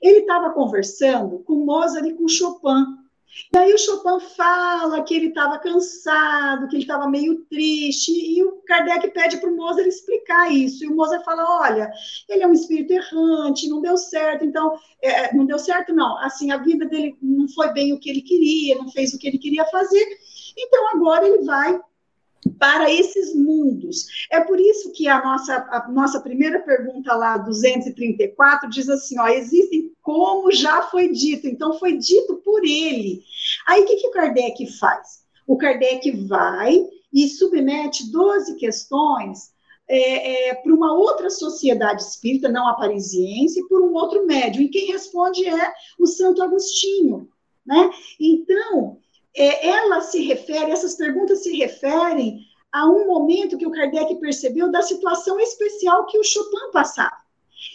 Ele 0.00 0.20
estava 0.20 0.50
conversando 0.50 1.38
com 1.40 1.64
Mozart 1.64 2.06
e 2.06 2.14
com 2.14 2.28
Chopin, 2.28 3.05
e 3.52 3.58
aí 3.58 3.72
o 3.74 3.78
Chopin 3.78 4.20
fala 4.36 5.02
que 5.02 5.14
ele 5.14 5.28
estava 5.28 5.58
cansado, 5.58 6.68
que 6.68 6.76
ele 6.76 6.82
estava 6.82 7.08
meio 7.08 7.44
triste, 7.46 8.10
e 8.10 8.42
o 8.42 8.62
Kardec 8.66 9.10
pede 9.10 9.38
para 9.38 9.50
o 9.50 9.56
Mozart 9.56 9.86
explicar 9.86 10.50
isso. 10.52 10.84
E 10.84 10.88
o 10.88 10.94
Mozart 10.94 11.24
fala: 11.24 11.60
olha, 11.60 11.90
ele 12.28 12.42
é 12.42 12.46
um 12.46 12.52
espírito 12.52 12.92
errante, 12.92 13.68
não 13.68 13.80
deu 13.80 13.96
certo, 13.96 14.44
então, 14.44 14.78
é, 15.02 15.34
não 15.34 15.44
deu 15.46 15.58
certo, 15.58 15.94
não. 15.94 16.18
Assim, 16.18 16.50
a 16.50 16.58
vida 16.58 16.86
dele 16.86 17.16
não 17.20 17.48
foi 17.48 17.72
bem 17.72 17.92
o 17.92 18.00
que 18.00 18.10
ele 18.10 18.22
queria, 18.22 18.76
não 18.76 18.88
fez 18.90 19.12
o 19.12 19.18
que 19.18 19.26
ele 19.26 19.38
queria 19.38 19.64
fazer, 19.66 20.04
então 20.56 20.88
agora 20.90 21.26
ele 21.26 21.44
vai 21.44 21.78
para 22.48 22.90
esses 22.90 23.34
mundos. 23.34 24.06
É 24.30 24.40
por 24.40 24.60
isso 24.60 24.92
que 24.92 25.08
a 25.08 25.22
nossa, 25.22 25.56
a 25.70 25.88
nossa 25.90 26.20
primeira 26.20 26.60
pergunta 26.60 27.14
lá, 27.14 27.38
234, 27.38 28.68
diz 28.68 28.88
assim: 28.88 29.18
ó, 29.18 29.28
existem 29.28 29.92
como 30.02 30.52
já 30.52 30.82
foi 30.82 31.10
dito, 31.10 31.46
então 31.46 31.78
foi 31.78 31.96
dito 31.96 32.36
por 32.44 32.64
ele. 32.64 33.22
Aí 33.66 33.82
o 33.82 33.86
que, 33.86 33.96
que 33.96 34.08
o 34.08 34.12
Kardec 34.12 34.78
faz? 34.78 35.24
O 35.46 35.56
Kardec 35.56 36.10
vai 36.26 36.86
e 37.12 37.28
submete 37.28 38.10
12 38.10 38.56
questões 38.56 39.54
é, 39.88 40.48
é, 40.48 40.54
para 40.54 40.74
uma 40.74 40.94
outra 40.94 41.30
sociedade 41.30 42.02
espírita, 42.02 42.48
não 42.48 42.68
a 42.68 42.74
parisiense, 42.74 43.66
por 43.68 43.82
um 43.82 43.94
outro 43.94 44.26
médium, 44.26 44.62
e 44.62 44.68
quem 44.68 44.92
responde 44.92 45.46
é 45.46 45.72
o 45.98 46.06
Santo 46.06 46.42
Agostinho. 46.42 47.28
Né? 47.64 47.90
Então, 48.20 48.98
é, 49.36 49.68
ela 49.68 50.00
se 50.00 50.22
refere, 50.22 50.70
essas 50.70 50.94
perguntas 50.94 51.42
se 51.42 51.56
referem 51.56 52.40
a 52.72 52.86
um 52.86 53.06
momento 53.06 53.56
que 53.56 53.66
o 53.66 53.70
Kardec 53.70 54.16
percebeu 54.16 54.70
da 54.70 54.82
situação 54.82 55.38
especial 55.38 56.06
que 56.06 56.18
o 56.18 56.24
Chopin 56.24 56.70
passava. 56.72 57.26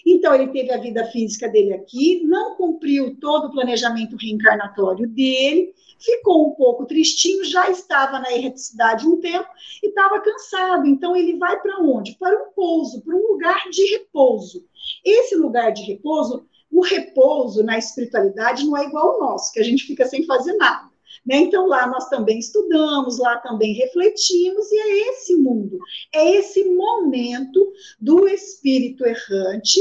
Então, 0.06 0.34
ele 0.34 0.47
teve 0.47 0.71
a 0.71 0.78
vida 0.78 1.06
física 1.06 1.47
dele 1.47 1.74
aqui, 1.74 2.24
não 2.24 2.56
cumpriu 2.56 3.17
todo 3.19 3.47
o 3.47 3.52
planejamento 3.52 4.15
reencarnatório 4.15 5.08
dele, 5.08 5.74
ficou 6.00 6.47
um 6.47 6.52
pouco 6.52 6.86
tristinho, 6.86 7.43
já 7.43 7.69
estava 7.69 8.19
na 8.19 8.32
erraticidade 8.32 9.08
um 9.08 9.19
tempo 9.19 9.47
e 9.84 9.88
estava 9.88 10.19
cansado. 10.19 10.88
Então, 10.88 11.15
ele 11.15 11.38
vai 11.38 11.60
para 11.60 11.80
onde? 11.80 12.15
Para 12.15 12.43
um 12.43 12.52
pouso, 12.54 13.02
para 13.02 13.15
um 13.15 13.28
lugar 13.34 13.69
de 13.69 13.84
repouso. 13.91 14.65
Esse 15.04 15.36
lugar 15.36 15.71
de 15.71 15.84
repouso, 15.84 16.45
o 16.71 16.82
repouso 16.82 17.63
na 17.63 17.78
espiritualidade 17.78 18.65
não 18.65 18.78
é 18.78 18.86
igual 18.86 19.13
ao 19.13 19.19
nosso, 19.19 19.52
que 19.52 19.60
a 19.60 19.63
gente 19.63 19.86
fica 19.86 20.06
sem 20.06 20.26
fazer 20.26 20.54
nada. 20.54 20.90
Né? 21.26 21.38
Então, 21.38 21.68
lá 21.68 21.88
nós 21.88 22.10
também 22.10 22.40
estudamos, 22.40 23.20
lá 23.20 23.38
também 23.38 23.74
refletimos, 23.74 24.72
e 24.72 24.78
é 24.78 25.10
esse 25.10 25.36
mundo, 25.36 25.78
é 26.14 26.38
esse 26.38 26.64
momento 26.66 27.72
do 28.00 28.28
espírito 28.28 29.06
errante 29.06 29.80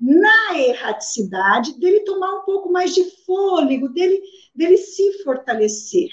na 0.00 0.58
erraticidade, 0.58 1.78
dele 1.78 2.00
tomar 2.00 2.40
um 2.40 2.44
pouco 2.44 2.72
mais 2.72 2.94
de 2.94 3.04
fôlego, 3.24 3.88
dele, 3.88 4.20
dele 4.54 4.78
se 4.78 5.22
fortalecer. 5.22 6.08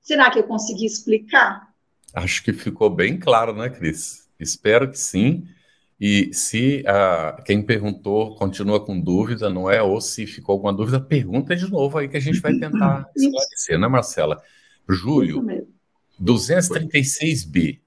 Será 0.00 0.30
que 0.30 0.38
eu 0.38 0.44
consegui 0.44 0.86
explicar? 0.86 1.72
Acho 2.14 2.42
que 2.42 2.52
ficou 2.52 2.90
bem 2.90 3.18
claro, 3.18 3.54
né, 3.54 3.68
Cris? 3.68 4.28
Espero 4.40 4.90
que 4.90 4.98
sim. 4.98 5.46
E 6.00 6.32
se 6.32 6.82
uh, 6.88 7.42
quem 7.44 7.62
perguntou 7.62 8.34
continua 8.36 8.82
com 8.82 8.98
dúvida, 8.98 9.50
não 9.50 9.70
é? 9.70 9.82
Ou 9.82 10.00
se 10.00 10.26
ficou 10.26 10.54
alguma 10.54 10.72
dúvida, 10.72 10.98
pergunta 10.98 11.54
de 11.54 11.70
novo 11.70 11.98
aí 11.98 12.08
que 12.08 12.16
a 12.16 12.20
gente 12.20 12.40
vai 12.40 12.54
tentar 12.54 13.06
esclarecer, 13.14 13.78
né, 13.78 13.86
Marcela? 13.86 14.42
Júlio, 14.88 15.44
236b. 16.20 17.80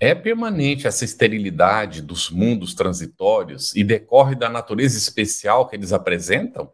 É 0.00 0.14
permanente 0.14 0.86
essa 0.88 1.04
esterilidade 1.04 2.02
dos 2.02 2.30
mundos 2.30 2.74
transitórios 2.74 3.74
e 3.76 3.84
decorre 3.84 4.34
da 4.34 4.48
natureza 4.48 4.98
especial 4.98 5.68
que 5.68 5.76
eles 5.76 5.92
apresentam? 5.92 6.72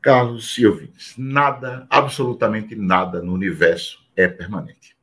Carlos 0.00 0.54
Silvio, 0.54 0.92
nada, 1.16 1.86
absolutamente 1.90 2.76
nada 2.76 3.20
no 3.20 3.32
universo 3.32 3.98
é 4.16 4.28
permanente. 4.28 4.97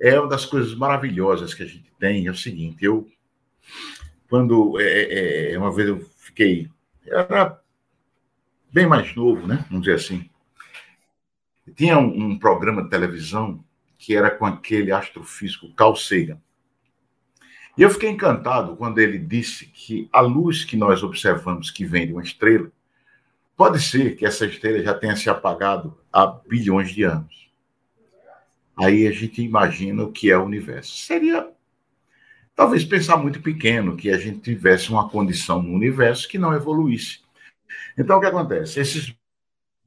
É 0.00 0.18
uma 0.18 0.28
das 0.28 0.46
coisas 0.46 0.74
maravilhosas 0.74 1.52
que 1.52 1.62
a 1.62 1.66
gente 1.66 1.92
tem, 1.98 2.26
é 2.26 2.30
o 2.30 2.34
seguinte, 2.34 2.82
eu, 2.82 3.06
quando, 4.28 4.80
é, 4.80 4.84
é, 4.84 5.52
é, 5.52 5.58
uma 5.58 5.70
vez 5.70 5.88
eu 5.88 6.00
fiquei, 6.16 6.70
era 7.06 7.60
bem 8.72 8.86
mais 8.86 9.14
novo, 9.14 9.46
né, 9.46 9.64
vamos 9.68 9.84
dizer 9.84 9.96
assim, 9.96 10.30
tinha 11.74 11.98
um, 11.98 12.30
um 12.30 12.38
programa 12.38 12.82
de 12.82 12.88
televisão 12.88 13.62
que 13.98 14.16
era 14.16 14.30
com 14.30 14.46
aquele 14.46 14.90
astrofísico 14.90 15.74
Carl 15.74 15.94
Sagan, 15.94 16.40
e 17.76 17.82
eu 17.82 17.90
fiquei 17.90 18.08
encantado 18.08 18.76
quando 18.76 18.98
ele 18.98 19.18
disse 19.18 19.66
que 19.66 20.08
a 20.12 20.20
luz 20.20 20.64
que 20.64 20.76
nós 20.76 21.02
observamos 21.02 21.70
que 21.70 21.84
vem 21.84 22.06
de 22.06 22.12
uma 22.12 22.22
estrela, 22.22 22.70
pode 23.54 23.80
ser 23.82 24.16
que 24.16 24.24
essa 24.24 24.46
estrela 24.46 24.82
já 24.82 24.94
tenha 24.94 25.14
se 25.14 25.28
apagado 25.28 25.98
há 26.10 26.26
bilhões 26.26 26.90
de 26.90 27.02
anos 27.02 27.49
aí 28.76 29.06
a 29.06 29.12
gente 29.12 29.42
imagina 29.42 30.02
o 30.02 30.12
que 30.12 30.30
é 30.30 30.36
o 30.36 30.44
universo. 30.44 30.96
Seria 30.96 31.50
talvez 32.54 32.84
pensar 32.84 33.16
muito 33.16 33.40
pequeno, 33.40 33.96
que 33.96 34.10
a 34.10 34.18
gente 34.18 34.40
tivesse 34.40 34.90
uma 34.90 35.08
condição 35.08 35.62
no 35.62 35.72
universo 35.72 36.28
que 36.28 36.38
não 36.38 36.54
evoluísse. 36.54 37.20
Então, 37.96 38.18
o 38.18 38.20
que 38.20 38.26
acontece? 38.26 38.78
Esses 38.78 39.14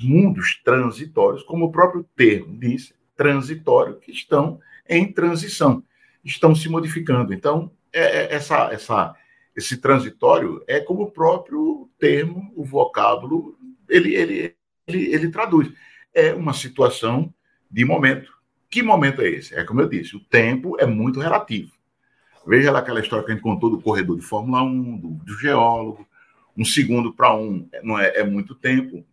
mundos 0.01 0.59
transitórios, 0.63 1.43
como 1.43 1.65
o 1.65 1.71
próprio 1.71 2.03
termo 2.15 2.57
diz, 2.57 2.93
transitório, 3.15 3.99
que 3.99 4.11
estão 4.11 4.59
em 4.89 5.11
transição, 5.11 5.83
estão 6.25 6.55
se 6.55 6.67
modificando. 6.67 7.31
Então, 7.31 7.71
é, 7.91 8.01
é 8.01 8.33
essa, 8.33 8.73
essa, 8.73 9.15
esse 9.55 9.77
transitório 9.77 10.63
é 10.67 10.79
como 10.79 11.03
o 11.03 11.11
próprio 11.11 11.87
termo, 11.99 12.51
o 12.55 12.65
vocábulo, 12.65 13.55
ele, 13.87 14.15
ele, 14.15 14.55
ele, 14.87 15.13
ele 15.13 15.29
traduz. 15.29 15.71
É 16.11 16.33
uma 16.33 16.53
situação 16.53 17.31
de 17.69 17.85
momento. 17.85 18.32
Que 18.73 18.81
momento 18.81 19.21
é 19.21 19.29
esse? 19.29 19.53
É 19.53 19.63
como 19.63 19.81
eu 19.81 19.87
disse, 19.87 20.15
o 20.15 20.19
tempo 20.19 20.75
é 20.79 20.85
muito 20.87 21.19
relativo. 21.19 21.71
Veja 22.43 22.71
lá 22.71 22.79
aquela 22.79 23.01
história 23.01 23.23
que 23.23 23.31
a 23.31 23.35
gente 23.35 23.43
contou 23.43 23.69
do 23.69 23.79
corredor 23.79 24.17
de 24.17 24.23
Fórmula 24.23 24.63
1, 24.63 24.97
do, 24.97 25.09
do 25.09 25.37
geólogo. 25.37 26.07
Um 26.57 26.65
segundo 26.65 27.13
para 27.13 27.35
um 27.35 27.69
não 27.83 27.99
é, 27.99 28.13
é 28.15 28.23
muito 28.23 28.55
tempo, 28.55 29.05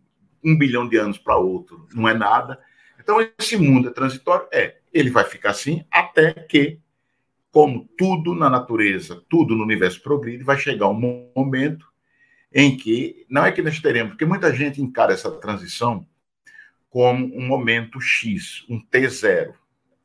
um 0.43 0.57
bilhão 0.57 0.89
de 0.89 0.97
anos 0.97 1.19
para 1.19 1.37
outro 1.37 1.87
não 1.93 2.09
é 2.09 2.13
nada. 2.15 2.59
Então, 2.99 3.21
esse 3.37 3.55
mundo 3.55 3.89
é 3.89 3.91
transitório? 3.91 4.47
É. 4.51 4.77
Ele 4.91 5.11
vai 5.11 5.25
ficar 5.25 5.51
assim 5.51 5.85
até 5.91 6.33
que, 6.33 6.79
como 7.51 7.87
tudo 7.95 8.33
na 8.33 8.49
natureza, 8.49 9.21
tudo 9.29 9.55
no 9.55 9.61
universo 9.61 10.01
progride, 10.01 10.43
vai 10.43 10.57
chegar 10.57 10.87
um 10.87 11.31
momento 11.35 11.85
em 12.51 12.75
que, 12.75 13.27
não 13.29 13.45
é 13.45 13.51
que 13.51 13.61
nós 13.61 13.79
teremos, 13.79 14.13
porque 14.13 14.25
muita 14.25 14.51
gente 14.55 14.81
encara 14.81 15.13
essa 15.13 15.29
transição 15.29 16.07
como 16.91 17.25
um 17.33 17.47
momento 17.47 18.01
X, 18.01 18.65
um 18.69 18.79
T0. 18.79 19.53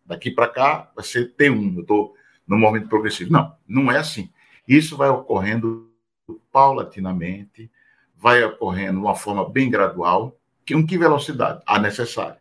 Daqui 0.07 0.31
para 0.31 0.49
cá 0.49 0.91
vai 0.95 1.05
ser 1.05 1.35
T1, 1.37 1.75
eu 1.75 1.81
estou 1.83 2.15
no 2.47 2.57
momento 2.57 2.89
progressivo. 2.89 3.33
Não, 3.33 3.55
não 3.67 3.91
é 3.91 3.99
assim. 3.99 4.31
Isso 4.67 4.97
vai 4.97 5.09
ocorrendo 5.09 5.91
paulatinamente, 6.53 7.69
vai 8.17 8.43
ocorrendo 8.45 9.01
de 9.01 9.05
uma 9.05 9.17
forma 9.17 9.51
bem 9.51 9.69
gradual, 9.69 10.39
que 10.65 10.75
em 10.75 10.87
que 10.87 10.97
velocidade? 10.97 11.61
A 11.67 11.79
necessária. 11.79 12.39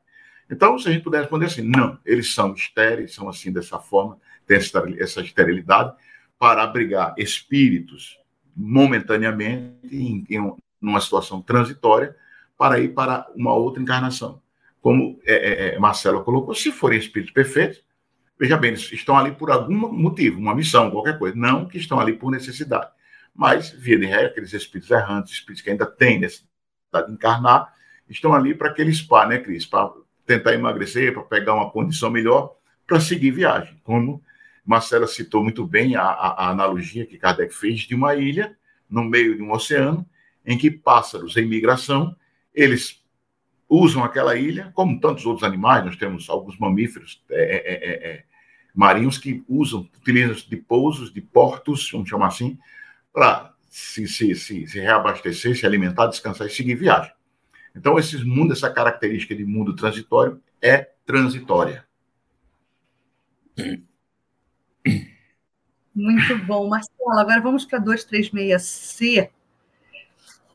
Então, 0.49 0.77
se 0.77 0.87
a 0.87 0.91
gente 0.91 1.03
puder 1.03 1.21
responder 1.21 1.47
assim, 1.47 1.63
não, 1.63 1.97
eles 2.05 2.31
são 2.31 2.53
estéreis, 2.53 3.15
são 3.15 3.27
assim 3.27 3.51
dessa 3.51 3.79
forma, 3.79 4.19
tem 4.45 4.57
essa 4.57 5.21
esterilidade, 5.21 5.91
para 6.37 6.61
abrigar 6.61 7.15
espíritos 7.17 8.19
momentaneamente 8.55 9.87
em, 9.91 10.23
em 10.29 10.55
uma 10.79 11.01
situação 11.01 11.41
transitória 11.41 12.15
para 12.57 12.79
ir 12.79 12.93
para 12.93 13.27
uma 13.35 13.53
outra 13.53 13.81
encarnação. 13.81 14.41
Como 14.81 15.19
é, 15.25 15.33
é, 15.33 15.75
é 15.75 15.79
Marcelo 15.79 16.23
colocou, 16.23 16.53
se 16.53 16.71
forem 16.71 16.99
espíritos 16.99 17.33
perfeitos, 17.33 17.83
veja 18.39 18.57
bem, 18.57 18.71
eles 18.71 18.91
estão 18.91 19.17
ali 19.17 19.31
por 19.31 19.49
algum 19.49 19.73
motivo, 19.91 20.39
uma 20.39 20.55
missão, 20.55 20.91
qualquer 20.91 21.17
coisa, 21.17 21.35
não 21.35 21.67
que 21.67 21.77
estão 21.77 21.99
ali 21.99 22.13
por 22.13 22.31
necessidade. 22.31 22.89
Mas, 23.33 23.71
via 23.71 23.99
de 23.99 24.05
regra, 24.05 24.27
aqueles 24.27 24.53
espíritos 24.53 24.89
errantes, 24.91 25.33
espíritos 25.33 25.61
que 25.61 25.69
ainda 25.69 25.85
têm 25.85 26.19
necessidade 26.19 27.07
de 27.07 27.13
encarnar, 27.13 27.73
estão 28.09 28.33
ali 28.33 28.53
para 28.55 28.69
aquele 28.69 28.93
spa, 28.93 29.25
né, 29.25 29.39
Cris? 29.39 29.65
Para 29.65 29.91
tentar 30.25 30.53
emagrecer, 30.53 31.13
para 31.13 31.23
pegar 31.23 31.53
uma 31.53 31.69
condição 31.69 32.09
melhor, 32.09 32.55
para 32.87 32.99
seguir 32.99 33.31
viagem. 33.31 33.79
Como 33.83 34.23
Marcela 34.65 35.07
citou 35.07 35.43
muito 35.43 35.65
bem 35.65 35.95
a, 35.95 36.03
a, 36.03 36.45
a, 36.45 36.49
analogia 36.49 37.05
que 37.05 37.17
Kardec 37.17 37.53
fez 37.53 37.81
de 37.81 37.93
uma 37.93 38.15
ilha 38.15 38.57
no 38.89 39.03
meio 39.03 39.35
de 39.35 39.41
um 39.41 39.51
oceano, 39.51 40.05
em 40.45 40.57
que 40.57 40.71
pássaros 40.71 41.35
em 41.37 41.45
migração, 41.45 42.15
eles 42.55 43.03
usam 43.69 44.03
aquela 44.03 44.35
ilha, 44.35 44.71
como 44.73 44.99
tantos 44.99 45.25
outros 45.25 45.43
animais, 45.43 45.85
nós 45.85 45.95
temos 45.95 46.29
alguns 46.29 46.57
mamíferos 46.57 47.23
é, 47.29 47.55
é, 47.55 47.73
é, 47.73 48.11
é 48.11 48.23
marinhos 48.73 49.17
que 49.17 49.43
usam, 49.47 49.89
utilizam 49.97 50.35
de 50.35 50.57
pousos, 50.57 51.13
de 51.13 51.21
portos, 51.21 51.89
vamos 51.91 52.09
chamar 52.09 52.27
assim, 52.27 52.59
para 53.13 53.53
se, 53.69 54.07
se, 54.07 54.35
se, 54.35 54.67
se 54.67 54.79
reabastecer, 54.79 55.57
se 55.57 55.65
alimentar, 55.65 56.07
descansar 56.07 56.47
e 56.47 56.49
seguir 56.49 56.75
viagem. 56.75 57.11
Então, 57.75 57.97
esses 57.99 58.23
mundos, 58.23 58.57
essa 58.57 58.69
característica 58.69 59.35
de 59.35 59.43
mundo 59.45 59.75
transitório 59.75 60.41
é 60.61 60.89
transitória. 61.05 61.85
Muito 65.93 66.37
bom. 66.45 66.67
Marcelo, 66.69 67.19
agora 67.19 67.41
vamos 67.41 67.65
para 67.65 67.81
236C. 67.81 69.29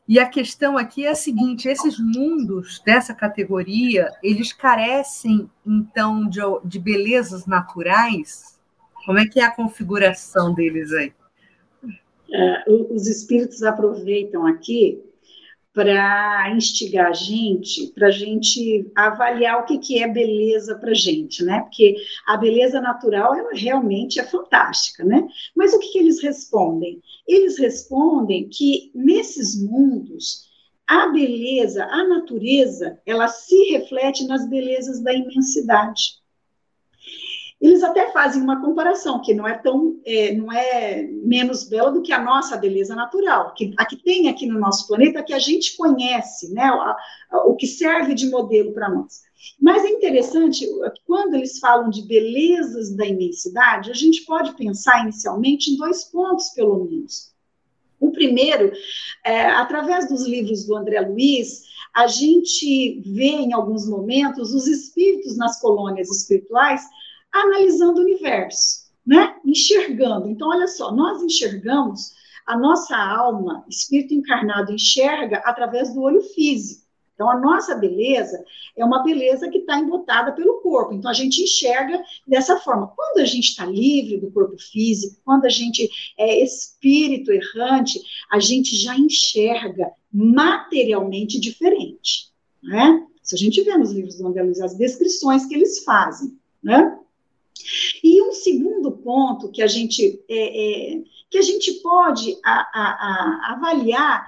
E 0.07 0.19
a 0.19 0.27
questão 0.27 0.77
aqui 0.77 1.05
é 1.05 1.11
a 1.11 1.15
seguinte: 1.15 1.67
esses 1.67 1.99
mundos 1.99 2.81
dessa 2.85 3.13
categoria, 3.13 4.09
eles 4.21 4.51
carecem, 4.53 5.49
então, 5.65 6.27
de, 6.27 6.41
de 6.65 6.79
belezas 6.79 7.45
naturais? 7.45 8.59
Como 9.05 9.19
é 9.19 9.25
que 9.25 9.39
é 9.39 9.43
a 9.43 9.51
configuração 9.51 10.53
deles 10.53 10.91
aí? 10.91 11.13
É, 12.33 12.63
os 12.69 13.07
espíritos 13.07 13.61
aproveitam 13.63 14.45
aqui 14.45 15.03
para 15.73 16.51
instigar 16.53 17.07
a 17.07 17.13
gente, 17.13 17.87
para 17.93 18.07
a 18.07 18.11
gente 18.11 18.91
avaliar 18.95 19.61
o 19.61 19.65
que, 19.65 19.77
que 19.77 20.03
é 20.03 20.07
beleza 20.07 20.75
para 20.75 20.91
a 20.91 20.95
gente, 20.95 21.43
né? 21.43 21.61
Porque 21.61 21.95
a 22.27 22.35
beleza 22.35 22.81
natural, 22.81 23.33
ela 23.33 23.53
realmente 23.53 24.19
é 24.19 24.23
fantástica, 24.23 25.03
né? 25.05 25.25
Mas 25.55 25.73
o 25.73 25.79
que, 25.79 25.93
que 25.93 25.99
eles 25.99 26.21
respondem? 26.21 27.01
Eles 27.25 27.57
respondem 27.57 28.49
que 28.49 28.91
nesses 28.93 29.61
mundos, 29.63 30.49
a 30.85 31.07
beleza, 31.07 31.85
a 31.85 32.05
natureza, 32.05 32.99
ela 33.05 33.29
se 33.29 33.71
reflete 33.71 34.25
nas 34.27 34.45
belezas 34.49 35.01
da 35.01 35.13
imensidade. 35.13 36.20
Eles 37.61 37.83
até 37.83 38.11
fazem 38.11 38.41
uma 38.41 38.59
comparação, 38.59 39.21
que 39.21 39.35
não 39.35 39.47
é 39.47 39.55
tão, 39.55 39.99
é, 40.03 40.33
não 40.33 40.51
é 40.51 41.03
menos 41.03 41.63
bela 41.63 41.91
do 41.91 42.01
que 42.01 42.11
a 42.11 42.21
nossa 42.21 42.57
beleza 42.57 42.95
natural, 42.95 43.53
que 43.53 43.71
a 43.77 43.85
que 43.85 43.97
tem 43.97 44.29
aqui 44.29 44.47
no 44.47 44.59
nosso 44.59 44.87
planeta, 44.87 45.21
que 45.21 45.33
a 45.33 45.37
gente 45.37 45.77
conhece, 45.77 46.51
né, 46.51 46.63
a, 46.63 46.97
a, 47.29 47.43
o 47.45 47.55
que 47.55 47.67
serve 47.67 48.15
de 48.15 48.27
modelo 48.31 48.73
para 48.73 48.89
nós. 48.89 49.21
Mas 49.59 49.85
é 49.85 49.89
interessante, 49.89 50.67
quando 51.05 51.35
eles 51.35 51.59
falam 51.59 51.91
de 51.91 52.01
belezas 52.01 52.95
da 52.95 53.05
imensidade, 53.05 53.91
a 53.91 53.95
gente 53.95 54.25
pode 54.25 54.55
pensar 54.55 55.03
inicialmente 55.03 55.71
em 55.71 55.77
dois 55.77 56.05
pontos, 56.05 56.49
pelo 56.49 56.83
menos. 56.83 57.31
O 57.99 58.11
primeiro, 58.11 58.71
é, 59.23 59.45
através 59.45 60.09
dos 60.09 60.25
livros 60.25 60.65
do 60.65 60.75
André 60.75 60.99
Luiz, 61.01 61.61
a 61.93 62.07
gente 62.07 63.01
vê 63.05 63.29
em 63.29 63.53
alguns 63.53 63.87
momentos 63.87 64.51
os 64.53 64.67
espíritos 64.67 65.37
nas 65.37 65.59
colônias 65.61 66.09
espirituais 66.09 66.81
analisando 67.33 67.99
o 67.99 68.03
universo, 68.03 68.91
né? 69.05 69.35
Enxergando. 69.45 70.29
Então, 70.29 70.49
olha 70.49 70.67
só, 70.67 70.91
nós 70.91 71.21
enxergamos, 71.21 72.13
a 72.45 72.57
nossa 72.57 72.97
alma, 72.97 73.63
espírito 73.69 74.13
encarnado, 74.13 74.73
enxerga 74.73 75.37
através 75.45 75.93
do 75.93 76.01
olho 76.01 76.21
físico. 76.21 76.81
Então, 77.13 77.29
a 77.29 77.39
nossa 77.39 77.75
beleza 77.75 78.43
é 78.75 78.83
uma 78.83 79.03
beleza 79.03 79.47
que 79.47 79.59
está 79.59 79.77
embotada 79.77 80.31
pelo 80.31 80.59
corpo. 80.61 80.91
Então, 80.91 81.11
a 81.11 81.13
gente 81.13 81.43
enxerga 81.43 82.01
dessa 82.25 82.57
forma. 82.57 82.87
Quando 82.95 83.19
a 83.19 83.25
gente 83.25 83.49
está 83.49 83.63
livre 83.63 84.17
do 84.17 84.31
corpo 84.31 84.57
físico, 84.57 85.21
quando 85.23 85.45
a 85.45 85.49
gente 85.49 85.87
é 86.17 86.43
espírito 86.43 87.31
errante, 87.31 88.01
a 88.31 88.39
gente 88.39 88.75
já 88.75 88.97
enxerga 88.97 89.91
materialmente 90.11 91.39
diferente. 91.39 92.31
Né? 92.63 93.05
Se 93.21 93.35
a 93.35 93.37
gente 93.37 93.61
vê 93.61 93.77
nos 93.77 93.91
livros 93.91 94.17
do 94.17 94.27
André 94.27 94.41
Luiz 94.41 94.59
as 94.59 94.75
descrições 94.75 95.45
que 95.45 95.53
eles 95.53 95.83
fazem, 95.83 96.35
né? 96.63 96.97
E 98.03 98.21
um 98.21 98.31
segundo 98.31 98.91
ponto 98.91 99.51
que 99.51 99.61
a 99.61 99.67
gente, 99.67 100.23
é, 100.29 100.95
é, 100.95 101.03
que 101.29 101.37
a 101.37 101.41
gente 101.41 101.73
pode 101.81 102.37
a, 102.43 102.51
a, 102.51 103.51
a 103.51 103.53
avaliar 103.53 104.25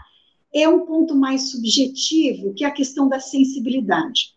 é 0.53 0.67
um 0.69 0.85
ponto 0.85 1.15
mais 1.15 1.51
subjetivo, 1.51 2.53
que 2.53 2.63
é 2.63 2.67
a 2.67 2.71
questão 2.71 3.09
da 3.09 3.19
sensibilidade. 3.19 4.33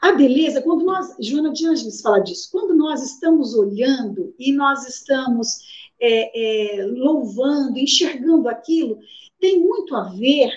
A 0.00 0.12
beleza, 0.12 0.62
quando 0.62 0.84
nós, 0.84 1.14
Joana 1.20 1.52
de 1.52 1.66
Ângeles 1.66 2.00
fala 2.00 2.20
disso, 2.20 2.48
quando 2.50 2.74
nós 2.74 3.02
estamos 3.02 3.54
olhando 3.54 4.34
e 4.38 4.52
nós 4.52 4.88
estamos 4.88 5.58
é, 6.00 6.80
é, 6.80 6.86
louvando, 6.86 7.78
enxergando 7.78 8.48
aquilo, 8.48 8.98
tem 9.38 9.60
muito 9.60 9.94
a 9.94 10.04
ver 10.04 10.50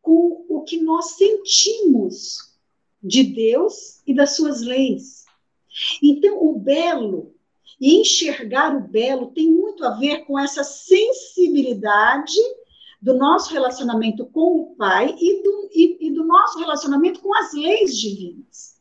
com 0.00 0.44
o 0.48 0.62
que 0.62 0.80
nós 0.80 1.16
sentimos 1.16 2.54
de 3.02 3.22
Deus 3.22 4.00
e 4.06 4.14
das 4.14 4.36
suas 4.36 4.60
leis. 4.60 5.15
Então, 6.02 6.42
o 6.42 6.58
belo 6.58 7.34
e 7.80 8.00
enxergar 8.00 8.76
o 8.76 8.80
belo 8.80 9.32
tem 9.32 9.50
muito 9.50 9.84
a 9.84 9.90
ver 9.90 10.24
com 10.24 10.38
essa 10.38 10.64
sensibilidade 10.64 12.36
do 13.00 13.14
nosso 13.14 13.52
relacionamento 13.52 14.24
com 14.26 14.60
o 14.60 14.76
Pai 14.76 15.14
e 15.18 15.42
do, 15.42 15.70
e, 15.72 16.06
e 16.06 16.10
do 16.10 16.24
nosso 16.24 16.58
relacionamento 16.58 17.20
com 17.20 17.34
as 17.36 17.52
leis 17.52 17.96
divinas. 17.98 18.76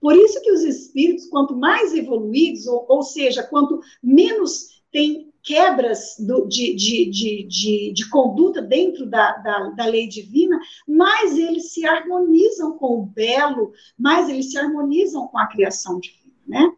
Por 0.00 0.16
isso 0.16 0.40
que 0.40 0.52
os 0.52 0.62
espíritos, 0.62 1.26
quanto 1.26 1.54
mais 1.54 1.92
evoluídos, 1.92 2.66
ou, 2.66 2.86
ou 2.88 3.02
seja, 3.02 3.42
quanto 3.42 3.80
menos 4.02 4.80
tem 4.90 5.30
quebras 5.42 6.16
do, 6.18 6.46
de, 6.46 6.74
de, 6.74 7.10
de, 7.10 7.92
de, 7.92 8.10
conduta 8.10 8.60
dentro 8.60 9.06
da, 9.06 9.36
da, 9.38 9.70
da, 9.70 9.86
lei 9.86 10.06
divina, 10.06 10.58
mais 10.86 11.36
eles 11.36 11.72
se 11.72 11.86
harmonizam 11.86 12.76
com 12.76 13.00
o 13.00 13.06
belo, 13.06 13.72
mais 13.98 14.28
eles 14.28 14.50
se 14.50 14.58
harmonizam 14.58 15.26
com 15.28 15.38
a 15.38 15.46
criação 15.46 15.98
divina 15.98 16.19
né? 16.50 16.72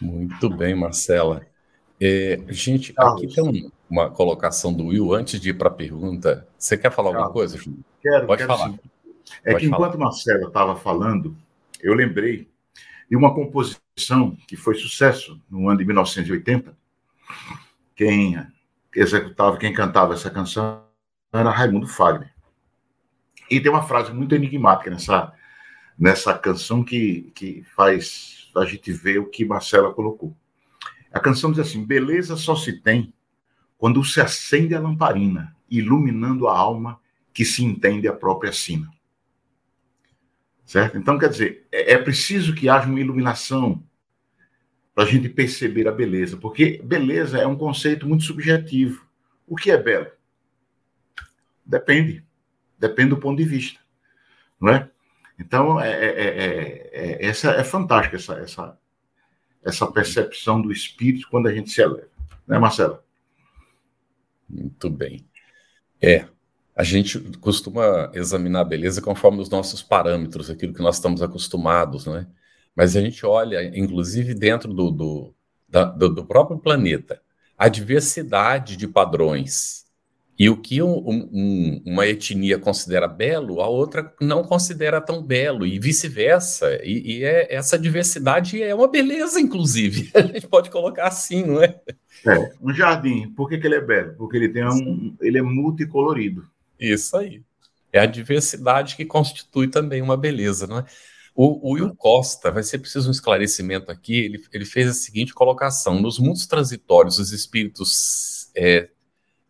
Muito 0.00 0.48
bem, 0.48 0.74
Marcela. 0.74 1.46
É, 2.00 2.40
gente, 2.48 2.94
Carlos. 2.94 3.22
aqui 3.22 3.34
tem 3.34 3.70
uma 3.90 4.08
colocação 4.08 4.72
do 4.72 4.86
Will 4.86 5.12
antes 5.12 5.38
de 5.38 5.50
ir 5.50 5.54
para 5.54 5.68
a 5.68 5.72
pergunta. 5.72 6.48
Você 6.56 6.78
quer 6.78 6.90
falar 6.90 7.10
Carlos. 7.10 7.26
alguma 7.26 7.32
coisa, 7.32 7.58
Júlio? 7.58 7.84
Quero, 8.00 8.26
Pode 8.26 8.38
quero 8.38 8.56
falar. 8.56 8.70
Sim. 8.70 8.78
É 9.44 9.52
Pode 9.52 9.64
que 9.64 9.70
falar. 9.70 9.88
enquanto 9.88 10.00
Marcela 10.00 10.46
estava 10.48 10.76
falando, 10.76 11.36
eu 11.82 11.92
lembrei 11.92 12.48
de 13.10 13.16
uma 13.16 13.34
composição 13.34 14.36
que 14.48 14.56
foi 14.56 14.74
sucesso 14.76 15.38
no 15.50 15.68
ano 15.68 15.78
de 15.78 15.84
1980. 15.84 16.74
Quem 17.94 18.42
executava, 18.94 19.58
quem 19.58 19.72
cantava 19.72 20.14
essa 20.14 20.30
canção 20.30 20.82
era 21.32 21.50
Raimundo 21.50 21.86
Fagner. 21.86 22.32
E 23.50 23.60
tem 23.60 23.70
uma 23.70 23.82
frase 23.82 24.12
muito 24.12 24.34
enigmática 24.34 24.90
nessa, 24.90 25.32
nessa 25.98 26.36
canção 26.36 26.82
que, 26.82 27.30
que 27.34 27.62
faz 27.74 28.50
a 28.56 28.64
gente 28.64 28.92
ver 28.92 29.18
o 29.18 29.26
que 29.26 29.44
Marcela 29.44 29.92
colocou. 29.92 30.36
A 31.12 31.20
canção 31.20 31.50
diz 31.50 31.60
assim: 31.60 31.84
beleza 31.84 32.36
só 32.36 32.54
se 32.54 32.80
tem 32.80 33.12
quando 33.76 34.04
se 34.04 34.20
acende 34.20 34.74
a 34.74 34.80
lamparina, 34.80 35.56
iluminando 35.70 36.48
a 36.48 36.56
alma 36.56 37.00
que 37.32 37.44
se 37.44 37.64
entende 37.64 38.06
a 38.06 38.12
própria 38.12 38.52
sina. 38.52 38.90
Certo? 40.64 40.98
Então, 40.98 41.18
quer 41.18 41.30
dizer, 41.30 41.66
é, 41.72 41.94
é 41.94 41.98
preciso 41.98 42.54
que 42.54 42.68
haja 42.68 42.86
uma 42.86 43.00
iluminação 43.00 43.82
para 44.94 45.04
a 45.04 45.06
gente 45.06 45.28
perceber 45.28 45.88
a 45.88 45.92
beleza, 45.92 46.36
porque 46.36 46.80
beleza 46.84 47.38
é 47.38 47.46
um 47.46 47.56
conceito 47.56 48.06
muito 48.06 48.24
subjetivo. 48.24 49.04
O 49.46 49.56
que 49.56 49.70
é 49.70 49.76
belo? 49.76 50.08
Depende. 51.64 52.24
Depende 52.78 53.10
do 53.10 53.16
ponto 53.16 53.38
de 53.38 53.44
vista. 53.44 53.80
Não 54.60 54.72
é? 54.72 54.90
Então, 55.40 55.80
é, 55.80 55.90
é, 55.90 56.90
é, 56.92 57.26
essa 57.26 57.52
é 57.52 57.64
fantástica 57.64 58.16
essa, 58.16 58.34
essa, 58.34 58.78
essa 59.64 59.86
percepção 59.90 60.60
do 60.60 60.70
espírito 60.70 61.28
quando 61.30 61.48
a 61.48 61.54
gente 61.54 61.70
se 61.70 61.80
eleva. 61.80 62.08
Né, 62.46 62.58
Marcelo? 62.58 62.98
Muito 64.46 64.90
bem. 64.90 65.26
É, 66.00 66.26
a 66.76 66.82
gente 66.82 67.18
costuma 67.38 68.10
examinar 68.12 68.60
a 68.60 68.64
beleza 68.64 69.00
conforme 69.00 69.40
os 69.40 69.48
nossos 69.48 69.82
parâmetros, 69.82 70.50
aquilo 70.50 70.74
que 70.74 70.82
nós 70.82 70.96
estamos 70.96 71.22
acostumados, 71.22 72.06
né? 72.06 72.26
mas 72.76 72.94
a 72.94 73.00
gente 73.00 73.24
olha, 73.24 73.64
inclusive 73.76 74.34
dentro 74.34 74.72
do, 74.72 74.90
do, 74.90 75.34
da, 75.68 75.84
do, 75.84 76.08
do 76.08 76.24
próprio 76.24 76.58
planeta, 76.58 77.20
a 77.56 77.68
diversidade 77.68 78.76
de 78.76 78.86
padrões. 78.86 79.86
E 80.40 80.48
o 80.48 80.56
que 80.56 80.80
um, 80.80 80.96
um, 81.06 81.82
uma 81.84 82.06
etnia 82.06 82.58
considera 82.58 83.06
belo, 83.06 83.60
a 83.60 83.68
outra 83.68 84.10
não 84.18 84.42
considera 84.42 84.98
tão 84.98 85.22
belo, 85.22 85.66
e 85.66 85.78
vice-versa. 85.78 86.80
E, 86.82 87.18
e 87.18 87.24
é, 87.24 87.54
essa 87.54 87.78
diversidade 87.78 88.62
é 88.62 88.74
uma 88.74 88.88
beleza, 88.88 89.38
inclusive. 89.38 90.10
A 90.16 90.22
gente 90.22 90.48
pode 90.48 90.70
colocar 90.70 91.08
assim, 91.08 91.44
não 91.44 91.62
é? 91.62 91.78
É, 92.26 92.52
um 92.58 92.72
jardim, 92.72 93.28
por 93.36 93.50
que, 93.50 93.58
que 93.58 93.66
ele 93.66 93.74
é 93.74 93.82
belo? 93.82 94.14
Porque 94.16 94.38
ele 94.38 94.48
tem 94.48 94.64
um. 94.64 95.14
ele 95.20 95.36
é 95.36 95.42
multicolorido. 95.42 96.48
Isso 96.80 97.18
aí. 97.18 97.42
É 97.92 98.00
a 98.00 98.06
diversidade 98.06 98.96
que 98.96 99.04
constitui 99.04 99.68
também 99.68 100.00
uma 100.00 100.16
beleza, 100.16 100.66
não 100.66 100.78
é? 100.78 100.86
O, 101.34 101.68
o 101.68 101.74
Will 101.74 101.94
Costa, 101.94 102.50
vai 102.50 102.62
ser 102.62 102.78
preciso 102.78 103.08
um 103.08 103.12
esclarecimento 103.12 103.92
aqui, 103.92 104.14
ele, 104.18 104.42
ele 104.54 104.64
fez 104.64 104.88
a 104.88 104.94
seguinte 104.94 105.34
colocação: 105.34 106.00
nos 106.00 106.18
mundos 106.18 106.46
transitórios, 106.46 107.18
os 107.18 107.30
espíritos 107.30 108.50
é, 108.56 108.88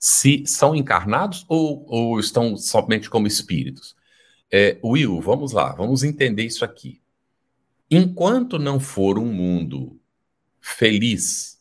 se 0.01 0.45
são 0.47 0.75
encarnados 0.75 1.45
ou, 1.47 1.85
ou, 1.87 2.19
estão 2.19 2.57
somente 2.57 3.11
como 3.11 3.27
espíritos? 3.27 3.95
É, 4.51 4.81
Will, 4.83 5.21
vamos 5.21 5.53
lá, 5.53 5.75
vamos 5.75 6.03
entender 6.03 6.45
isso 6.45 6.65
aqui. 6.65 7.03
Enquanto 7.91 8.59
não 8.59 8.81
for 8.81 9.19
um 9.19 9.31
mundo 9.31 10.01
feliz, 10.59 11.61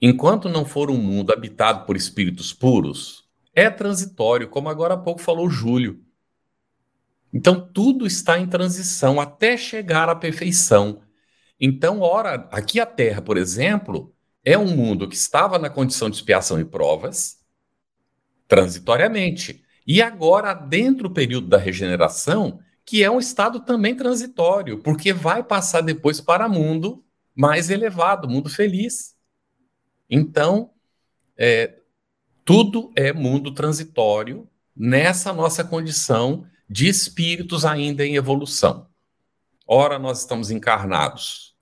enquanto 0.00 0.48
não 0.48 0.64
for 0.64 0.88
um 0.88 0.96
mundo 0.96 1.32
habitado 1.32 1.84
por 1.84 1.96
espíritos 1.96 2.52
puros, 2.52 3.28
é 3.52 3.68
transitório, 3.68 4.48
como 4.48 4.68
agora 4.68 4.94
há 4.94 4.98
pouco 4.98 5.20
falou 5.20 5.50
Júlio. 5.50 6.00
Então, 7.32 7.60
tudo 7.60 8.06
está 8.06 8.38
em 8.38 8.46
transição 8.46 9.20
até 9.20 9.56
chegar 9.56 10.08
à 10.08 10.14
perfeição. 10.14 11.02
Então, 11.60 12.00
ora, 12.00 12.48
aqui 12.52 12.78
a 12.78 12.86
Terra, 12.86 13.20
por 13.20 13.36
exemplo, 13.36 14.14
é 14.44 14.56
um 14.56 14.76
mundo 14.76 15.08
que 15.08 15.16
estava 15.16 15.58
na 15.58 15.68
condição 15.68 16.08
de 16.08 16.16
expiação 16.16 16.60
e 16.60 16.64
provas, 16.64 17.43
transitoriamente. 18.54 19.64
E 19.84 20.00
agora, 20.00 20.54
dentro 20.54 21.08
do 21.08 21.14
período 21.14 21.48
da 21.48 21.58
regeneração, 21.58 22.60
que 22.86 23.02
é 23.02 23.10
um 23.10 23.18
estado 23.18 23.58
também 23.58 23.96
transitório, 23.96 24.78
porque 24.78 25.12
vai 25.12 25.42
passar 25.42 25.80
depois 25.80 26.20
para 26.20 26.48
mundo 26.48 27.04
mais 27.34 27.68
elevado, 27.68 28.28
mundo 28.28 28.48
feliz. 28.48 29.16
Então, 30.08 30.70
é, 31.36 31.80
tudo 32.44 32.92
é 32.94 33.12
mundo 33.12 33.52
transitório 33.52 34.48
nessa 34.76 35.32
nossa 35.32 35.64
condição 35.64 36.46
de 36.70 36.86
espíritos 36.86 37.64
ainda 37.64 38.06
em 38.06 38.14
evolução. 38.14 38.86
Ora, 39.66 39.98
nós 39.98 40.20
estamos 40.20 40.52
encarnados 40.52 41.56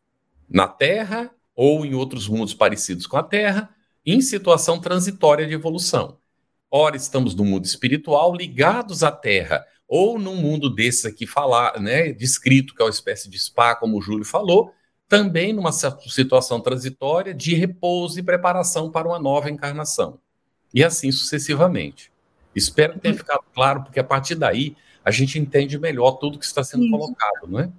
na 0.47 0.69
Terra 0.69 1.31
ou 1.55 1.87
em 1.87 1.95
outros 1.95 2.29
mundos 2.29 2.53
parecidos 2.53 3.07
com 3.07 3.17
a 3.17 3.23
Terra, 3.23 3.75
em 4.05 4.21
situação 4.21 4.79
transitória 4.79 5.47
de 5.47 5.55
evolução. 5.55 6.21
Ora, 6.75 6.97
estamos 6.97 7.35
no 7.35 7.45
mundo 7.45 7.67
espiritual 7.67 8.35
ligados 8.35 9.03
à 9.03 9.13
Terra, 9.13 9.63
ou 9.87 10.19
num 10.19 10.37
mundo 10.37 10.75
desses 10.75 11.05
aqui 11.05 11.27
falar, 11.27 11.79
né, 11.79 12.13
descrito, 12.13 12.75
que 12.75 12.81
é 12.81 12.87
uma 12.87 12.91
espécie 12.91 13.29
de 13.29 13.39
spa, 13.39 13.75
como 13.75 13.99
o 13.99 14.01
Júlio 14.01 14.25
falou, 14.25 14.73
também 15.07 15.53
numa 15.53 15.71
situação 15.71 16.63
transitória 16.63 17.35
de 17.35 17.55
repouso 17.55 18.19
e 18.19 18.23
preparação 18.23 18.91
para 18.91 19.07
uma 19.07 19.19
nova 19.19 19.51
encarnação. 19.51 20.19
E 20.73 20.83
assim 20.83 21.13
sucessivamente. 21.13 22.11
Espero 22.57 22.95
que 22.95 23.01
tenha 23.01 23.15
ficado 23.15 23.45
claro, 23.55 23.83
porque 23.83 24.01
a 24.01 24.05
partir 24.05 24.35
daí 24.35 24.75
a 25.05 25.11
gente 25.11 25.39
entende 25.39 25.79
melhor 25.79 26.13
tudo 26.13 26.39
que 26.39 26.47
está 26.47 26.65
sendo 26.65 26.85
Isso. 26.85 26.93
colocado, 26.93 27.49
não 27.49 27.61
é? 27.61 27.71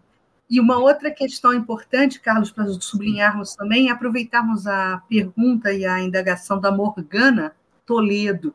E 0.47 0.59
uma 0.59 0.77
outra 0.77 1.09
questão 1.09 1.51
importante, 1.51 2.19
Carlos, 2.19 2.51
para 2.51 2.67
sublinharmos 2.67 3.55
também, 3.55 3.89
é 3.89 3.91
aproveitarmos 3.91 4.67
a 4.67 5.01
pergunta 5.09 5.73
e 5.73 5.83
a 5.83 5.99
indagação 5.99 6.59
da 6.59 6.71
Morgana 6.71 7.55
Toledo. 7.87 8.53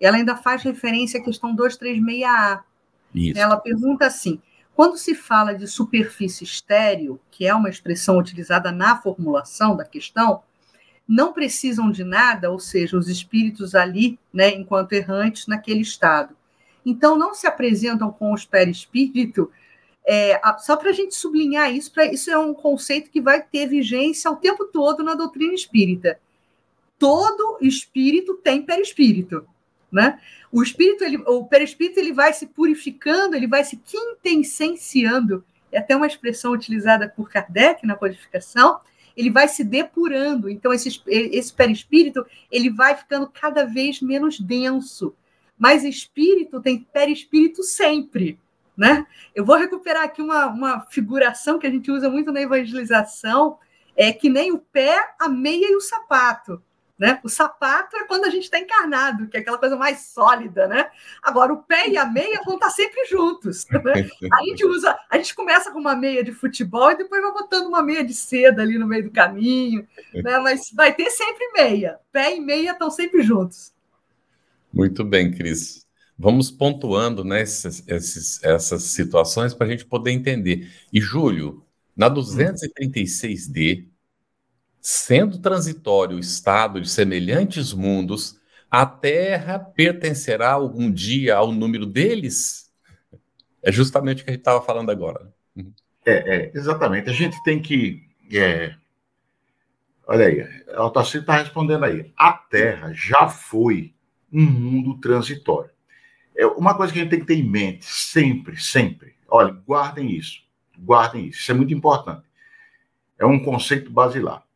Ela 0.00 0.16
ainda 0.16 0.36
faz 0.36 0.62
referência 0.62 1.20
à 1.20 1.22
questão 1.22 1.54
236A. 1.56 2.60
Isso. 3.14 3.38
Ela 3.38 3.56
pergunta 3.56 4.06
assim: 4.06 4.40
quando 4.74 4.96
se 4.96 5.14
fala 5.14 5.54
de 5.54 5.66
superfície 5.66 6.44
estéreo, 6.44 7.20
que 7.30 7.46
é 7.46 7.54
uma 7.54 7.68
expressão 7.68 8.18
utilizada 8.18 8.70
na 8.70 8.96
formulação 8.96 9.74
da 9.74 9.84
questão, 9.84 10.42
não 11.06 11.32
precisam 11.32 11.90
de 11.90 12.04
nada, 12.04 12.50
ou 12.50 12.58
seja, 12.58 12.96
os 12.96 13.08
espíritos 13.08 13.74
ali, 13.74 14.18
né, 14.32 14.50
enquanto 14.50 14.92
errantes, 14.92 15.46
naquele 15.46 15.80
estado. 15.80 16.36
Então, 16.84 17.18
não 17.18 17.34
se 17.34 17.46
apresentam 17.46 18.10
com 18.12 18.32
os 18.32 18.44
perispírito, 18.44 19.50
é, 20.06 20.40
só 20.58 20.76
para 20.76 20.90
a 20.90 20.92
gente 20.92 21.14
sublinhar 21.14 21.74
isso, 21.74 21.92
pra, 21.92 22.06
isso 22.06 22.30
é 22.30 22.38
um 22.38 22.54
conceito 22.54 23.10
que 23.10 23.20
vai 23.20 23.42
ter 23.42 23.66
vigência 23.66 24.30
o 24.30 24.36
tempo 24.36 24.66
todo 24.66 25.02
na 25.02 25.14
doutrina 25.14 25.54
espírita. 25.54 26.20
Todo 26.98 27.58
espírito 27.60 28.34
tem 28.34 28.62
perispírito. 28.62 29.46
Né? 29.90 30.20
O 30.52 30.62
espírito, 30.62 31.02
ele, 31.04 31.16
o 31.26 31.44
perispírito, 31.44 31.98
ele 31.98 32.12
vai 32.12 32.32
se 32.32 32.46
purificando, 32.46 33.34
ele 33.34 33.46
vai 33.46 33.64
se 33.64 33.76
quintessenciando, 33.76 35.44
é 35.72 35.78
até 35.78 35.96
uma 35.96 36.06
expressão 36.06 36.52
utilizada 36.52 37.08
por 37.08 37.30
Kardec 37.30 37.86
na 37.86 37.94
codificação, 37.94 38.80
ele 39.16 39.30
vai 39.30 39.48
se 39.48 39.64
depurando. 39.64 40.48
Então, 40.48 40.72
esse, 40.72 41.02
esse 41.06 41.52
perispírito 41.52 42.24
ele 42.50 42.70
vai 42.70 42.96
ficando 42.96 43.26
cada 43.28 43.64
vez 43.64 44.00
menos 44.00 44.38
denso, 44.38 45.14
mas 45.58 45.84
espírito 45.84 46.60
tem 46.60 46.86
perispírito 46.92 47.62
sempre. 47.62 48.38
Né? 48.76 49.04
Eu 49.34 49.44
vou 49.44 49.56
recuperar 49.56 50.04
aqui 50.04 50.22
uma, 50.22 50.46
uma 50.46 50.80
figuração 50.82 51.58
que 51.58 51.66
a 51.66 51.70
gente 51.70 51.90
usa 51.90 52.08
muito 52.08 52.30
na 52.30 52.40
evangelização, 52.40 53.58
é 53.96 54.12
que 54.12 54.30
nem 54.30 54.52
o 54.52 54.58
pé, 54.58 54.96
a 55.18 55.28
meia 55.28 55.66
e 55.68 55.74
o 55.74 55.80
sapato. 55.80 56.62
Né? 56.98 57.20
O 57.22 57.28
sapato 57.28 57.96
é 57.96 58.04
quando 58.04 58.24
a 58.24 58.30
gente 58.30 58.44
está 58.44 58.58
encarnado, 58.58 59.28
que 59.28 59.36
é 59.36 59.40
aquela 59.40 59.56
coisa 59.56 59.76
mais 59.76 60.00
sólida, 60.00 60.66
né? 60.66 60.90
Agora, 61.22 61.52
o 61.52 61.62
pé 61.62 61.88
e 61.88 61.96
a 61.96 62.04
meia 62.04 62.42
vão 62.44 62.54
estar 62.54 62.66
tá 62.66 62.72
sempre 62.72 63.04
juntos. 63.06 63.64
Né? 63.70 64.10
A 64.32 64.44
gente 64.44 64.66
usa, 64.66 64.98
a 65.08 65.16
gente 65.16 65.34
começa 65.34 65.70
com 65.70 65.78
uma 65.78 65.94
meia 65.94 66.24
de 66.24 66.32
futebol 66.32 66.90
e 66.90 66.96
depois 66.96 67.22
vai 67.22 67.32
botando 67.32 67.66
uma 67.66 67.82
meia 67.82 68.04
de 68.04 68.14
seda 68.14 68.62
ali 68.62 68.78
no 68.78 68.86
meio 68.86 69.04
do 69.04 69.10
caminho, 69.10 69.86
né? 70.12 70.38
Mas 70.38 70.72
vai 70.74 70.92
ter 70.92 71.10
sempre 71.10 71.52
meia. 71.52 71.98
Pé 72.10 72.36
e 72.36 72.40
meia 72.40 72.72
estão 72.72 72.90
sempre 72.90 73.22
juntos. 73.22 73.72
Muito 74.72 75.04
bem, 75.04 75.30
Cris. 75.30 75.86
Vamos 76.18 76.50
pontuando 76.50 77.22
né, 77.22 77.42
esses, 77.42 77.86
esses, 77.86 78.42
essas 78.42 78.82
situações 78.82 79.54
para 79.54 79.66
a 79.66 79.70
gente 79.70 79.84
poder 79.84 80.10
entender. 80.10 80.68
E, 80.92 81.00
Júlio, 81.00 81.64
na 81.96 82.10
236D, 82.10 83.86
sendo 84.80 85.38
transitório 85.38 86.16
o 86.16 86.20
estado 86.20 86.80
de 86.80 86.88
semelhantes 86.88 87.72
mundos, 87.72 88.38
a 88.70 88.84
Terra 88.84 89.58
pertencerá 89.58 90.52
algum 90.52 90.90
dia 90.90 91.36
ao 91.36 91.52
número 91.52 91.86
deles? 91.86 92.70
É 93.62 93.72
justamente 93.72 94.22
o 94.22 94.24
que 94.24 94.30
a 94.30 94.32
gente 94.34 94.40
estava 94.40 94.64
falando 94.64 94.90
agora. 94.90 95.32
Uhum. 95.56 95.72
É, 96.04 96.36
é, 96.36 96.52
exatamente. 96.54 97.10
A 97.10 97.12
gente 97.12 97.42
tem 97.42 97.60
que. 97.60 98.02
É... 98.32 98.74
Olha 100.06 100.26
aí, 100.26 100.42
o 100.68 100.80
Altacir 100.80 101.20
está 101.20 101.36
respondendo 101.36 101.84
aí. 101.84 102.12
A 102.16 102.32
Terra 102.32 102.92
já 102.94 103.28
foi 103.28 103.94
um 104.32 104.44
mundo 104.44 104.98
transitório. 104.98 105.70
É 106.34 106.46
uma 106.46 106.74
coisa 106.74 106.92
que 106.92 106.98
a 106.98 107.02
gente 107.02 107.10
tem 107.10 107.20
que 107.20 107.26
ter 107.26 107.34
em 107.34 107.42
mente, 107.42 107.84
sempre, 107.84 108.56
sempre. 108.56 109.16
Olha, 109.28 109.50
guardem 109.66 110.10
isso. 110.16 110.42
Guardem 110.78 111.26
isso. 111.26 111.40
Isso 111.40 111.50
é 111.50 111.54
muito 111.54 111.74
importante. 111.74 112.22
É 113.18 113.26
um 113.26 113.42
conceito 113.42 113.90
basilar. 113.90 114.47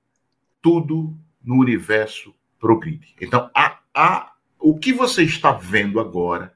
Tudo 0.63 1.15
no 1.43 1.57
universo 1.57 2.35
progride. 2.59 3.15
Então, 3.21 3.51
a, 3.55 3.81
a, 3.93 4.33
o 4.59 4.79
que 4.79 4.93
você 4.93 5.25
está 5.25 5.53
vendo 5.53 5.99
agora, 5.99 6.55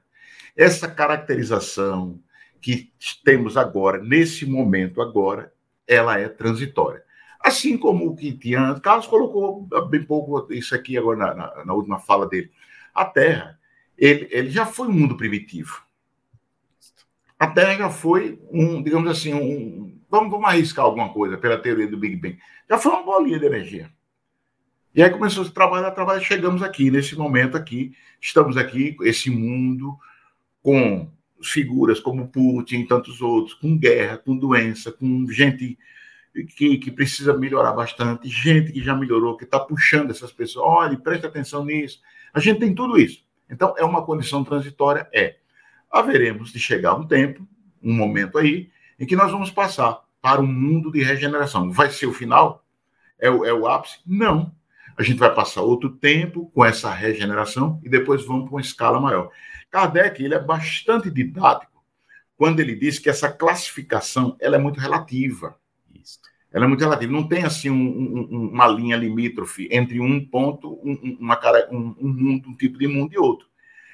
essa 0.55 0.87
caracterização 0.87 2.19
que 2.61 2.91
temos 3.23 3.57
agora, 3.57 4.01
nesse 4.01 4.45
momento 4.45 5.01
agora, 5.01 5.53
ela 5.85 6.17
é 6.17 6.27
transitória. 6.27 7.03
Assim 7.39 7.77
como 7.77 8.07
o 8.07 8.15
que 8.15 8.31
tinha. 8.31 8.79
Carlos 8.79 9.05
colocou 9.05 9.67
bem 9.89 10.03
pouco 10.03 10.51
isso 10.51 10.73
aqui 10.73 10.97
agora 10.97 11.17
na, 11.17 11.35
na, 11.35 11.65
na 11.65 11.73
última 11.73 11.99
fala 11.99 12.27
dele 12.27 12.51
a 12.97 13.05
Terra, 13.05 13.59
ele, 13.95 14.27
ele 14.31 14.49
já 14.49 14.65
foi 14.65 14.87
um 14.87 14.93
mundo 14.93 15.15
primitivo. 15.15 15.83
A 17.37 17.47
Terra 17.47 17.77
já 17.77 17.89
foi 17.91 18.41
um, 18.51 18.81
digamos 18.81 19.09
assim, 19.11 19.33
um. 19.35 20.01
Vamos, 20.09 20.31
vamos 20.31 20.47
arriscar 20.47 20.85
alguma 20.85 21.13
coisa 21.13 21.37
pela 21.37 21.61
teoria 21.61 21.87
do 21.87 21.97
Big 21.97 22.15
Bang. 22.15 22.39
Já 22.67 22.79
foi 22.79 22.91
uma 22.91 23.03
bolinha 23.03 23.39
de 23.39 23.45
energia. 23.45 23.91
E 24.97 25.03
aí 25.03 25.11
começou 25.11 25.45
a 25.45 25.49
trabalhar, 25.51 25.91
trabalhar, 25.91 26.21
chegamos 26.21 26.63
aqui, 26.63 26.89
nesse 26.89 27.15
momento 27.15 27.55
aqui, 27.55 27.93
estamos 28.19 28.57
aqui, 28.57 28.97
esse 29.03 29.29
mundo, 29.29 29.95
com 30.59 31.07
figuras 31.39 31.99
como 31.99 32.29
Putin 32.29 32.77
e 32.77 32.87
tantos 32.87 33.21
outros, 33.21 33.53
com 33.53 33.77
guerra, 33.77 34.17
com 34.17 34.35
doença, 34.35 34.91
com 34.91 35.27
gente 35.29 35.77
que, 36.55 36.79
que 36.79 36.89
precisa 36.89 37.37
melhorar 37.37 37.73
bastante, 37.73 38.27
gente 38.27 38.71
que 38.71 38.81
já 38.81 38.95
melhorou, 38.95 39.37
que 39.37 39.43
está 39.43 39.59
puxando 39.59 40.09
essas 40.09 40.31
pessoas, 40.31 40.65
olha, 40.67 40.97
preste 40.97 41.27
atenção 41.27 41.63
nisso, 41.63 42.01
a 42.33 42.39
gente 42.39 42.59
tem 42.59 42.73
tudo 42.73 42.99
isso. 42.99 43.23
Então, 43.47 43.75
é 43.77 43.85
uma 43.85 44.03
condição 44.03 44.43
transitória? 44.43 45.07
É. 45.13 45.35
Haveremos 45.91 46.51
de 46.51 46.57
chegar 46.57 46.95
um 46.95 47.05
tempo, 47.05 47.47
um 47.83 47.93
momento 47.93 48.39
aí, 48.39 48.71
em 48.99 49.05
que 49.05 49.15
nós 49.15 49.31
vamos 49.31 49.51
passar 49.51 50.01
para 50.19 50.41
um 50.41 50.47
mundo 50.47 50.91
de 50.91 51.03
regeneração. 51.03 51.71
Vai 51.71 51.91
ser 51.91 52.07
o 52.07 52.13
final? 52.13 52.65
É 53.19 53.29
o, 53.29 53.45
é 53.45 53.53
o 53.53 53.67
ápice? 53.67 53.99
Não. 54.03 54.57
A 54.97 55.03
gente 55.03 55.19
vai 55.19 55.33
passar 55.33 55.61
outro 55.61 55.89
tempo 55.91 56.49
com 56.53 56.65
essa 56.65 56.91
regeneração 56.91 57.79
e 57.83 57.89
depois 57.89 58.25
vamos 58.25 58.45
para 58.45 58.55
uma 58.55 58.61
escala 58.61 58.99
maior. 58.99 59.29
Kardec 59.69 60.23
ele 60.23 60.33
é 60.33 60.39
bastante 60.39 61.11
didático 61.11 61.83
quando 62.35 62.59
ele 62.59 62.75
diz 62.75 62.97
que 62.97 63.09
essa 63.09 63.31
classificação 63.31 64.35
ela 64.39 64.55
é 64.55 64.59
muito 64.59 64.79
relativa. 64.79 65.55
Ela 66.51 66.65
é 66.65 66.67
muito 66.67 66.81
relativa. 66.81 67.11
Não 67.11 67.27
tem 67.27 67.43
assim 67.43 67.69
um, 67.69 68.27
um, 68.31 68.49
uma 68.49 68.67
linha 68.67 68.95
limítrofe 68.95 69.67
entre 69.71 69.99
um 69.99 70.25
ponto, 70.25 70.79
um, 70.83 71.17
uma, 71.19 71.39
um, 71.71 71.95
um, 71.99 72.07
mundo, 72.07 72.49
um 72.49 72.55
tipo 72.55 72.79
de 72.79 72.87
mundo 72.87 73.13
e 73.13 73.17
outro. 73.19 73.47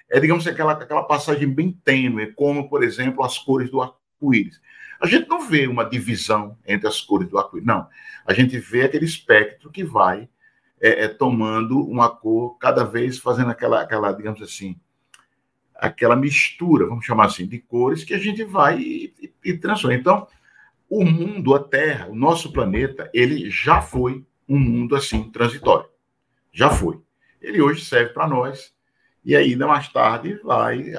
É, 0.10 0.20
digamos, 0.20 0.48
aquela, 0.48 0.74
aquela 0.74 1.04
passagem 1.04 1.50
bem 1.50 1.72
tênue, 1.84 2.32
como, 2.34 2.70
por 2.70 2.84
exemplo, 2.84 3.24
as 3.24 3.38
cores 3.38 3.70
do 3.70 3.82
arco-íris. 3.82 4.62
A 5.02 5.08
gente 5.08 5.28
não 5.28 5.48
vê 5.48 5.68
uma 5.68 5.84
divisão 5.84 6.58
entre 6.66 6.88
as 6.88 7.02
cores 7.02 7.28
do 7.28 7.38
arco-íris, 7.38 7.68
não. 7.68 7.88
A 8.26 8.34
gente 8.34 8.58
vê 8.58 8.84
aquele 8.84 9.06
espectro 9.06 9.72
que 9.72 9.84
vai 9.84 10.30
é, 10.84 11.06
é, 11.06 11.08
tomando 11.08 11.80
uma 11.80 12.10
cor, 12.10 12.58
cada 12.58 12.84
vez 12.84 13.18
fazendo 13.18 13.50
aquela, 13.50 13.82
aquela, 13.82 14.12
digamos 14.12 14.42
assim, 14.42 14.78
aquela 15.74 16.14
mistura, 16.14 16.86
vamos 16.86 17.06
chamar 17.06 17.28
assim, 17.28 17.48
de 17.48 17.58
cores 17.58 18.04
que 18.04 18.14
a 18.14 18.18
gente 18.18 18.44
vai 18.44 18.80
e, 18.80 19.14
e, 19.22 19.34
e 19.46 19.58
transforma. 19.58 19.96
Então, 19.96 20.28
o 20.90 21.06
mundo, 21.06 21.56
a 21.56 21.64
Terra, 21.64 22.10
o 22.10 22.16
nosso 22.16 22.52
planeta, 22.52 23.10
ele 23.14 23.50
já 23.50 23.82
foi 23.82 24.26
um 24.48 24.60
mundo 24.60 24.94
assim 24.94 25.32
transitório. 25.32 25.88
Já 26.52 26.70
foi. 26.70 27.00
Ele 27.42 27.62
hoje 27.62 27.86
serve 27.86 28.14
para 28.14 28.28
nós 28.28 28.74
e 29.24 29.38
ainda 29.38 29.66
mais 29.66 29.88
tarde 29.88 30.38
vai 30.44 30.92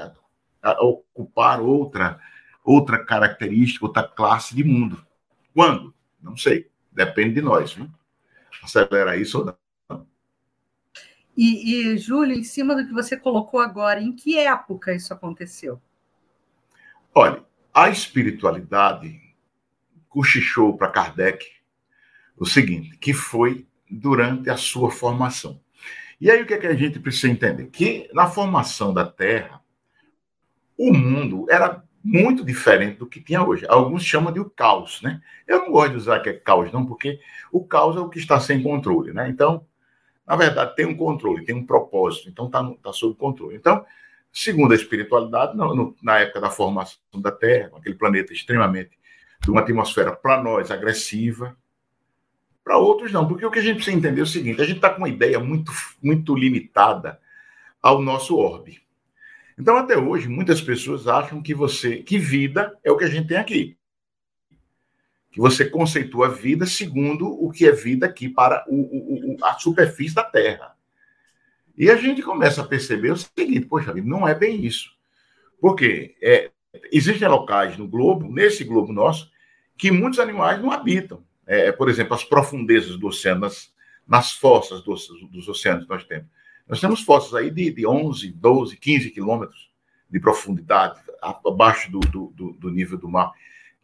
ocupar 0.81 1.61
outra 1.61 2.19
outra 2.65 3.05
característica, 3.05 3.85
outra 3.85 4.03
classe 4.03 4.57
de 4.57 4.65
mundo. 4.65 5.05
Quando? 5.53 5.95
Não 6.23 6.39
sei. 6.39 6.71
Depende 6.91 7.35
de 7.35 7.43
nós. 7.43 7.75
Viu? 7.75 7.87
Acelerar 8.63 9.19
isso 9.19 9.41
ou 9.41 9.45
não. 9.45 9.64
E, 11.37 11.93
e, 11.93 11.99
Júlio, 11.99 12.37
em 12.37 12.45
cima 12.45 12.77
do 12.77 12.87
que 12.87 12.93
você 12.93 13.17
colocou 13.17 13.61
agora, 13.61 14.01
em 14.01 14.13
que 14.13 14.39
época 14.39 14.95
isso 14.95 15.13
aconteceu? 15.13 15.81
Olha, 17.15 17.43
a 17.73 17.89
espiritualidade 17.89 19.21
cochichou 20.09 20.77
para 20.77 20.91
Kardec 20.91 21.45
o 22.37 22.47
seguinte, 22.47 22.97
que 22.99 23.13
foi 23.13 23.67
durante 23.91 24.49
a 24.51 24.57
sua 24.57 24.91
formação. 24.91 25.61
E 26.21 26.31
aí 26.31 26.43
o 26.43 26.47
que, 26.47 26.55
é 26.55 26.59
que 26.59 26.67
a 26.67 26.75
gente 26.75 26.99
precisa 27.01 27.29
entender? 27.29 27.67
Que 27.67 28.09
na 28.13 28.27
formação 28.27 28.95
da 28.95 29.05
Terra, 29.05 29.61
o 30.79 30.93
mundo 30.93 31.47
era 31.51 31.83
muito 32.03 32.45
diferente 32.45 32.99
do 32.99 33.07
que 33.07 33.21
tinha 33.21 33.43
hoje. 33.43 33.67
Alguns 33.69 34.05
chamam 34.05 34.33
de 34.33 34.39
o 34.39 34.49
caos, 34.49 35.01
né? 35.03 35.21
Eu 35.47 35.61
não 35.61 35.73
gosto 35.73 35.93
de 35.93 35.97
usar 35.97 36.21
que 36.21 36.29
é 36.29 36.33
caos, 36.35 36.71
não, 36.73 36.85
porque 36.85 37.19
o 37.51 37.65
caos 37.65 37.97
é 37.97 38.01
o 38.01 38.09
que 38.09 38.19
está 38.19 38.39
sem 38.39 38.63
controle, 38.63 39.13
né? 39.13 39.29
Então, 39.29 39.67
na 40.27 40.37
verdade, 40.37 40.75
tem 40.75 40.87
um 40.87 40.97
controle, 40.97 41.45
tem 41.45 41.55
um 41.55 41.67
propósito, 41.67 42.29
então 42.29 42.47
está 42.47 42.63
tá 42.83 42.93
sob 42.93 43.15
controle. 43.17 43.57
Então, 43.57 43.85
segundo 44.33 44.73
a 44.73 44.75
espiritualidade, 44.75 45.57
no, 45.57 45.75
no, 45.75 45.97
na 46.03 46.19
época 46.19 46.41
da 46.41 46.51
formação 46.51 46.99
da 47.17 47.31
Terra, 47.31 47.71
aquele 47.77 47.95
planeta 47.95 48.33
extremamente 48.33 48.99
de 49.41 49.51
uma 49.51 49.61
atmosfera 49.61 50.13
para 50.13 50.43
nós 50.43 50.71
agressiva, 50.71 51.57
para 52.63 52.79
outros 52.79 53.13
não, 53.13 53.29
porque 53.29 53.45
o 53.45 53.51
que 53.51 53.59
a 53.59 53.63
gente 53.63 53.77
precisa 53.77 53.97
entender 53.97 54.21
é 54.21 54.25
o 54.25 54.27
seguinte: 54.27 54.61
a 54.63 54.65
gente 54.65 54.77
está 54.77 54.89
com 54.89 54.99
uma 54.99 55.09
ideia 55.09 55.39
muito, 55.39 55.71
muito 56.03 56.35
limitada 56.35 57.21
ao 57.83 58.01
nosso 58.01 58.37
orbe. 58.39 58.83
Então, 59.59 59.77
até 59.77 59.97
hoje, 59.97 60.27
muitas 60.27 60.61
pessoas 60.61 61.07
acham 61.07 61.43
que 61.43 61.55
você, 61.55 61.99
que 61.99 62.19
vida 62.19 62.77
é 62.83 62.91
o 62.91 62.97
que 62.97 63.05
a 63.05 63.09
gente 63.09 63.29
tem 63.29 63.37
aqui 63.37 63.77
que 65.35 65.41
você 65.41 65.65
conceitua 65.65 66.27
a 66.27 66.31
vida 66.31 66.65
segundo 66.65 67.27
o 67.27 67.51
que 67.51 67.67
é 67.67 67.73
vida 67.73 68.07
aqui 68.07 68.29
para 68.29 68.65
o, 68.69 69.35
o, 69.35 69.45
a 69.45 69.55
superfície 69.55 70.15
da 70.15 70.23
Terra. 70.23 70.77
E 71.77 71.91
a 71.91 71.97
gente 71.97 72.23
começa 72.23 72.61
a 72.63 72.65
perceber 72.65 73.11
o 73.11 73.17
seguinte: 73.17 73.67
poxa, 73.67 73.93
não 73.95 74.29
é 74.29 74.33
bem 74.33 74.65
isso. 74.65 74.93
Porque 75.61 76.15
é, 76.23 76.53
existem 76.93 77.27
locais 77.27 77.77
no 77.77 77.89
globo, 77.89 78.33
nesse 78.33 78.63
globo 78.63 78.93
nosso, 78.93 79.29
que 79.77 79.91
muitos 79.91 80.21
animais 80.21 80.63
não 80.63 80.71
habitam. 80.71 81.25
É, 81.45 81.73
por 81.73 81.89
exemplo, 81.89 82.15
as 82.15 82.23
profundezas 82.23 82.97
do 82.97 83.09
oceano, 83.09 83.41
nas, 83.41 83.73
nas 84.07 84.31
fossas 84.31 84.83
dos, 84.83 85.09
dos 85.33 85.49
oceanos 85.49 85.83
que 85.83 85.91
nós 85.91 86.05
temos. 86.05 86.29
Nós 86.69 86.81
temos 86.81 87.01
fossas 87.01 87.35
aí 87.35 87.51
de, 87.51 87.73
de 87.73 87.85
11, 87.85 88.31
12, 88.31 88.77
15 88.77 89.11
quilômetros 89.11 89.69
de 90.09 90.21
profundidade, 90.21 91.01
abaixo 91.21 91.91
do, 91.91 91.99
do, 91.99 92.53
do 92.53 92.71
nível 92.71 92.97
do 92.97 93.09
mar. 93.09 93.33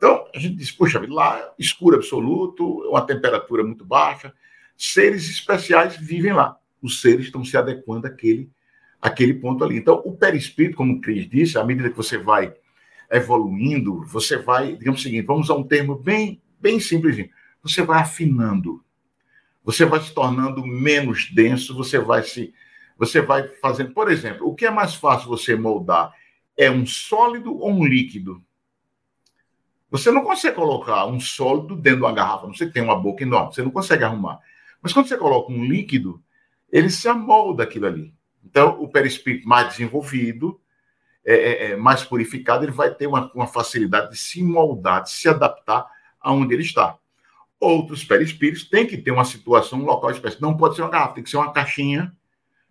Então, 0.00 0.26
a 0.34 0.38
gente 0.38 0.54
diz, 0.54 0.70
puxa, 0.72 0.98
lá, 1.06 1.52
escuro 1.58 1.96
absoluto, 1.96 2.88
uma 2.88 3.02
temperatura 3.02 3.62
muito 3.62 3.84
baixa, 3.84 4.32
seres 4.74 5.28
especiais 5.28 5.94
vivem 5.94 6.32
lá. 6.32 6.56
Os 6.80 7.02
seres 7.02 7.26
estão 7.26 7.44
se 7.44 7.54
adequando 7.54 8.06
àquele, 8.06 8.50
àquele 8.98 9.34
ponto 9.34 9.62
ali. 9.62 9.76
Então, 9.76 10.00
o 10.06 10.16
perispírito, 10.16 10.74
como 10.74 10.94
o 10.94 11.00
Cris 11.02 11.28
disse, 11.28 11.58
à 11.58 11.64
medida 11.64 11.90
que 11.90 11.96
você 11.98 12.16
vai 12.16 12.54
evoluindo, 13.10 14.02
você 14.06 14.38
vai, 14.38 14.74
digamos 14.74 15.00
o 15.00 15.02
seguinte, 15.02 15.26
vamos 15.26 15.50
usar 15.50 15.60
um 15.60 15.68
termo 15.68 15.94
bem, 15.94 16.40
bem 16.58 16.80
simples, 16.80 17.28
você 17.62 17.82
vai 17.82 18.00
afinando, 18.00 18.82
você 19.62 19.84
vai 19.84 20.00
se 20.00 20.14
tornando 20.14 20.66
menos 20.66 21.30
denso, 21.30 21.76
você 21.76 21.98
vai 21.98 22.22
se, 22.22 22.54
você 22.96 23.20
vai 23.20 23.48
fazendo, 23.60 23.92
por 23.92 24.10
exemplo, 24.10 24.48
o 24.48 24.54
que 24.54 24.64
é 24.64 24.70
mais 24.70 24.94
fácil 24.94 25.28
você 25.28 25.54
moldar 25.54 26.10
é 26.56 26.70
um 26.70 26.86
sólido 26.86 27.54
ou 27.54 27.70
um 27.70 27.84
líquido? 27.84 28.42
Você 29.90 30.10
não 30.10 30.22
consegue 30.22 30.54
colocar 30.54 31.06
um 31.06 31.18
sólido 31.18 31.74
dentro 31.74 32.00
de 32.00 32.04
uma 32.06 32.12
garrafa, 32.12 32.46
não 32.46 32.54
sei 32.54 32.68
que 32.68 32.72
tem 32.72 32.82
uma 32.82 32.98
boca 32.98 33.24
enorme, 33.24 33.52
você 33.52 33.62
não 33.62 33.70
consegue 33.70 34.04
arrumar. 34.04 34.38
Mas 34.80 34.92
quando 34.92 35.08
você 35.08 35.16
coloca 35.16 35.52
um 35.52 35.64
líquido, 35.64 36.22
ele 36.70 36.88
se 36.88 37.08
amolda 37.08 37.64
aquilo 37.64 37.86
ali. 37.86 38.14
Então, 38.44 38.80
o 38.80 38.88
perispírito 38.88 39.48
mais 39.48 39.70
desenvolvido, 39.70 40.60
é, 41.24 41.34
é, 41.34 41.70
é, 41.70 41.76
mais 41.76 42.04
purificado, 42.04 42.64
ele 42.64 42.72
vai 42.72 42.94
ter 42.94 43.06
uma, 43.06 43.30
uma 43.34 43.46
facilidade 43.46 44.10
de 44.10 44.16
se 44.16 44.42
moldar, 44.42 45.02
de 45.02 45.10
se 45.10 45.28
adaptar 45.28 45.86
aonde 46.20 46.54
ele 46.54 46.62
está. 46.62 46.96
Outros 47.58 48.04
perispíritos 48.04 48.64
têm 48.68 48.86
que 48.86 48.96
ter 48.96 49.10
uma 49.10 49.24
situação, 49.24 49.80
um 49.80 49.84
local 49.84 50.10
específico. 50.10 50.46
Não 50.46 50.56
pode 50.56 50.76
ser 50.76 50.82
uma 50.82 50.90
garrafa, 50.90 51.14
tem 51.14 51.24
que 51.24 51.30
ser 51.30 51.36
uma 51.36 51.52
caixinha 51.52 52.12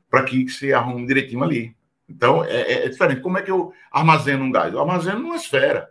para 0.10 0.24
que 0.24 0.48
você 0.48 0.74
arrume 0.74 1.06
direitinho 1.06 1.44
ali. 1.44 1.76
Então, 2.08 2.44
é, 2.44 2.62
é, 2.62 2.86
é 2.86 2.90
diferente. 2.90 3.22
Como 3.22 3.38
é 3.38 3.42
que 3.42 3.52
eu 3.52 3.72
armazeno 3.92 4.44
um 4.44 4.52
gás? 4.52 4.74
Eu 4.74 4.80
armazeno 4.80 5.20
numa 5.20 5.36
esfera 5.36 5.90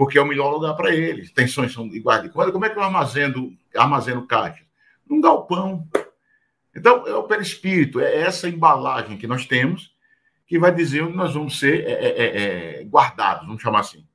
porque 0.00 0.16
é 0.16 0.22
o 0.22 0.26
melhor 0.26 0.50
lugar 0.50 0.74
para 0.76 0.94
eles. 0.94 1.30
Tensões 1.30 1.74
são 1.74 1.84
iguais 1.88 2.22
de 2.22 2.30
quando. 2.30 2.52
Como 2.52 2.64
é 2.64 2.70
que 2.70 2.78
eu 2.78 2.82
armazeno, 2.82 3.54
armazeno 3.76 4.26
caixas? 4.26 4.64
Num 5.06 5.20
galpão. 5.20 5.86
Então, 6.74 7.06
é 7.06 7.14
o 7.14 7.24
perispírito, 7.24 8.00
é 8.00 8.16
essa 8.22 8.48
embalagem 8.48 9.18
que 9.18 9.26
nós 9.26 9.44
temos 9.44 9.94
que 10.46 10.58
vai 10.58 10.74
dizer 10.74 11.02
onde 11.02 11.18
nós 11.18 11.34
vamos 11.34 11.58
ser 11.58 11.84
é, 11.86 11.92
é, 11.92 12.08
é, 12.08 12.80
é 12.80 12.84
guardados, 12.84 13.46
vamos 13.46 13.60
chamar 13.60 13.80
assim, 13.80 14.06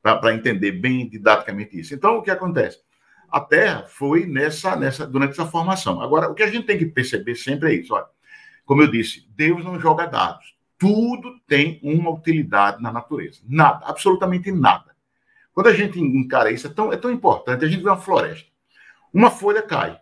para 0.00 0.32
entender 0.32 0.70
bem 0.70 1.08
didaticamente 1.08 1.76
isso. 1.76 1.92
Então, 1.92 2.18
o 2.18 2.22
que 2.22 2.30
acontece? 2.30 2.78
A 3.28 3.40
Terra 3.40 3.82
foi 3.88 4.26
nessa, 4.26 4.76
nessa, 4.76 5.04
durante 5.08 5.32
essa 5.32 5.46
formação. 5.46 6.00
Agora, 6.00 6.30
o 6.30 6.34
que 6.34 6.44
a 6.44 6.50
gente 6.52 6.68
tem 6.68 6.78
que 6.78 6.86
perceber 6.86 7.34
sempre 7.34 7.72
é 7.72 7.80
isso. 7.80 7.92
Olha, 7.92 8.06
como 8.64 8.80
eu 8.80 8.88
disse, 8.88 9.26
Deus 9.30 9.64
não 9.64 9.80
joga 9.80 10.06
dados. 10.06 10.54
Tudo 10.78 11.40
tem 11.48 11.80
uma 11.82 12.12
utilidade 12.12 12.80
na 12.80 12.92
natureza. 12.92 13.40
Nada, 13.44 13.86
absolutamente 13.86 14.52
nada. 14.52 14.91
Quando 15.54 15.68
a 15.68 15.74
gente 15.74 16.00
encara 16.00 16.50
isso, 16.50 16.66
é 16.66 16.70
tão, 16.70 16.92
é 16.92 16.96
tão 16.96 17.10
importante. 17.10 17.64
A 17.64 17.68
gente 17.68 17.82
vê 17.82 17.88
uma 17.88 18.00
floresta. 18.00 18.48
Uma 19.12 19.30
folha 19.30 19.62
cai. 19.62 20.00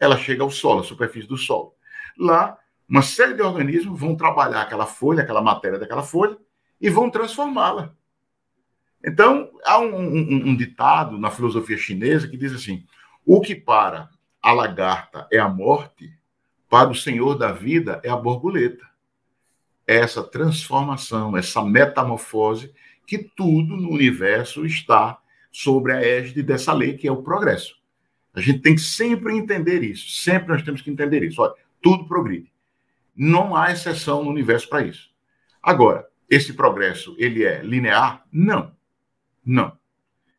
Ela 0.00 0.16
chega 0.16 0.42
ao 0.42 0.50
solo, 0.50 0.80
à 0.80 0.84
superfície 0.84 1.28
do 1.28 1.36
solo. 1.36 1.74
Lá, 2.18 2.58
uma 2.88 3.02
série 3.02 3.34
de 3.34 3.42
organismos 3.42 4.00
vão 4.00 4.16
trabalhar 4.16 4.62
aquela 4.62 4.86
folha, 4.86 5.22
aquela 5.22 5.42
matéria 5.42 5.78
daquela 5.78 6.02
folha, 6.02 6.38
e 6.80 6.88
vão 6.88 7.10
transformá-la. 7.10 7.92
Então, 9.04 9.50
há 9.64 9.78
um, 9.78 9.94
um, 9.94 10.48
um, 10.48 10.56
ditado 10.56 11.18
na 11.18 11.30
filosofia 11.30 11.76
chinesa 11.76 12.26
que 12.26 12.36
diz 12.36 12.52
assim: 12.52 12.84
o 13.24 13.40
que 13.40 13.54
para 13.54 14.08
a 14.42 14.52
lagarta 14.52 15.28
é 15.30 15.38
a 15.38 15.48
morte, 15.48 16.12
para 16.68 16.90
o 16.90 16.94
senhor 16.94 17.36
da 17.36 17.52
vida 17.52 18.00
é 18.02 18.08
a 18.08 18.16
borboleta. 18.16 18.86
É 19.86 19.96
essa 19.96 20.22
transformação, 20.22 21.36
essa 21.36 21.62
metamorfose 21.62 22.72
que 23.08 23.16
tudo 23.16 23.74
no 23.74 23.88
universo 23.88 24.66
está 24.66 25.18
sobre 25.50 25.94
a 25.94 26.02
égide 26.02 26.42
dessa 26.42 26.74
lei, 26.74 26.92
que 26.92 27.08
é 27.08 27.10
o 27.10 27.22
progresso. 27.22 27.74
A 28.34 28.40
gente 28.40 28.58
tem 28.58 28.74
que 28.74 28.82
sempre 28.82 29.34
entender 29.34 29.82
isso. 29.82 30.10
Sempre 30.10 30.52
nós 30.52 30.62
temos 30.62 30.82
que 30.82 30.90
entender 30.90 31.22
isso. 31.22 31.40
Olha, 31.40 31.54
tudo 31.80 32.06
progride. 32.06 32.52
Não 33.16 33.56
há 33.56 33.72
exceção 33.72 34.22
no 34.22 34.28
universo 34.28 34.68
para 34.68 34.82
isso. 34.82 35.08
Agora, 35.62 36.06
esse 36.28 36.52
progresso, 36.52 37.16
ele 37.18 37.44
é 37.44 37.62
linear? 37.62 38.26
Não. 38.30 38.72
Não. 39.42 39.72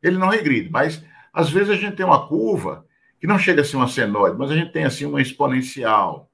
Ele 0.01 0.19
não 0.19 0.29
regride, 0.29 0.69
mas 0.69 1.03
às 1.33 1.49
vezes 1.49 1.71
a 1.71 1.75
gente 1.75 1.95
tem 1.95 2.05
uma 2.05 2.27
curva 2.27 2.85
que 3.19 3.25
não 3.25 3.39
chega 3.39 3.63
a 3.63 3.65
ser 3.65 3.77
uma 3.77 3.87
senoide, 3.87 4.37
mas 4.37 4.51
a 4.51 4.55
gente 4.55 4.71
tem 4.71 4.83
assim 4.83 5.05
uma 5.05 5.19
exponencial. 5.19 6.29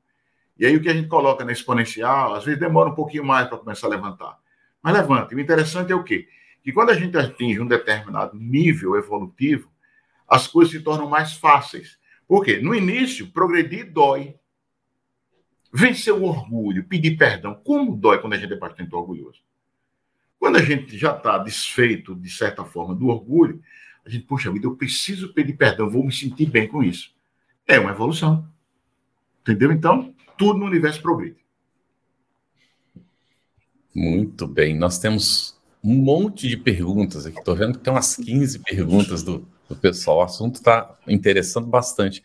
E 0.59 0.65
aí 0.65 0.75
o 0.75 0.81
que 0.81 0.89
a 0.89 0.93
gente 0.93 1.07
coloca 1.07 1.45
na 1.45 1.53
exponencial, 1.53 2.35
às 2.35 2.43
vezes 2.43 2.59
demora 2.59 2.89
um 2.89 2.95
pouquinho 2.95 3.23
mais 3.23 3.47
para 3.47 3.57
começar 3.57 3.87
a 3.87 3.91
levantar 3.91 4.44
mas 4.85 4.93
levanta. 4.93 5.35
O 5.35 5.39
interessante 5.39 5.91
é 5.91 5.95
o 5.95 6.03
quê? 6.03 6.27
que 6.65 6.71
quando 6.71 6.89
a 6.89 6.95
gente 6.95 7.15
atinge 7.15 7.59
um 7.59 7.67
determinado 7.67 8.35
nível 8.35 8.95
evolutivo, 8.95 9.71
as 10.27 10.47
coisas 10.47 10.71
se 10.73 10.79
tornam 10.79 11.07
mais 11.07 11.33
fáceis. 11.33 11.99
Por 12.27 12.43
quê? 12.43 12.57
No 12.57 12.73
início, 12.73 13.27
progredir 13.27 13.91
dói. 13.91 14.33
Vencer 15.71 16.11
o 16.11 16.23
orgulho, 16.23 16.83
pedir 16.85 17.17
perdão. 17.17 17.53
Como 17.63 17.95
dói 17.95 18.19
quando 18.19 18.33
a 18.33 18.37
gente 18.37 18.51
é 18.51 18.57
bastante 18.57 18.95
orgulhoso? 18.95 19.43
Quando 20.39 20.55
a 20.55 20.61
gente 20.63 20.97
já 20.97 21.15
está 21.15 21.37
desfeito, 21.37 22.15
de 22.15 22.31
certa 22.31 22.65
forma, 22.65 22.95
do 22.95 23.09
orgulho, 23.09 23.61
a 24.03 24.09
gente, 24.09 24.25
poxa 24.25 24.51
vida, 24.51 24.65
eu 24.65 24.75
preciso 24.75 25.33
pedir 25.33 25.53
perdão, 25.53 25.87
vou 25.87 26.03
me 26.03 26.11
sentir 26.11 26.47
bem 26.47 26.67
com 26.67 26.81
isso. 26.81 27.13
É 27.67 27.79
uma 27.79 27.91
evolução. 27.91 28.49
Entendeu? 29.41 29.71
Então, 29.71 30.15
tudo 30.35 30.57
no 30.57 30.65
universo 30.65 30.99
progride. 30.99 31.44
Muito 33.95 34.45
bem. 34.45 34.77
Nós 34.77 34.99
temos 34.99 35.57
um 35.81 35.95
monte 35.95 36.49
de 36.49 36.57
perguntas 36.57 37.25
aqui. 37.25 37.39
Estou 37.39 37.55
vendo 37.55 37.77
que 37.77 37.83
tem 37.85 37.93
umas 37.93 38.17
15 38.17 38.59
perguntas 38.59 39.23
do, 39.23 39.47
do 39.69 39.75
pessoal. 39.75 40.17
O 40.17 40.23
assunto 40.23 40.55
está 40.55 40.97
interessando 41.07 41.67
bastante. 41.67 42.21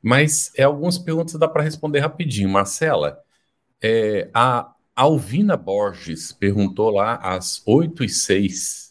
Mas 0.00 0.52
é 0.56 0.62
algumas 0.62 0.98
perguntas 0.98 1.34
dá 1.34 1.48
para 1.48 1.64
responder 1.64 1.98
rapidinho. 1.98 2.48
Marcela, 2.48 3.18
é, 3.82 4.30
a 4.32 4.72
Alvina 4.94 5.56
Borges 5.56 6.32
perguntou 6.32 6.90
lá 6.90 7.16
às 7.16 7.60
8 7.66 8.04
e 8.04 8.08
6 8.08 8.90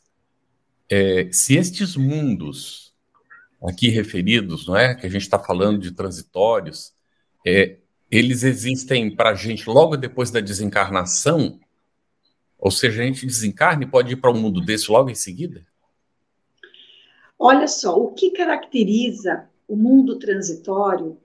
é, 0.90 1.30
se 1.32 1.56
estes 1.56 1.96
mundos 1.96 2.94
aqui 3.64 3.90
referidos, 3.90 4.68
não 4.68 4.76
é? 4.76 4.96
Que 4.96 5.06
a 5.06 5.10
gente 5.10 5.22
está 5.22 5.38
falando 5.38 5.80
de 5.80 5.92
transitórios, 5.92 6.94
é, 7.46 7.78
eles 8.10 8.44
existem 8.44 9.16
para 9.16 9.30
a 9.30 9.36
gente 9.36 9.70
logo 9.70 9.96
depois 9.96 10.32
da 10.32 10.40
desencarnação? 10.40 11.60
Ou 12.60 12.70
seja, 12.70 13.02
a 13.02 13.06
gente 13.06 13.26
desencarna 13.26 13.84
e 13.84 13.88
pode 13.88 14.14
ir 14.14 14.18
para 14.18 14.32
um 14.32 14.40
mundo 14.40 14.60
desse 14.60 14.92
logo 14.92 15.10
em 15.10 15.16
seguida? 15.16 15.66
Olha 17.38 17.68
só, 17.68 17.98
o 17.98 18.12
que 18.12 18.32
caracteriza 18.32 19.50
o 19.66 19.78
mundo 19.78 20.20
transitório 20.20 21.18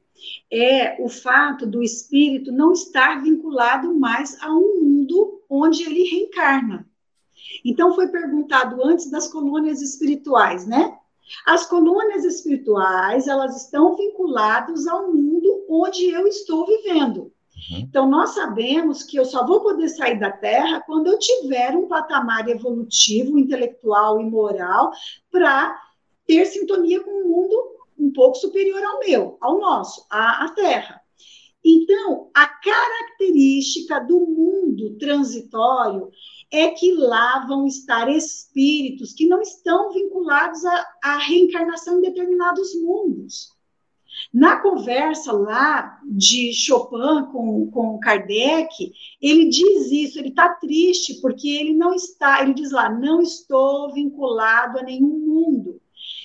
é 0.51 1.03
o 1.03 1.09
fato 1.09 1.66
do 1.66 1.82
espírito 1.82 2.53
não 2.53 2.72
estar 2.72 3.20
vinculado 3.20 3.93
mais 3.99 4.41
a 4.41 4.53
um 4.53 4.80
mundo 4.80 5.43
onde 5.51 5.82
ele 5.82 6.05
reencarna. 6.05 6.89
Então, 7.64 7.95
foi 7.95 8.09
perguntado 8.09 8.85
antes 8.85 9.11
das 9.11 9.26
colônias 9.26 9.82
espirituais, 9.82 10.66
né? 10.66 10.97
As 11.47 11.66
colônias 11.66 12.24
espirituais, 12.24 13.26
elas 13.26 13.64
estão 13.64 13.97
vinculadas 13.97 14.87
ao 14.87 15.12
mundo 15.12 15.64
onde 15.68 16.07
eu 16.11 16.26
estou 16.26 16.66
vivendo. 16.66 17.32
Uhum. 17.71 17.79
Então, 17.81 18.09
nós 18.09 18.31
sabemos 18.31 19.03
que 19.03 19.17
eu 19.17 19.25
só 19.25 19.47
vou 19.47 19.61
poder 19.61 19.89
sair 19.89 20.19
da 20.19 20.31
Terra 20.31 20.83
quando 20.87 21.07
eu 21.07 21.19
tiver 21.19 21.77
um 21.77 21.89
patamar 21.89 22.49
evolutivo, 22.49 23.39
intelectual 23.39 24.21
e 24.21 24.25
moral 24.25 24.91
para 25.31 25.79
ter 26.27 26.45
sintonia 26.47 27.03
com 27.03 27.11
um 27.11 27.29
mundo 27.29 27.75
um 27.99 28.13
pouco 28.13 28.37
superior 28.37 28.83
ao 28.83 28.99
meu, 29.01 29.39
ao 29.41 29.59
nosso, 29.61 30.05
à, 30.11 30.45
à 30.45 30.49
Terra. 30.51 31.01
Então, 31.65 32.31
a 32.35 32.47
característica 32.47 33.99
do 34.01 34.21
mundo 34.21 34.99
transitório 34.99 36.11
é 36.51 36.69
que 36.71 36.93
lá 36.93 37.47
vão 37.47 37.67
estar 37.67 38.09
espíritos 38.11 39.15
que 39.15 39.27
não 39.27 39.41
estão 39.41 39.91
vinculados 39.93 40.63
à, 40.65 40.87
à 41.03 41.17
reencarnação 41.19 41.99
em 41.99 42.03
determinados 42.03 42.75
mundos. 42.75 43.54
Na 44.33 44.61
conversa 44.61 45.33
lá 45.33 46.01
de 46.05 46.53
Chopin 46.53 47.27
com, 47.33 47.71
com 47.71 47.99
Kardec, 47.99 48.93
ele 49.21 49.49
diz 49.49 49.91
isso, 49.91 50.19
ele 50.19 50.29
está 50.29 50.49
triste 50.51 51.21
porque 51.21 51.49
ele 51.49 51.75
não 51.75 51.95
está, 51.95 52.43
ele 52.43 52.55
diz 52.55 52.71
lá, 52.71 52.89
não 52.89 53.21
estou 53.21 53.93
vinculado 53.93 54.79
a 54.79 54.83
nenhum 54.83 55.19
mundo. 55.19 55.81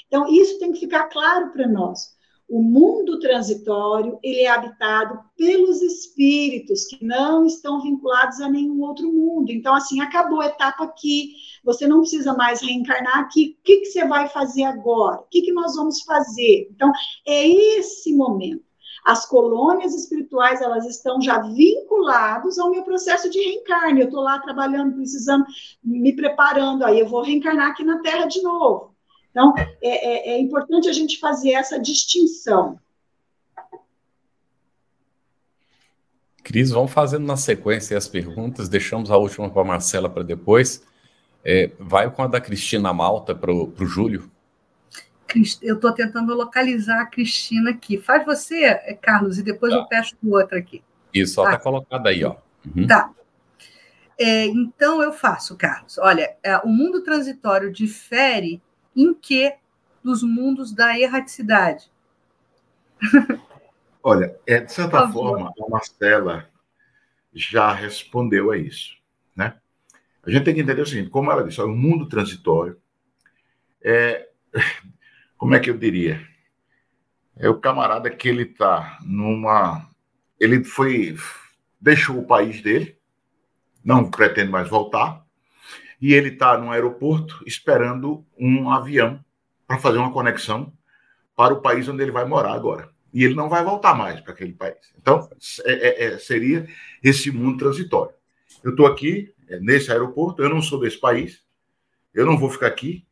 Então, 0.08 0.28
isso 0.28 0.60
tem 0.60 0.72
que 0.72 0.80
ficar 0.80 1.06
claro 1.06 1.52
para 1.52 1.68
nós. 1.68 2.18
O 2.50 2.64
mundo 2.64 3.20
transitório, 3.20 4.18
ele 4.24 4.42
é 4.42 4.50
habitado 4.50 5.20
pelos 5.38 5.84
espíritos 5.84 6.86
que 6.86 7.06
não 7.06 7.46
estão 7.46 7.80
vinculados 7.80 8.42
a 8.42 8.50
nenhum 8.50 8.82
outro 8.82 9.12
mundo. 9.14 9.52
Então, 9.52 9.76
assim, 9.76 10.02
acabou 10.02 10.42
a 10.42 10.48
etapa 10.48 10.84
aqui, 10.84 11.34
você 11.64 11.86
não 11.86 12.00
precisa 12.00 12.34
mais 12.34 12.60
reencarnar 12.60 13.20
aqui. 13.20 13.56
O 13.60 13.64
que, 13.64 13.78
que 13.82 13.86
você 13.86 14.04
vai 14.06 14.28
fazer 14.30 14.64
agora? 14.64 15.20
O 15.20 15.26
que, 15.30 15.44
que 15.44 15.52
nós 15.52 15.76
vamos 15.76 16.02
fazer? 16.02 16.68
Então, 16.72 16.92
é 17.28 17.48
esse 17.48 18.16
momento. 18.16 18.64
As 19.06 19.26
colônias 19.26 19.94
espirituais, 19.94 20.60
elas 20.62 20.86
estão 20.86 21.22
já 21.22 21.40
vinculadas 21.40 22.58
ao 22.58 22.72
meu 22.72 22.84
processo 22.84 23.30
de 23.30 23.40
reencarne. 23.40 24.02
Eu 24.02 24.08
estou 24.08 24.22
lá 24.22 24.40
trabalhando, 24.40 24.96
precisando, 24.96 25.46
me 25.84 26.16
preparando, 26.16 26.84
aí 26.84 27.00
eu 27.00 27.08
vou 27.08 27.22
reencarnar 27.22 27.70
aqui 27.70 27.84
na 27.84 28.00
Terra 28.00 28.26
de 28.26 28.42
novo. 28.42 28.89
Então, 29.32 29.54
é, 29.58 29.68
é, 29.82 30.30
é 30.32 30.40
importante 30.40 30.90
a 30.90 30.94
gente 30.94 31.20
fazer 31.20 31.52
essa 31.52 31.80
distinção. 31.80 32.80
Cris, 36.44 36.72
vamos 36.72 36.92
fazendo 36.92 37.26
na 37.26 37.38
sequência 37.38 37.98
as 37.98 38.08
perguntas, 38.08 38.68
deixamos 38.68 39.12
a 39.12 39.18
última 39.18 39.50
para 39.50 39.62
a 39.62 39.66
Marcela 39.66 40.10
para 40.10 40.24
depois. 40.24 40.84
É, 41.46 41.72
vai 41.80 42.10
com 42.12 42.24
a 42.24 42.28
da 42.28 42.42
Cristina 42.42 42.92
Malta 42.92 43.36
para 43.36 43.52
o 43.54 43.86
Júlio. 43.86 44.30
Eu 45.62 45.76
estou 45.76 45.92
tentando 45.92 46.34
localizar 46.34 47.02
a 47.02 47.06
Cristina 47.06 47.70
aqui. 47.70 48.00
Faz 48.00 48.26
você, 48.26 48.64
é, 48.64 48.98
Carlos, 49.00 49.38
e 49.38 49.44
depois 49.44 49.72
tá. 49.72 49.80
eu 49.80 49.86
peço 49.86 50.16
o 50.24 50.36
outro 50.36 50.58
aqui. 50.58 50.84
Isso, 51.14 51.40
está 51.40 51.52
tá 51.52 51.60
colocada 51.60 52.10
aí, 52.10 52.24
ó. 52.24 52.36
Uhum. 52.76 52.88
Tá. 52.88 53.12
É, 54.18 54.46
então 54.48 55.02
eu 55.02 55.14
faço, 55.14 55.56
Carlos. 55.56 55.98
Olha, 56.00 56.36
é, 56.44 56.58
o 56.58 56.68
mundo 56.68 57.04
transitório 57.04 57.72
difere 57.72 58.62
em 59.02 59.14
que 59.14 59.56
dos 60.04 60.24
mundos 60.24 60.72
da 60.74 60.98
erraticidade? 61.00 61.90
Olha, 64.04 64.38
é, 64.48 64.60
de 64.62 64.72
certa 64.72 65.10
forma, 65.10 65.52
a 65.60 65.70
Marcela 65.70 66.50
já 67.34 67.72
respondeu 67.74 68.52
a 68.52 68.58
isso, 68.58 68.98
né? 69.36 69.58
A 70.24 70.30
gente 70.30 70.44
tem 70.44 70.54
que 70.54 70.62
entender 70.62 70.82
o 70.82 70.86
seguinte, 70.86 71.10
como 71.10 71.32
ela 71.32 71.44
disse, 71.44 71.62
o 71.62 71.68
mundo 71.68 72.08
transitório 72.08 72.80
é, 73.82 74.28
como 75.38 75.56
é 75.56 75.60
que 75.60 75.70
eu 75.70 75.78
diria? 75.78 76.26
É 77.38 77.48
o 77.50 77.60
camarada 77.60 78.10
que 78.10 78.28
ele 78.28 78.44
está 78.44 79.00
numa, 79.02 79.90
ele 80.40 80.64
foi, 80.64 81.16
deixou 81.80 82.20
o 82.20 82.28
país 82.28 82.62
dele, 82.62 82.98
não 83.84 84.10
pretende 84.10 84.52
mais 84.52 84.68
voltar, 84.68 85.26
e 86.02 86.14
ele 86.14 86.30
está 86.30 86.58
no 86.58 86.72
aeroporto 86.72 87.44
esperando 87.46 88.26
um 88.38 88.70
avião 88.70 89.24
para 89.68 89.78
fazer 89.78 89.98
uma 89.98 90.12
conexão 90.12 90.72
para 91.36 91.54
o 91.54 91.62
país 91.62 91.88
onde 91.88 92.02
ele 92.02 92.12
vai 92.12 92.26
morar 92.26 92.54
agora. 92.54 92.90
E 93.14 93.24
ele 93.24 93.34
não 93.34 93.50
vai 93.50 93.64
voltar 93.64 93.94
mais 93.96 94.20
para 94.22 94.34
aquele 94.34 94.54
país. 94.54 94.78
Então, 94.98 95.30
é, 95.66 95.72
é, 95.72 96.04
é, 96.06 96.18
seria 96.18 96.68
esse 97.04 97.32
mundo 97.32 97.58
transitório. 97.58 98.14
Eu 98.64 98.72
estou 98.72 98.86
aqui, 98.86 99.34
é, 99.48 99.60
nesse 99.60 99.92
aeroporto, 99.92 100.42
eu 100.42 100.50
não 100.50 100.62
sou 100.62 100.80
desse 100.80 101.00
país, 101.00 101.44
eu 102.14 102.26
não 102.26 102.38
vou 102.38 102.50
ficar 102.50 102.68
aqui, 102.68 103.06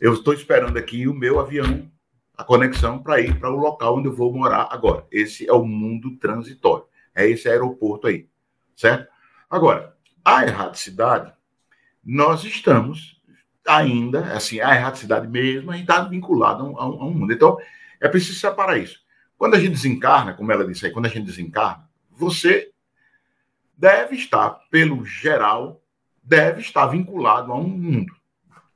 eu 0.00 0.14
estou 0.14 0.34
esperando 0.34 0.76
aqui 0.76 1.08
o 1.08 1.14
meu 1.14 1.40
avião, 1.40 1.90
a 2.36 2.44
conexão 2.44 3.02
para 3.02 3.20
ir 3.20 3.38
para 3.38 3.50
o 3.50 3.56
local 3.56 3.96
onde 3.96 4.08
eu 4.08 4.14
vou 4.14 4.32
morar 4.32 4.68
agora. 4.70 5.06
Esse 5.10 5.48
é 5.48 5.52
o 5.52 5.64
mundo 5.64 6.16
transitório. 6.16 6.84
É 7.14 7.28
esse 7.28 7.48
aeroporto 7.48 8.06
aí, 8.06 8.28
certo? 8.74 9.10
Agora, 9.48 9.96
a 10.24 10.44
erraticidade 10.44 11.32
nós 12.06 12.44
estamos 12.44 13.20
ainda, 13.66 14.32
assim, 14.32 14.60
a 14.60 14.76
erraticidade 14.76 15.26
mesmo, 15.26 15.74
está 15.74 16.04
vinculado 16.04 16.62
a 16.62 16.68
um, 16.68 16.78
a 16.78 17.04
um 17.04 17.12
mundo. 17.12 17.32
Então, 17.32 17.58
é 18.00 18.08
preciso 18.08 18.38
separar 18.38 18.78
isso. 18.78 19.00
Quando 19.36 19.56
a 19.56 19.58
gente 19.58 19.72
desencarna, 19.72 20.32
como 20.32 20.52
ela 20.52 20.64
disse 20.64 20.86
aí, 20.86 20.92
quando 20.92 21.06
a 21.06 21.08
gente 21.08 21.26
desencarna, 21.26 21.88
você 22.12 22.70
deve 23.76 24.14
estar, 24.14 24.50
pelo 24.70 25.04
geral, 25.04 25.82
deve 26.22 26.60
estar 26.60 26.86
vinculado 26.86 27.52
a 27.52 27.56
um 27.56 27.68
mundo. 27.68 28.14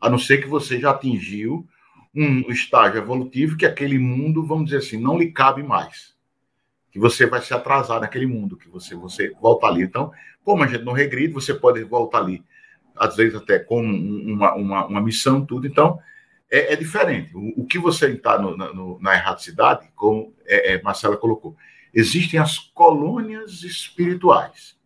A 0.00 0.10
não 0.10 0.18
ser 0.18 0.38
que 0.38 0.48
você 0.48 0.80
já 0.80 0.90
atingiu 0.90 1.66
um 2.12 2.50
estágio 2.50 2.98
evolutivo 2.98 3.56
que 3.56 3.64
aquele 3.64 3.98
mundo, 3.98 4.44
vamos 4.44 4.64
dizer 4.64 4.78
assim, 4.78 5.00
não 5.00 5.16
lhe 5.16 5.30
cabe 5.30 5.62
mais. 5.62 6.16
Que 6.90 6.98
você 6.98 7.26
vai 7.26 7.40
se 7.40 7.54
atrasar 7.54 8.00
naquele 8.00 8.26
mundo, 8.26 8.56
que 8.56 8.68
você, 8.68 8.96
você 8.96 9.30
volta 9.40 9.68
ali. 9.68 9.82
Então, 9.82 10.10
como 10.42 10.64
a 10.64 10.66
gente 10.66 10.82
não 10.82 10.92
regride, 10.92 11.32
você 11.32 11.54
pode 11.54 11.84
voltar 11.84 12.18
ali 12.18 12.42
às 12.96 13.16
vezes 13.16 13.34
até 13.34 13.58
como 13.58 13.92
uma, 13.92 14.54
uma, 14.54 14.86
uma 14.86 15.00
missão, 15.00 15.44
tudo. 15.44 15.66
Então, 15.66 15.98
é, 16.50 16.72
é 16.72 16.76
diferente. 16.76 17.34
O, 17.36 17.62
o, 17.62 17.66
que 17.66 17.78
você 17.78 18.08
está 18.08 18.38
na 19.00 19.14
erraticidade, 19.14 19.88
como 19.94 20.34
é, 20.46 20.74
é, 20.74 20.82
Marcela 20.82 21.16
colocou, 21.16 21.56
existem 21.94 22.38
as 22.38 22.58
colônias 22.58 23.62
espirituais, 23.62 24.76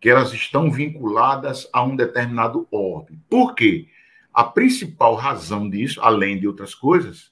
que 0.00 0.08
elas 0.08 0.32
estão 0.32 0.70
vinculadas 0.70 1.68
a 1.72 1.82
um 1.82 1.96
determinado 1.96 2.66
orbe. 2.70 3.18
Por 3.28 3.54
quê? 3.54 3.88
A 4.32 4.44
principal 4.44 5.14
razão 5.14 5.68
disso, 5.68 6.00
além 6.00 6.38
de 6.38 6.46
outras 6.48 6.74
coisas, 6.74 7.30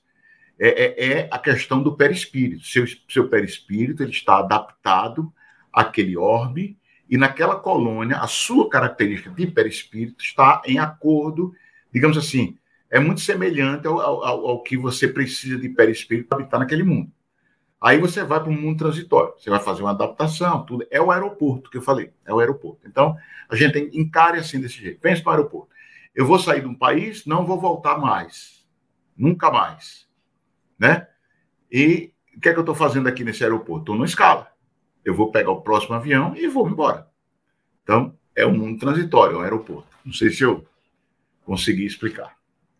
é, 0.58 0.68
é, 0.68 1.12
é 1.12 1.28
a 1.30 1.38
questão 1.38 1.82
do 1.82 1.96
perispírito. 1.96 2.64
Seu, 2.64 2.84
seu 3.08 3.28
perispírito 3.28 4.02
ele 4.02 4.12
está 4.12 4.38
adaptado 4.38 5.32
àquele 5.72 6.16
orbe 6.16 6.76
e 7.10 7.18
naquela 7.18 7.56
colônia 7.56 8.18
a 8.18 8.28
sua 8.28 8.70
característica 8.70 9.30
de 9.30 9.46
perispírito 9.48 10.22
está 10.22 10.62
em 10.64 10.78
acordo, 10.78 11.52
digamos 11.92 12.16
assim, 12.16 12.56
é 12.88 13.00
muito 13.00 13.20
semelhante 13.20 13.86
ao, 13.88 14.00
ao, 14.00 14.46
ao 14.46 14.62
que 14.62 14.76
você 14.76 15.08
precisa 15.08 15.58
de 15.58 15.68
perispírito 15.68 16.28
para 16.28 16.38
habitar 16.38 16.60
naquele 16.60 16.84
mundo. 16.84 17.10
Aí 17.80 17.98
você 17.98 18.22
vai 18.22 18.38
para 18.38 18.50
um 18.50 18.60
mundo 18.60 18.78
transitório, 18.78 19.32
você 19.36 19.50
vai 19.50 19.58
fazer 19.58 19.82
uma 19.82 19.90
adaptação, 19.90 20.64
tudo. 20.64 20.86
É 20.90 21.00
o 21.00 21.10
aeroporto 21.10 21.70
que 21.70 21.78
eu 21.78 21.82
falei, 21.82 22.12
é 22.24 22.32
o 22.32 22.38
aeroporto. 22.38 22.86
Então, 22.86 23.16
a 23.48 23.56
gente 23.56 23.90
encare 23.92 24.38
assim 24.38 24.60
desse 24.60 24.74
jeito. 24.74 25.00
Pense 25.00 25.24
no 25.24 25.30
aeroporto. 25.30 25.70
Eu 26.14 26.26
vou 26.26 26.38
sair 26.38 26.60
de 26.60 26.66
um 26.66 26.74
país, 26.74 27.24
não 27.24 27.46
vou 27.46 27.58
voltar 27.58 27.98
mais. 27.98 28.66
Nunca 29.16 29.50
mais. 29.50 30.06
Né? 30.78 31.06
E 31.72 32.12
o 32.36 32.40
que 32.40 32.50
é 32.50 32.52
que 32.52 32.58
eu 32.58 32.62
estou 32.62 32.74
fazendo 32.74 33.08
aqui 33.08 33.24
nesse 33.24 33.42
aeroporto? 33.42 33.82
Estou 33.82 33.94
numa 33.94 34.06
escala. 34.06 34.49
Eu 35.04 35.14
vou 35.14 35.30
pegar 35.30 35.50
o 35.50 35.62
próximo 35.62 35.94
avião 35.94 36.34
e 36.36 36.46
vou 36.46 36.68
embora. 36.68 37.08
Então, 37.82 38.14
é 38.36 38.46
um 38.46 38.56
mundo 38.56 38.78
transitório, 38.78 39.36
é 39.36 39.38
um 39.38 39.42
aeroporto. 39.42 39.88
Não 40.04 40.12
sei 40.12 40.30
se 40.30 40.42
eu 40.42 40.66
consegui 41.44 41.84
explicar. 41.84 42.36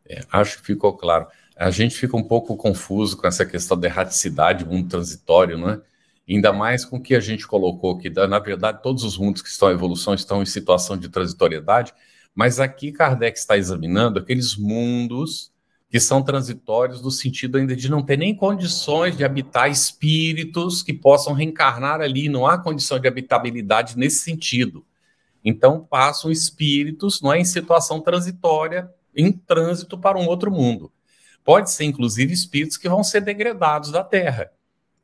É, 0.07 0.21
acho 0.31 0.59
que 0.59 0.67
ficou 0.67 0.97
claro. 0.97 1.27
A 1.57 1.71
gente 1.71 1.97
fica 1.97 2.17
um 2.17 2.23
pouco 2.23 2.57
confuso 2.57 3.17
com 3.17 3.27
essa 3.27 3.45
questão 3.45 3.79
da 3.79 3.87
erraticidade, 3.87 4.65
mundo 4.65 4.89
transitório, 4.89 5.59
né? 5.59 5.81
Ainda 6.29 6.53
mais 6.53 6.85
com 6.85 6.97
o 6.97 7.03
que 7.03 7.15
a 7.15 7.21
gente 7.21 7.47
colocou 7.47 7.99
que, 7.99 8.09
na 8.09 8.39
verdade, 8.39 8.83
todos 8.83 9.03
os 9.03 9.19
mundos 9.19 9.43
que 9.43 9.49
estão 9.49 9.71
em 9.71 9.75
evolução 9.75 10.15
estão 10.15 10.43
em 10.43 10.47
situação 10.47 10.97
de 10.97 11.09
transitoriedade, 11.09 11.93
mas 12.35 12.61
aqui 12.61 12.93
Kardec 12.93 13.37
está 13.37 13.59
examinando 13.59 14.19
aqueles 14.19 14.57
mundos 14.57 15.53
que 15.91 15.99
são 15.99 16.23
transitórios 16.23 17.03
no 17.03 17.11
sentido 17.11 17.59
ainda 17.59 17.75
de 17.75 17.91
não 17.91 18.01
ter 18.01 18.17
nem 18.17 18.33
condições 18.33 19.17
de 19.17 19.25
habitar 19.25 19.69
espíritos 19.69 20.85
que 20.85 20.93
possam 20.95 21.33
reencarnar 21.33 22.01
ali, 22.01 22.29
não 22.29 22.47
há 22.47 22.57
condição 22.57 23.01
de 23.01 23.09
habitabilidade 23.09 23.99
nesse 23.99 24.23
sentido. 24.23 24.87
Então 25.45 25.81
passam 25.81 26.31
espíritos, 26.31 27.21
não 27.21 27.33
é 27.33 27.41
em 27.41 27.45
situação 27.45 28.01
transitória, 28.01 28.89
em 29.17 29.33
trânsito 29.33 29.99
para 29.99 30.17
um 30.17 30.29
outro 30.29 30.49
mundo. 30.53 30.93
Pode 31.45 31.73
ser 31.73 31.85
inclusive 31.85 32.33
espíritos 32.33 32.77
que 32.77 32.89
vão 32.89 33.03
ser 33.03 33.23
degradados 33.23 33.91
da 33.91 34.05
Terra, 34.05 34.53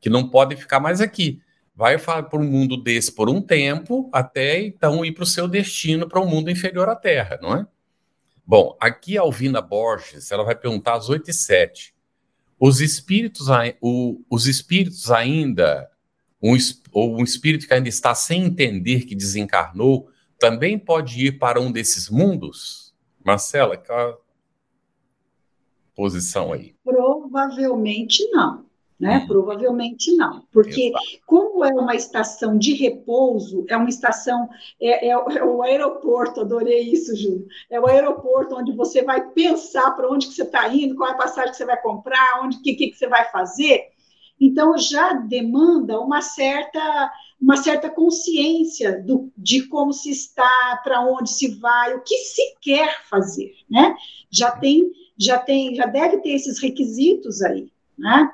que 0.01 0.09
não 0.09 0.29
podem 0.29 0.57
ficar 0.57 0.79
mais 0.79 1.01
aqui. 1.01 1.43
Vai 1.75 1.99
para 1.99 2.39
um 2.39 2.45
mundo 2.45 2.77
desse 2.77 3.11
por 3.11 3.29
um 3.29 3.43
tempo, 3.43 4.09
até 4.13 4.61
então 4.61 5.05
ir 5.05 5.13
para 5.13 5.25
o 5.25 5.27
seu 5.27 5.49
destino 5.49 6.09
para 6.09 6.21
um 6.21 6.27
mundo 6.27 6.49
inferior 6.49 6.89
à 6.89 6.95
Terra, 6.95 7.41
não 7.43 7.57
é? 7.57 7.67
Bom, 8.47 8.77
aqui 8.81 9.19
a 9.19 9.23
Alvina 9.23 9.61
Borges, 9.61 10.31
ela 10.31 10.45
vai 10.45 10.55
perguntar 10.55 10.95
às 10.95 11.09
8 11.09 11.31
e 11.31 11.33
7. 11.33 11.95
Os 12.61 12.81
espíritos, 12.81 13.49
o, 13.81 14.23
os 14.31 14.47
espíritos 14.47 15.11
ainda, 15.11 15.91
um, 16.41 16.57
ou 16.93 17.19
um 17.19 17.25
espírito 17.25 17.67
que 17.67 17.75
ainda 17.75 17.89
está 17.89 18.15
sem 18.15 18.45
entender 18.45 19.05
que 19.05 19.17
desencarnou, 19.17 20.09
também 20.39 20.79
pode 20.79 21.27
ir 21.27 21.39
para 21.39 21.61
um 21.61 21.73
desses 21.73 22.09
mundos? 22.09 22.95
Marcela, 23.25 23.77
qual 23.77 24.25
posição 25.95 26.53
aí? 26.53 26.77
Provavelmente 26.85 28.25
não 28.31 28.66
né? 28.99 29.19
Uhum. 29.19 29.27
Provavelmente 29.27 30.15
não, 30.17 30.43
porque 30.51 30.89
Exato. 30.89 31.05
como 31.27 31.65
é 31.65 31.73
uma 31.73 31.95
estação 31.95 32.57
de 32.57 32.73
repouso, 32.75 33.65
é 33.69 33.77
uma 33.77 33.89
estação, 33.89 34.49
é, 34.81 35.09
é, 35.09 35.11
é, 35.11 35.45
o 35.45 35.63
aeroporto, 35.63 36.41
adorei 36.41 36.81
isso, 36.81 37.15
Júlio, 37.15 37.47
é 37.71 37.79
o 37.79 37.87
aeroporto 37.87 38.57
onde 38.57 38.73
você 38.73 39.03
vai 39.03 39.31
pensar 39.31 39.91
para 39.93 40.11
onde 40.11 40.27
que 40.29 40.35
você 40.35 40.43
está 40.43 40.67
indo, 40.69 40.97
qual 40.97 41.11
é 41.11 41.13
a 41.13 41.17
passagem 41.17 41.51
que 41.51 41.57
você 41.57 41.67
vai 41.67 41.81
comprar, 41.81 42.41
onde 42.43 42.61
que, 42.63 42.75
que, 42.75 42.89
que 42.89 42.97
você 42.97 43.07
vai 43.07 43.31
fazer, 43.31 43.89
então 44.41 44.77
já 44.79 45.13
demanda 45.13 46.01
uma 46.01 46.23
certa 46.23 47.13
uma 47.39 47.59
certa 47.59 47.91
consciência 47.91 49.03
do, 49.03 49.31
de 49.37 49.67
como 49.69 49.93
se 49.93 50.11
está, 50.11 50.81
para 50.83 51.03
onde 51.03 51.31
se 51.31 51.49
vai, 51.57 51.95
o 51.95 52.01
que 52.01 52.17
se 52.17 52.41
quer 52.63 53.05
fazer, 53.11 53.55
né? 53.69 53.95
Já 54.31 54.53
tem, 54.53 54.91
já 55.19 55.39
tem, 55.39 55.75
já 55.75 55.85
deve 55.85 56.17
ter 56.19 56.31
esses 56.31 56.59
requisitos 56.59 57.43
aí, 57.43 57.71
né? 57.97 58.33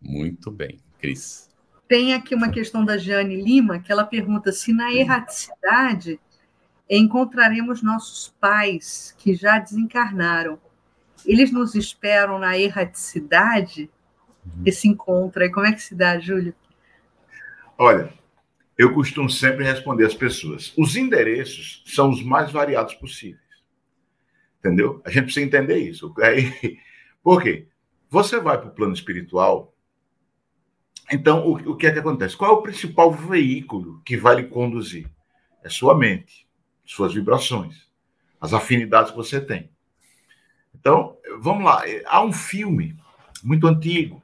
Muito 0.00 0.50
bem, 0.50 0.78
Cris. 0.98 1.48
Tem 1.88 2.14
aqui 2.14 2.34
uma 2.34 2.50
questão 2.50 2.84
da 2.84 2.98
Jane 2.98 3.40
Lima, 3.42 3.78
que 3.78 3.90
ela 3.90 4.04
pergunta 4.04 4.52
se 4.52 4.72
na 4.72 4.92
erraticidade 4.92 6.20
encontraremos 6.88 7.82
nossos 7.82 8.34
pais 8.40 9.14
que 9.18 9.34
já 9.34 9.58
desencarnaram. 9.58 10.58
Eles 11.24 11.50
nos 11.50 11.74
esperam 11.74 12.38
na 12.38 12.58
erraticidade? 12.58 13.90
Uhum. 14.44 14.62
Esse 14.64 14.86
encontro 14.86 15.42
aí, 15.42 15.50
como 15.50 15.66
é 15.66 15.72
que 15.72 15.82
se 15.82 15.94
dá, 15.94 16.18
Júlio? 16.18 16.54
Olha, 17.76 18.12
eu 18.76 18.94
costumo 18.94 19.28
sempre 19.28 19.64
responder 19.64 20.06
às 20.06 20.14
pessoas: 20.14 20.72
os 20.76 20.96
endereços 20.96 21.82
são 21.86 22.10
os 22.10 22.22
mais 22.22 22.52
variados 22.52 22.94
possíveis. 22.94 23.42
Entendeu? 24.58 25.00
A 25.04 25.10
gente 25.10 25.24
precisa 25.24 25.46
entender 25.46 25.78
isso. 25.78 26.14
Por 27.22 27.42
quê? 27.42 27.66
Você 28.10 28.40
vai 28.40 28.58
para 28.58 28.68
o 28.68 28.74
plano 28.74 28.94
espiritual, 28.94 29.74
então, 31.10 31.46
o, 31.46 31.72
o 31.72 31.76
que 31.76 31.86
é 31.86 31.92
que 31.92 31.98
acontece? 31.98 32.36
Qual 32.36 32.50
é 32.50 32.54
o 32.54 32.62
principal 32.62 33.10
veículo 33.10 34.00
que 34.04 34.16
vai 34.16 34.36
lhe 34.36 34.44
conduzir? 34.44 35.08
É 35.62 35.68
sua 35.68 35.96
mente, 35.96 36.46
suas 36.84 37.14
vibrações, 37.14 37.88
as 38.40 38.52
afinidades 38.52 39.10
que 39.10 39.16
você 39.16 39.40
tem. 39.40 39.70
Então, 40.74 41.16
vamos 41.40 41.64
lá. 41.64 41.82
Há 42.06 42.22
um 42.22 42.32
filme 42.32 42.96
muito 43.42 43.66
antigo, 43.66 44.22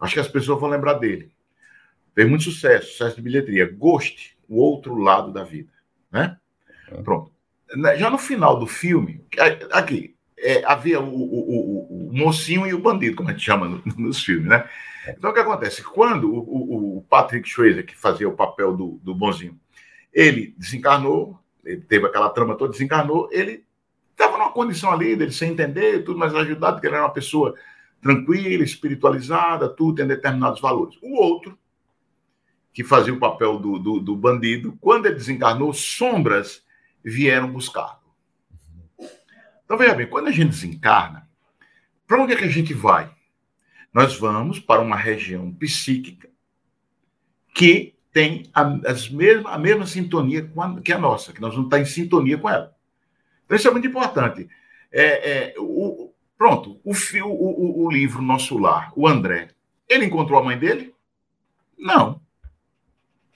acho 0.00 0.14
que 0.14 0.20
as 0.20 0.28
pessoas 0.28 0.60
vão 0.60 0.68
lembrar 0.68 0.94
dele. 0.94 1.32
Fez 2.14 2.28
muito 2.28 2.44
sucesso, 2.44 2.92
sucesso 2.92 3.16
de 3.16 3.22
bilheteria. 3.22 3.70
Ghost, 3.70 4.36
o 4.48 4.58
outro 4.58 4.96
lado 4.96 5.32
da 5.32 5.44
vida. 5.44 5.72
Né? 6.10 6.36
É. 6.90 7.02
Pronto. 7.02 7.32
Já 7.96 8.10
no 8.10 8.18
final 8.18 8.58
do 8.58 8.66
filme, 8.66 9.24
aqui, 9.70 10.14
é, 10.38 10.62
havia 10.64 11.00
o, 11.00 11.04
o, 11.04 11.40
o, 11.40 12.08
o, 12.08 12.12
mocinho 12.12 12.66
e 12.66 12.74
o 12.74 12.78
bandido, 12.78 13.16
como 13.16 13.30
a 13.30 13.32
gente 13.32 13.44
chama 13.44 13.82
nos 13.96 14.22
filmes, 14.22 14.48
né? 14.48 14.68
Então, 15.08 15.30
o 15.30 15.34
que 15.34 15.40
acontece? 15.40 15.82
Quando 15.82 16.32
o, 16.32 16.98
o 16.98 17.02
Patrick 17.02 17.48
Swayze, 17.48 17.82
que 17.82 17.96
fazia 17.96 18.28
o 18.28 18.36
papel 18.36 18.76
do, 18.76 19.00
do 19.02 19.14
bonzinho, 19.14 19.58
ele 20.12 20.54
desencarnou, 20.56 21.38
ele 21.64 21.80
teve 21.80 22.06
aquela 22.06 22.30
trama 22.30 22.56
toda, 22.56 22.72
desencarnou, 22.72 23.28
ele 23.32 23.64
estava 24.10 24.38
numa 24.38 24.52
condição 24.52 24.92
ali 24.92 25.16
dele 25.16 25.32
sem 25.32 25.52
entender, 25.52 26.04
tudo 26.04 26.18
mais 26.18 26.34
ajudado, 26.34 26.74
porque 26.74 26.86
ele 26.86 26.94
era 26.94 27.04
uma 27.04 27.12
pessoa 27.12 27.54
tranquila, 28.00 28.62
espiritualizada, 28.62 29.68
tudo, 29.68 29.96
tem 29.96 30.06
determinados 30.06 30.60
valores. 30.60 30.96
O 31.02 31.14
outro, 31.20 31.58
que 32.72 32.84
fazia 32.84 33.12
o 33.12 33.18
papel 33.18 33.58
do, 33.58 33.78
do, 33.78 34.00
do 34.00 34.16
bandido, 34.16 34.76
quando 34.80 35.06
ele 35.06 35.14
desencarnou, 35.14 35.72
sombras 35.72 36.64
vieram 37.04 37.52
buscá-lo. 37.52 38.00
Então, 39.64 39.76
veja 39.76 39.94
bem, 39.94 40.06
quando 40.06 40.28
a 40.28 40.32
gente 40.32 40.50
desencarna, 40.50 41.28
para 42.06 42.22
onde 42.22 42.32
é 42.32 42.36
que 42.36 42.44
a 42.44 42.48
gente 42.48 42.74
vai? 42.74 43.10
Nós 43.92 44.16
vamos 44.16 44.58
para 44.58 44.80
uma 44.80 44.96
região 44.96 45.52
psíquica 45.52 46.28
que 47.54 47.94
tem 48.12 48.50
a, 48.54 48.62
as 48.90 49.08
mesma, 49.08 49.50
a 49.50 49.58
mesma 49.58 49.86
sintonia 49.86 50.50
a, 50.56 50.80
que 50.80 50.92
a 50.92 50.98
nossa, 50.98 51.32
que 51.32 51.40
nós 51.40 51.52
vamos 51.54 51.66
estar 51.66 51.80
em 51.80 51.84
sintonia 51.84 52.38
com 52.38 52.48
ela. 52.48 52.74
Então, 53.44 53.56
isso 53.56 53.68
é 53.68 53.70
muito 53.70 53.86
importante. 53.86 54.48
É, 54.90 55.30
é, 55.30 55.54
o, 55.58 56.12
pronto, 56.36 56.80
o, 56.84 56.92
o, 56.92 57.84
o, 57.84 57.90
livro 57.90 58.22
Nosso 58.22 58.58
Lar, 58.58 58.92
o 58.96 59.08
André, 59.08 59.48
ele 59.88 60.06
encontrou 60.06 60.38
a 60.38 60.44
mãe 60.44 60.58
dele? 60.58 60.94
Não. 61.78 62.20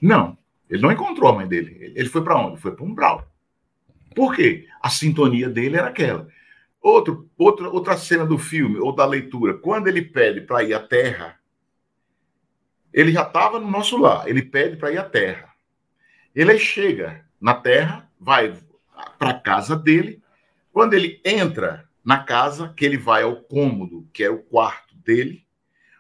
Não. 0.01 0.37
Ele 0.69 0.83
não 0.83 0.93
encontrou 0.93 1.31
a 1.31 1.35
mãe 1.35 1.47
dele. 1.47 1.93
Ele 1.95 2.09
foi 2.09 2.23
para 2.23 2.39
onde? 2.39 2.61
Foi 2.61 2.75
para 2.75 2.85
um 2.85 2.89
umbral. 2.89 3.27
Por 4.15 4.35
quê? 4.35 4.67
A 4.81 4.89
sintonia 4.89 5.49
dele 5.49 5.77
era 5.77 5.89
aquela. 5.89 6.29
Outro, 6.87 7.29
outra, 7.37 7.69
outra 7.69 7.97
cena 7.97 8.25
do 8.25 8.39
filme 8.39 8.79
ou 8.79 8.95
da 8.95 9.05
leitura, 9.05 9.55
quando 9.55 9.89
ele 9.89 10.01
pede 10.01 10.43
para 10.43 10.63
ir 10.63 10.73
à 10.73 10.79
Terra, 10.79 11.37
ele 12.93 13.11
já 13.11 13.23
estava 13.23 13.59
no 13.59 13.69
nosso 13.69 13.97
lar, 13.97 14.29
ele 14.29 14.41
pede 14.41 14.77
para 14.77 14.93
ir 14.93 14.99
à 14.99 15.03
Terra. 15.03 15.53
Ele 16.33 16.57
chega 16.61 17.27
na 17.41 17.55
Terra, 17.55 18.09
vai 18.21 18.57
para 19.19 19.31
a 19.31 19.41
casa 19.41 19.75
dele. 19.75 20.23
Quando 20.73 20.95
ele 20.95 21.21
entra 21.25 21.91
na 22.05 22.23
casa, 22.23 22.73
que 22.73 22.85
ele 22.85 22.97
vai 22.97 23.25
ao 23.25 23.35
cômodo, 23.35 24.09
que 24.13 24.23
é 24.23 24.31
o 24.31 24.45
quarto 24.45 24.95
dele, 24.95 25.45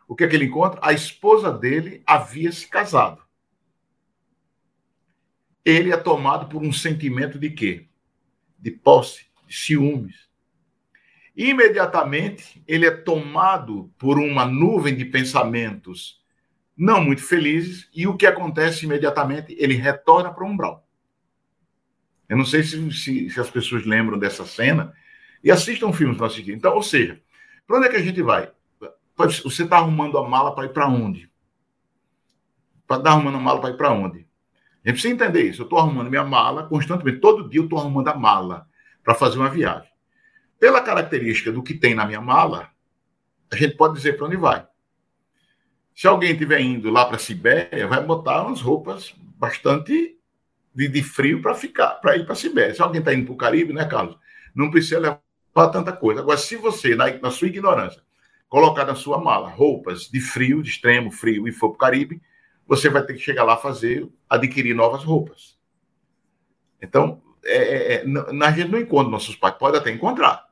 o 0.06 0.14
que 0.14 0.22
é 0.22 0.28
que 0.28 0.36
ele 0.36 0.44
encontra? 0.44 0.78
A 0.84 0.92
esposa 0.92 1.50
dele 1.50 2.00
havia 2.06 2.52
se 2.52 2.68
casado. 2.68 3.20
Ele 5.64 5.92
é 5.92 5.96
tomado 5.96 6.48
por 6.48 6.62
um 6.62 6.72
sentimento 6.72 7.40
de 7.40 7.50
quê? 7.50 7.88
De 8.56 8.70
posse, 8.70 9.26
de 9.48 9.52
ciúmes 9.52 10.25
imediatamente 11.36 12.62
ele 12.66 12.86
é 12.86 12.90
tomado 12.90 13.92
por 13.98 14.18
uma 14.18 14.46
nuvem 14.46 14.96
de 14.96 15.04
pensamentos 15.04 16.24
não 16.76 17.02
muito 17.02 17.22
felizes, 17.22 17.88
e 17.94 18.06
o 18.06 18.16
que 18.16 18.26
acontece 18.26 18.84
imediatamente? 18.84 19.56
Ele 19.58 19.74
retorna 19.74 20.32
para 20.32 20.44
o 20.44 20.46
umbral. 20.46 20.86
Eu 22.28 22.36
não 22.36 22.44
sei 22.44 22.62
se, 22.62 22.92
se, 22.92 23.30
se, 23.30 23.40
as 23.40 23.48
pessoas 23.48 23.86
lembram 23.86 24.18
dessa 24.18 24.44
cena 24.44 24.92
e 25.42 25.50
assistam 25.50 25.92
filmes 25.92 26.18
para 26.18 26.26
assistir. 26.26 26.52
Então, 26.52 26.74
ou 26.74 26.82
seja, 26.82 27.20
para 27.66 27.78
onde 27.78 27.86
é 27.86 27.90
que 27.90 27.96
a 27.96 28.02
gente 28.02 28.20
vai? 28.20 28.50
Você 29.16 29.62
está 29.62 29.78
arrumando 29.78 30.18
a 30.18 30.28
mala 30.28 30.54
para 30.54 30.66
ir 30.66 30.72
para 30.72 30.86
onde? 30.86 31.30
Para 32.86 32.98
estar 32.98 33.10
arrumando 33.10 33.36
a 33.36 33.40
mala 33.40 33.60
para 33.60 33.70
ir 33.70 33.76
para 33.76 33.92
onde? 33.92 34.26
A 34.84 34.88
gente 34.88 35.00
precisa 35.00 35.14
entender 35.14 35.44
isso. 35.44 35.62
Eu 35.62 35.64
estou 35.64 35.78
arrumando 35.78 36.10
minha 36.10 36.24
mala 36.24 36.64
constantemente. 36.68 37.20
Todo 37.20 37.48
dia 37.48 37.60
eu 37.60 37.64
estou 37.64 37.78
arrumando 37.78 38.08
a 38.08 38.14
mala 38.14 38.68
para 39.02 39.14
fazer 39.14 39.38
uma 39.38 39.48
viagem. 39.48 39.90
Pela 40.58 40.80
característica 40.80 41.52
do 41.52 41.62
que 41.62 41.74
tem 41.74 41.94
na 41.94 42.06
minha 42.06 42.20
mala, 42.20 42.70
a 43.50 43.56
gente 43.56 43.76
pode 43.76 43.94
dizer 43.94 44.16
para 44.16 44.26
onde 44.26 44.36
vai. 44.36 44.66
Se 45.94 46.06
alguém 46.06 46.32
estiver 46.32 46.60
indo 46.60 46.90
lá 46.90 47.04
para 47.06 47.16
a 47.16 47.18
Sibéria, 47.18 47.86
vai 47.86 48.02
botar 48.02 48.42
umas 48.42 48.60
roupas 48.60 49.14
bastante 49.38 50.18
de, 50.74 50.88
de 50.88 51.02
frio 51.02 51.40
para 51.40 51.54
ficar, 51.54 51.94
para 51.94 52.16
ir 52.16 52.24
para 52.24 52.34
a 52.34 52.36
Sibéria. 52.36 52.74
Se 52.74 52.82
alguém 52.82 52.98
está 52.98 53.14
indo 53.14 53.24
para 53.24 53.34
o 53.34 53.36
Caribe, 53.36 53.72
né, 53.72 53.86
Carlos? 53.86 54.18
Não 54.54 54.70
precisa 54.70 54.98
levar 54.98 55.70
tanta 55.70 55.92
coisa. 55.92 56.20
Agora, 56.20 56.36
se 56.36 56.56
você, 56.56 56.94
na, 56.94 57.10
na 57.18 57.30
sua 57.30 57.48
ignorância, 57.48 58.02
colocar 58.48 58.84
na 58.84 58.94
sua 58.94 59.18
mala 59.18 59.48
roupas 59.48 60.08
de 60.08 60.20
frio, 60.20 60.62
de 60.62 60.70
extremo 60.70 61.10
frio, 61.10 61.48
e 61.48 61.52
for 61.52 61.70
para 61.70 61.76
o 61.76 61.78
Caribe, 61.78 62.22
você 62.66 62.90
vai 62.90 63.02
ter 63.02 63.14
que 63.14 63.20
chegar 63.20 63.44
lá 63.44 63.56
fazer, 63.56 64.06
adquirir 64.28 64.74
novas 64.74 65.02
roupas. 65.02 65.56
Então, 66.82 67.22
é, 67.44 67.56
é, 67.56 67.94
é 67.94 68.04
a 68.44 68.50
gente 68.50 68.70
não 68.70 68.78
encontra 68.78 69.10
nossos 69.10 69.36
pais, 69.36 69.54
pode 69.58 69.78
até 69.78 69.90
encontrar, 69.90 70.45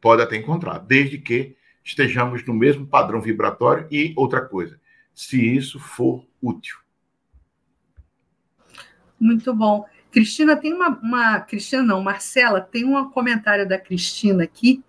pode 0.00 0.22
até 0.22 0.36
encontrar, 0.36 0.78
desde 0.78 1.18
que 1.18 1.56
estejamos 1.84 2.44
no 2.44 2.54
mesmo 2.54 2.86
padrão 2.86 3.20
vibratório 3.20 3.86
e 3.90 4.12
outra 4.16 4.40
coisa, 4.44 4.80
se 5.14 5.54
isso 5.54 5.78
for 5.78 6.26
útil. 6.42 6.78
Muito 9.18 9.54
bom. 9.54 9.86
Cristina, 10.10 10.56
tem 10.56 10.72
uma, 10.72 10.88
uma. 10.88 11.40
Cristina, 11.40 11.82
não, 11.82 12.02
Marcela, 12.02 12.60
tem 12.60 12.84
um 12.84 13.10
comentário 13.10 13.68
da 13.68 13.78
Cristina 13.78 14.44
aqui 14.44 14.82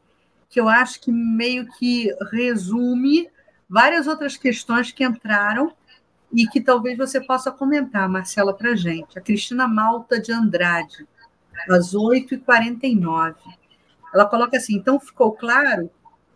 que 0.49 0.59
eu 0.59 0.69
acho 0.69 1.01
que 1.01 1.11
meio 1.11 1.67
que 1.77 2.09
resume 2.31 3.29
várias 3.69 4.07
outras 4.07 4.37
questões 4.37 4.91
que 4.91 5.03
entraram 5.03 5.73
e 6.31 6.47
que 6.47 6.61
talvez 6.61 6.97
você 6.97 7.21
possa 7.21 7.51
comentar, 7.51 8.07
Marcela, 8.09 8.53
para 8.53 8.75
gente. 8.75 9.17
A 9.17 9.21
Cristina 9.21 9.67
Malta 9.67 10.19
de 10.19 10.31
Andrade, 10.31 11.07
às 11.69 11.93
8h49. 11.93 13.35
Ela 14.17 14.25
coloca 14.25 14.57
assim: 14.57 14.75
então 14.75 14.99
ficou 14.99 15.31
claro 15.31 15.91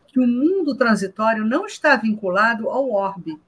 que 0.08 0.20
o 0.20 0.28
mundo 0.28 0.76
transitório 0.76 1.44
não 1.44 1.66
está 1.66 1.96
vinculado 1.96 2.70
ao 2.70 2.92
orbe. 2.92 3.40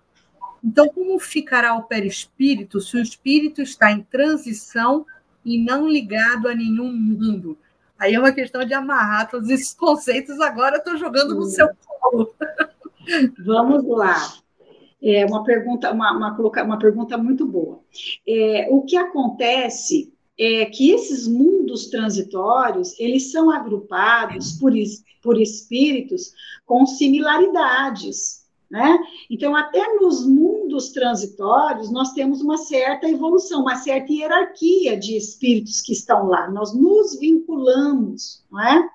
Então, 0.64 0.88
como 0.90 1.20
ficará 1.20 1.76
o 1.76 1.84
perispírito 1.84 2.82
se 2.82 2.98
o 2.98 3.02
espírito 3.02 3.62
está 3.62 3.92
em 3.92 4.02
transição 4.02 5.06
e 5.46 5.62
não 5.62 5.88
ligado 5.88 6.48
a 6.48 6.56
nenhum 6.56 6.92
mundo? 6.92 7.58
Aí 8.00 8.16
é 8.16 8.20
uma 8.20 8.32
questão 8.32 8.66
de 8.66 8.74
amarrar 8.74 9.30
todos 9.30 9.50
esses 9.50 9.74
conceitos, 9.74 10.40
agora 10.40 10.78
estou 10.78 10.98
jogando 10.98 11.36
no 11.36 11.44
seu 11.44 11.70
colo. 11.86 12.34
Vamos 13.46 13.86
lá. 13.86 14.16
É 15.02 15.26
uma 15.26 15.44
pergunta, 15.44 15.92
uma, 15.92 16.12
uma, 16.12 16.64
uma 16.64 16.80
pergunta 16.80 17.18
muito 17.18 17.46
boa. 17.46 17.82
É, 18.26 18.68
o 18.72 18.84
que 18.84 18.96
acontece 18.96 20.13
é 20.38 20.66
que 20.66 20.92
esses 20.92 21.28
mundos 21.28 21.88
transitórios, 21.88 23.00
eles 23.00 23.32
são 23.32 23.52
agrupados 23.52 24.54
por, 24.54 24.74
por 25.22 25.40
espíritos 25.40 26.34
com 26.66 26.86
similaridades. 26.86 28.44
Né? 28.70 28.98
Então, 29.30 29.56
até 29.56 30.00
nos 30.00 30.26
mundos 30.26 30.90
transitórios, 30.90 31.92
nós 31.92 32.12
temos 32.14 32.42
uma 32.42 32.58
certa 32.58 33.08
evolução, 33.08 33.62
uma 33.62 33.76
certa 33.76 34.12
hierarquia 34.12 34.98
de 34.98 35.16
espíritos 35.16 35.80
que 35.80 35.94
estão 35.94 36.26
lá. 36.26 36.50
Nós 36.50 36.74
nos 36.74 37.20
vinculamos, 37.20 38.44
não 38.52 38.60
é? 38.60 38.90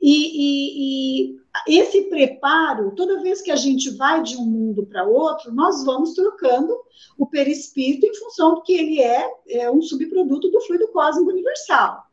E, 0.00 1.32
e, 1.32 1.36
e 1.66 1.78
esse 1.78 2.02
preparo, 2.02 2.94
toda 2.94 3.20
vez 3.20 3.42
que 3.42 3.50
a 3.50 3.56
gente 3.56 3.90
vai 3.90 4.22
de 4.22 4.36
um 4.36 4.44
mundo 4.44 4.86
para 4.86 5.04
outro, 5.04 5.52
nós 5.52 5.84
vamos 5.84 6.14
trocando 6.14 6.76
o 7.16 7.26
perispírito 7.26 8.06
em 8.06 8.14
função 8.14 8.54
do 8.54 8.62
que 8.62 8.72
ele 8.72 9.00
é, 9.00 9.28
é 9.48 9.70
um 9.70 9.82
subproduto 9.82 10.50
do 10.50 10.60
fluido 10.60 10.88
cósmico 10.88 11.30
universal. 11.30 12.04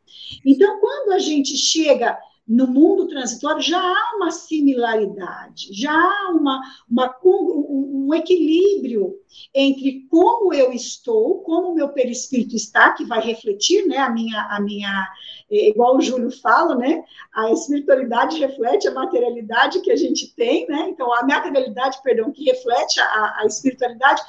Então, 0.46 0.80
quando 0.80 1.12
a 1.12 1.20
gente 1.20 1.56
chega 1.56 2.18
no 2.48 2.68
mundo 2.68 3.08
transitório 3.08 3.62
já 3.62 3.80
há 3.80 4.16
uma 4.16 4.30
similaridade, 4.30 5.70
já 5.72 5.92
há 5.92 6.32
uma, 6.32 6.62
uma, 6.90 7.16
um, 7.24 8.06
um 8.08 8.14
equilíbrio 8.14 9.16
entre 9.54 10.06
como 10.10 10.54
eu 10.54 10.72
estou, 10.72 11.40
como 11.40 11.72
o 11.72 11.76
meu 11.76 11.90
perispírito 11.90 12.56
está, 12.56 12.92
que 12.92 13.04
vai 13.04 13.20
refletir, 13.20 13.88
né, 13.88 13.98
a 13.98 14.12
minha, 14.12 14.42
a 14.52 14.60
minha, 14.60 15.08
é, 15.50 15.70
igual 15.70 15.98
o 15.98 16.02
Júlio 16.02 16.30
fala, 16.30 16.76
né, 16.76 17.04
a 17.34 17.52
espiritualidade 17.52 18.40
reflete 18.40 18.88
a 18.88 18.94
materialidade 18.94 19.82
que 19.82 19.92
a 19.92 19.96
gente 19.96 20.34
tem, 20.36 20.68
né, 20.68 20.88
então 20.90 21.12
a 21.14 21.26
materialidade, 21.26 21.98
perdão, 22.04 22.32
que 22.32 22.44
reflete 22.44 23.00
a, 23.00 23.40
a 23.40 23.46
espiritualidade, 23.48 24.22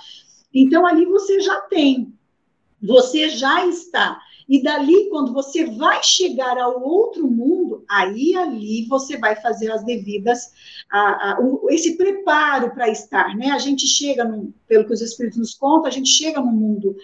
então 0.55 0.87
ali 0.87 1.05
você 1.05 1.39
já 1.41 1.61
tem, 1.63 2.15
você 2.81 3.29
já 3.29 3.67
está. 3.67 4.19
E 4.49 4.63
dali, 4.63 5.09
quando 5.09 5.33
você 5.33 5.65
vai 5.65 6.03
chegar 6.05 6.57
ao 6.57 6.81
outro 6.81 7.29
mundo, 7.29 7.66
aí 7.89 8.35
ali 8.37 8.87
você 8.87 9.17
vai 9.17 9.37
fazer 9.37 9.71
as 9.71 9.85
devidas, 9.85 10.53
a, 10.91 11.33
a, 11.33 11.41
o, 11.41 11.69
esse 11.71 11.97
preparo 11.97 12.71
para 12.73 12.89
estar, 12.89 13.37
né? 13.37 13.51
A 13.51 13.59
gente 13.59 13.87
chega, 13.87 14.25
no, 14.25 14.53
pelo 14.69 14.87
que 14.87 14.93
os 14.93 15.01
Espíritos 15.01 15.39
nos 15.39 15.55
contam, 15.55 15.87
a 15.87 15.91
gente 15.93 16.09
chega 16.09 16.41
no 16.41 16.53
mundo 16.53 16.97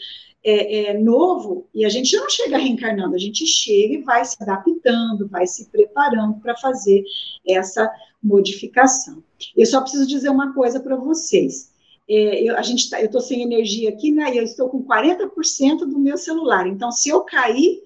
é, 0.45 0.91
é, 0.91 0.99
novo 0.99 1.69
e 1.75 1.85
a 1.85 1.89
gente 1.89 2.17
não 2.17 2.29
chega 2.29 2.59
reencarnando, 2.59 3.15
a 3.15 3.19
gente 3.19 3.47
chega 3.47 3.95
e 3.95 4.03
vai 4.03 4.25
se 4.25 4.37
adaptando, 4.41 5.29
vai 5.29 5.47
se 5.47 5.71
preparando 5.71 6.41
para 6.41 6.57
fazer 6.57 7.05
essa 7.47 7.91
modificação. 8.23 9.23
Eu 9.57 9.67
só 9.67 9.81
preciso 9.81 10.07
dizer 10.07 10.31
uma 10.31 10.53
coisa 10.55 10.81
para 10.81 10.97
vocês 10.97 11.73
é, 12.09 12.43
eu, 12.43 12.57
a 12.57 12.63
gente 12.63 12.91
tá, 12.91 13.01
eu 13.01 13.07
estou 13.07 13.21
sem 13.21 13.43
energia 13.43 13.89
aqui, 13.89 14.11
né? 14.11 14.35
E 14.35 14.39
eu 14.39 14.45
estou 14.45 14.69
com 14.69 14.85
40% 14.85 15.79
do 15.79 15.99
meu 15.99 16.17
celular. 16.17 16.67
Então, 16.67 16.91
se 16.91 17.09
eu 17.09 17.23
cair, 17.23 17.81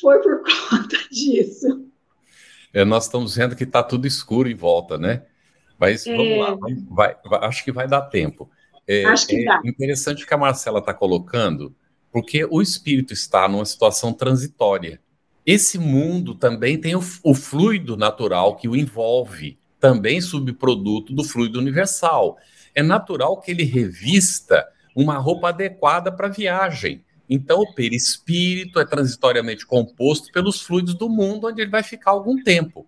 foi 0.00 0.20
por 0.20 0.42
conta 0.68 0.96
disso. 1.10 1.86
É, 2.72 2.84
nós 2.84 3.04
estamos 3.04 3.36
vendo 3.36 3.56
que 3.56 3.64
está 3.64 3.82
tudo 3.82 4.06
escuro 4.06 4.48
em 4.48 4.54
volta, 4.54 4.96
né? 4.98 5.22
Mas 5.78 6.04
vamos 6.04 6.26
é... 6.26 6.38
lá, 6.38 6.56
vai, 6.88 7.16
vai, 7.24 7.48
acho 7.48 7.64
que 7.64 7.72
vai 7.72 7.86
dar 7.86 8.02
tempo. 8.02 8.50
É, 8.86 9.04
acho 9.04 9.26
que 9.26 9.36
é 9.36 9.44
dá. 9.44 9.60
interessante 9.64 10.26
que 10.26 10.34
a 10.34 10.38
Marcela 10.38 10.78
está 10.78 10.94
colocando, 10.94 11.74
porque 12.10 12.46
o 12.50 12.62
espírito 12.62 13.12
está 13.12 13.48
numa 13.48 13.64
situação 13.64 14.12
transitória. 14.12 15.00
Esse 15.44 15.78
mundo 15.78 16.34
também 16.34 16.78
tem 16.78 16.94
o, 16.94 17.02
o 17.24 17.34
fluido 17.34 17.96
natural 17.96 18.56
que 18.56 18.68
o 18.68 18.76
envolve, 18.76 19.58
também 19.80 20.20
subproduto 20.20 21.12
do 21.12 21.24
fluido 21.24 21.58
universal 21.58 22.38
é 22.74 22.82
natural 22.82 23.40
que 23.40 23.50
ele 23.50 23.64
revista 23.64 24.66
uma 24.94 25.18
roupa 25.18 25.48
adequada 25.48 26.10
para 26.10 26.26
a 26.26 26.30
viagem. 26.30 27.04
Então, 27.32 27.60
o 27.60 27.72
perispírito 27.72 28.78
é 28.78 28.84
transitoriamente 28.84 29.66
composto 29.66 30.30
pelos 30.30 30.60
fluidos 30.60 30.94
do 30.94 31.08
mundo, 31.08 31.46
onde 31.46 31.62
ele 31.62 31.70
vai 31.70 31.82
ficar 31.82 32.10
algum 32.10 32.42
tempo. 32.42 32.86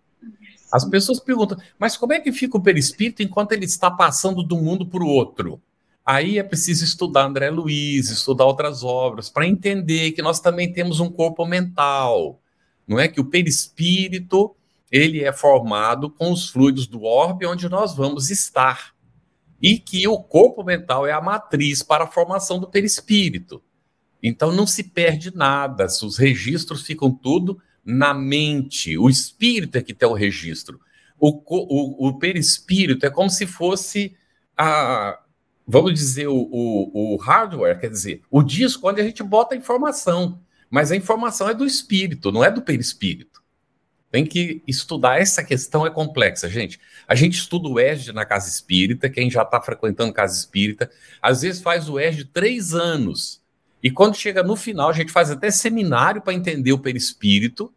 As 0.70 0.84
pessoas 0.84 1.18
perguntam, 1.18 1.56
mas 1.78 1.96
como 1.96 2.12
é 2.12 2.20
que 2.20 2.30
fica 2.30 2.58
o 2.58 2.62
perispírito 2.62 3.22
enquanto 3.22 3.52
ele 3.52 3.64
está 3.64 3.90
passando 3.90 4.46
de 4.46 4.52
um 4.52 4.62
mundo 4.62 4.84
para 4.84 5.02
o 5.02 5.08
outro? 5.08 5.62
Aí 6.04 6.38
é 6.38 6.42
preciso 6.42 6.84
estudar 6.84 7.24
André 7.24 7.48
Luiz, 7.48 8.10
estudar 8.10 8.44
outras 8.44 8.84
obras, 8.84 9.30
para 9.30 9.46
entender 9.46 10.12
que 10.12 10.20
nós 10.20 10.40
também 10.40 10.70
temos 10.70 11.00
um 11.00 11.10
corpo 11.10 11.46
mental. 11.46 12.38
Não 12.86 13.00
é 13.00 13.08
que 13.08 13.22
o 13.22 13.24
perispírito 13.24 14.54
ele 14.92 15.24
é 15.24 15.32
formado 15.32 16.10
com 16.10 16.30
os 16.30 16.50
fluidos 16.50 16.86
do 16.86 17.04
orbe 17.04 17.46
onde 17.46 17.66
nós 17.66 17.96
vamos 17.96 18.30
estar 18.30 18.94
e 19.62 19.78
que 19.78 20.06
o 20.06 20.18
corpo 20.18 20.62
mental 20.62 21.06
é 21.06 21.12
a 21.12 21.20
matriz 21.22 21.82
para 21.82 22.04
a 22.04 22.10
formação 22.10 22.58
do 22.58 22.68
perispírito. 22.68 23.62
Então 24.26 24.50
não 24.50 24.66
se 24.66 24.84
perde 24.84 25.36
nada, 25.36 25.84
os 25.84 26.16
registros 26.16 26.80
ficam 26.80 27.10
tudo 27.10 27.60
na 27.84 28.14
mente. 28.14 28.96
O 28.96 29.10
espírito 29.10 29.76
é 29.76 29.82
que 29.82 29.92
tem 29.92 30.08
o 30.08 30.14
registro. 30.14 30.80
O, 31.20 31.28
o, 31.28 32.08
o 32.08 32.18
perispírito 32.18 33.04
é 33.04 33.10
como 33.10 33.28
se 33.28 33.46
fosse 33.46 34.16
a, 34.56 35.20
vamos 35.66 35.92
dizer, 35.92 36.26
o, 36.26 36.34
o, 36.34 37.14
o, 37.14 37.16
hardware, 37.16 37.78
quer 37.78 37.90
dizer, 37.90 38.22
o 38.30 38.42
disco 38.42 38.88
onde 38.88 39.02
a 39.02 39.04
gente 39.04 39.22
bota 39.22 39.54
a 39.54 39.58
informação. 39.58 40.40
Mas 40.70 40.90
a 40.90 40.96
informação 40.96 41.46
é 41.50 41.54
do 41.54 41.66
espírito, 41.66 42.32
não 42.32 42.42
é 42.42 42.50
do 42.50 42.62
perispírito. 42.62 43.42
Tem 44.10 44.24
que 44.24 44.62
estudar. 44.66 45.20
Essa 45.20 45.44
questão 45.44 45.86
é 45.86 45.90
complexa, 45.90 46.48
gente. 46.48 46.80
A 47.06 47.14
gente 47.14 47.34
estuda 47.34 47.68
o 47.68 47.78
ESD 47.78 48.12
na 48.12 48.24
casa 48.24 48.48
espírita, 48.48 49.10
quem 49.10 49.30
já 49.30 49.42
está 49.42 49.60
frequentando 49.60 50.14
casa 50.14 50.34
espírita, 50.34 50.90
às 51.20 51.42
vezes 51.42 51.60
faz 51.60 51.90
o 51.90 52.00
ESD 52.00 52.24
três 52.32 52.72
anos. 52.72 53.43
E 53.84 53.90
quando 53.90 54.16
chega 54.16 54.42
no 54.42 54.56
final, 54.56 54.88
a 54.88 54.94
gente 54.94 55.12
faz 55.12 55.30
até 55.30 55.50
seminário 55.50 56.22
para 56.22 56.32
entender 56.32 56.72
o 56.72 56.78
perispírito, 56.78 57.70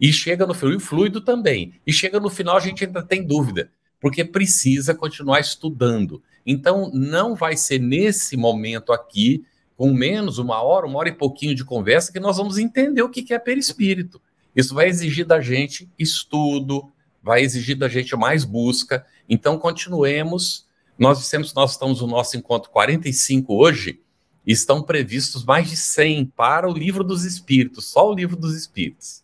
e 0.00 0.12
chega 0.12 0.44
no 0.44 0.52
final, 0.52 0.72
e 0.72 0.76
o 0.76 0.80
fluido 0.80 1.20
também. 1.20 1.74
E 1.86 1.92
chega 1.92 2.18
no 2.18 2.28
final, 2.28 2.56
a 2.56 2.60
gente 2.60 2.84
ainda 2.84 3.00
tem 3.00 3.24
dúvida, 3.24 3.70
porque 4.00 4.24
precisa 4.24 4.92
continuar 4.92 5.38
estudando. 5.38 6.20
Então, 6.44 6.90
não 6.92 7.36
vai 7.36 7.56
ser 7.56 7.78
nesse 7.78 8.36
momento 8.36 8.92
aqui, 8.92 9.44
com 9.76 9.94
menos 9.94 10.38
uma 10.38 10.60
hora, 10.60 10.84
uma 10.84 10.98
hora 10.98 11.10
e 11.10 11.12
pouquinho 11.12 11.54
de 11.54 11.64
conversa, 11.64 12.12
que 12.12 12.18
nós 12.18 12.38
vamos 12.38 12.58
entender 12.58 13.02
o 13.02 13.08
que 13.08 13.32
é 13.32 13.38
perispírito. 13.38 14.20
Isso 14.56 14.74
vai 14.74 14.88
exigir 14.88 15.24
da 15.24 15.40
gente 15.40 15.88
estudo, 15.96 16.90
vai 17.22 17.40
exigir 17.42 17.78
da 17.78 17.88
gente 17.88 18.16
mais 18.16 18.44
busca. 18.44 19.06
Então, 19.28 19.56
continuemos. 19.56 20.66
Nós 20.98 21.18
dissemos 21.20 21.50
que 21.50 21.56
nós 21.56 21.70
estamos 21.70 22.00
no 22.00 22.08
nosso 22.08 22.36
encontro 22.36 22.68
45 22.70 23.54
hoje, 23.54 24.01
estão 24.46 24.82
previstos 24.82 25.44
mais 25.44 25.70
de 25.70 25.76
100 25.76 26.26
para 26.26 26.68
o 26.68 26.72
livro 26.72 27.04
dos 27.04 27.24
Espíritos, 27.24 27.86
só 27.86 28.10
o 28.10 28.14
livro 28.14 28.36
dos 28.36 28.56
Espíritos. 28.56 29.22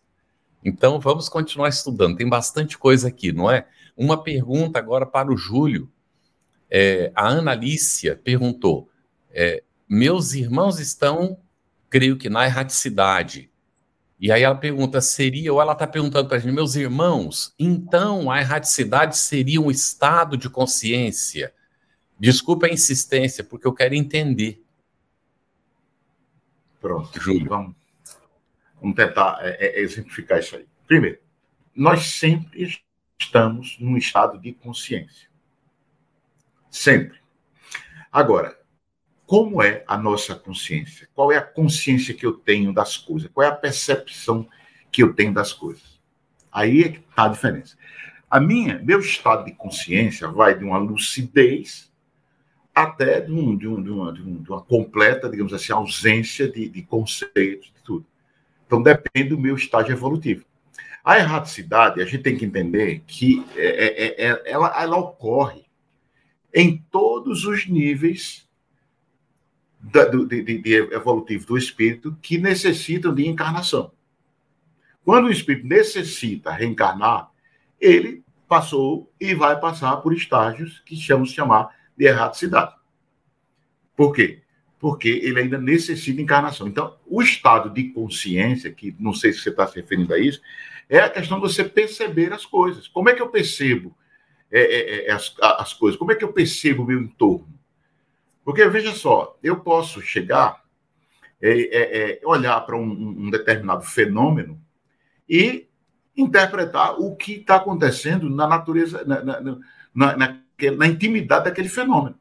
Então, 0.63 0.99
vamos 0.99 1.29
continuar 1.29 1.69
estudando. 1.69 2.17
Tem 2.17 2.27
bastante 2.27 2.77
coisa 2.77 3.07
aqui, 3.07 3.31
não 3.31 3.49
é? 3.49 3.67
Uma 3.95 4.21
pergunta 4.21 4.79
agora 4.79 5.05
para 5.05 5.31
o 5.31 5.37
Júlio. 5.37 5.89
É, 6.69 7.11
a 7.15 7.27
Ana 7.27 7.57
perguntou: 8.23 8.89
é, 9.31 9.63
Meus 9.87 10.33
irmãos 10.33 10.79
estão, 10.79 11.39
creio 11.89 12.17
que 12.17 12.29
na 12.29 12.45
erraticidade. 12.45 13.49
E 14.19 14.31
aí 14.31 14.43
ela 14.43 14.55
pergunta: 14.55 15.01
seria, 15.01 15.51
ou 15.51 15.61
ela 15.61 15.73
está 15.73 15.87
perguntando 15.87 16.27
para 16.27 16.37
a 16.37 16.39
gente, 16.39 16.53
meus 16.53 16.75
irmãos, 16.75 17.53
então 17.57 18.29
a 18.29 18.39
erraticidade 18.39 19.17
seria 19.17 19.61
um 19.61 19.71
estado 19.71 20.37
de 20.37 20.49
consciência? 20.49 21.53
Desculpa 22.19 22.67
a 22.67 22.69
insistência, 22.69 23.43
porque 23.43 23.65
eu 23.65 23.73
quero 23.73 23.95
entender. 23.95 24.61
Pronto, 26.79 27.19
Júlio. 27.19 27.49
Vamos, 27.49 27.75
vamos 28.81 28.95
tentar 28.95 29.39
é, 29.41 29.57
é, 29.65 29.79
exemplificar 29.81 30.39
isso 30.39 30.55
aí. 30.55 30.67
Primeiro, 30.87 31.19
nós 31.75 32.05
sempre 32.05 32.79
estamos 33.19 33.77
num 33.79 33.97
estado 33.97 34.39
de 34.39 34.53
consciência. 34.53 35.29
Sempre. 36.69 37.19
Agora, 38.11 38.57
como 39.25 39.61
é 39.61 39.83
a 39.87 39.97
nossa 39.97 40.35
consciência? 40.35 41.07
Qual 41.13 41.31
é 41.31 41.37
a 41.37 41.41
consciência 41.41 42.13
que 42.13 42.25
eu 42.25 42.33
tenho 42.33 42.73
das 42.73 42.97
coisas? 42.97 43.29
Qual 43.31 43.45
é 43.45 43.49
a 43.49 43.55
percepção 43.55 44.47
que 44.91 45.03
eu 45.03 45.13
tenho 45.13 45.33
das 45.33 45.53
coisas? 45.53 45.99
Aí 46.51 46.83
é 46.83 46.89
que 46.89 46.99
está 46.99 47.25
a 47.25 47.27
diferença. 47.27 47.77
A 48.29 48.39
minha, 48.39 48.79
meu 48.79 48.99
estado 48.99 49.45
de 49.45 49.51
consciência 49.51 50.27
vai 50.27 50.57
de 50.57 50.63
uma 50.63 50.77
lucidez 50.77 51.91
até 52.83 53.19
de, 53.19 53.31
um, 53.31 53.57
de, 53.57 53.67
um, 53.67 53.81
de, 53.81 53.89
uma, 53.89 54.13
de, 54.13 54.21
uma, 54.21 54.61
completa, 54.61 55.29
digamos 55.29 55.53
assim, 55.53 55.73
ausência 55.73 56.49
de, 56.49 56.69
de 56.69 56.81
conceitos, 56.83 57.71
de 57.75 57.83
tudo. 57.83 58.05
Então 58.65 58.81
depende 58.81 59.29
do 59.29 59.37
meu 59.37 59.55
estágio 59.55 59.91
evolutivo. 59.91 60.45
A 61.03 61.17
erraticidade, 61.17 62.01
a 62.01 62.05
gente 62.05 62.23
tem 62.23 62.37
que 62.37 62.45
entender 62.45 63.03
que 63.05 63.45
é, 63.55 63.67
é, 63.67 64.05
é, 64.05 64.31
é, 64.31 64.51
ela, 64.51 64.81
ela 64.81 64.97
ocorre 64.97 65.65
em 66.53 66.77
todos 66.91 67.45
os 67.45 67.67
níveis 67.67 68.47
da, 69.79 70.05
do, 70.05 70.25
de, 70.25 70.43
de, 70.43 70.75
evolutivo 70.75 71.47
do 71.47 71.57
espírito 71.57 72.17
que 72.21 72.37
necessitam 72.37 73.13
de 73.13 73.27
encarnação. 73.27 73.91
Quando 75.03 75.25
o 75.25 75.31
espírito 75.31 75.67
necessita 75.67 76.51
reencarnar, 76.51 77.31
ele 77.79 78.23
passou 78.47 79.11
e 79.19 79.33
vai 79.33 79.59
passar 79.59 79.97
por 79.97 80.13
estágios 80.13 80.81
que 80.85 80.95
chamamos 80.95 81.29
de 81.29 81.35
chamar 81.35 81.78
de 81.99 82.05
erraticidade. 82.05 82.73
Por 83.93 84.13
quê? 84.13 84.41
Porque 84.79 85.09
ele 85.09 85.41
ainda 85.41 85.57
necessita 85.57 86.15
de 86.15 86.23
encarnação. 86.23 86.65
Então, 86.65 86.97
o 87.05 87.21
estado 87.21 87.69
de 87.69 87.89
consciência, 87.89 88.71
que 88.71 88.95
não 88.97 89.13
sei 89.13 89.33
se 89.33 89.39
você 89.39 89.49
está 89.49 89.67
se 89.67 89.75
referindo 89.75 90.13
a 90.13 90.17
isso, 90.17 90.41
é 90.87 90.99
a 90.99 91.09
questão 91.09 91.41
de 91.41 91.41
você 91.41 91.61
perceber 91.61 92.31
as 92.31 92.45
coisas. 92.45 92.87
Como 92.87 93.09
é 93.09 93.13
que 93.13 93.21
eu 93.21 93.27
percebo 93.27 93.93
é, 94.49 94.61
é, 94.61 95.07
é, 95.07 95.11
as, 95.11 95.35
as 95.41 95.73
coisas? 95.73 95.99
Como 95.99 96.13
é 96.13 96.15
que 96.15 96.23
eu 96.23 96.31
percebo 96.31 96.83
o 96.83 96.85
meu 96.85 97.01
entorno? 97.01 97.53
Porque, 98.45 98.65
veja 98.69 98.93
só, 98.93 99.37
eu 99.43 99.59
posso 99.59 100.01
chegar, 100.01 100.63
é, 101.41 101.51
é, 101.51 102.21
é 102.21 102.21
olhar 102.23 102.61
para 102.61 102.77
um, 102.77 103.25
um, 103.25 103.29
determinado 103.29 103.83
fenômeno 103.83 104.59
e 105.29 105.67
interpretar 106.15 106.97
o 106.97 107.17
que 107.17 107.33
está 107.33 107.57
acontecendo 107.57 108.29
na 108.29 108.47
natureza, 108.47 109.03
na, 109.05 109.21
na, 109.21 110.17
na, 110.17 110.41
na 110.71 110.77
na 110.77 110.87
intimidade 110.87 111.45
daquele 111.45 111.69
fenômeno. 111.69 112.17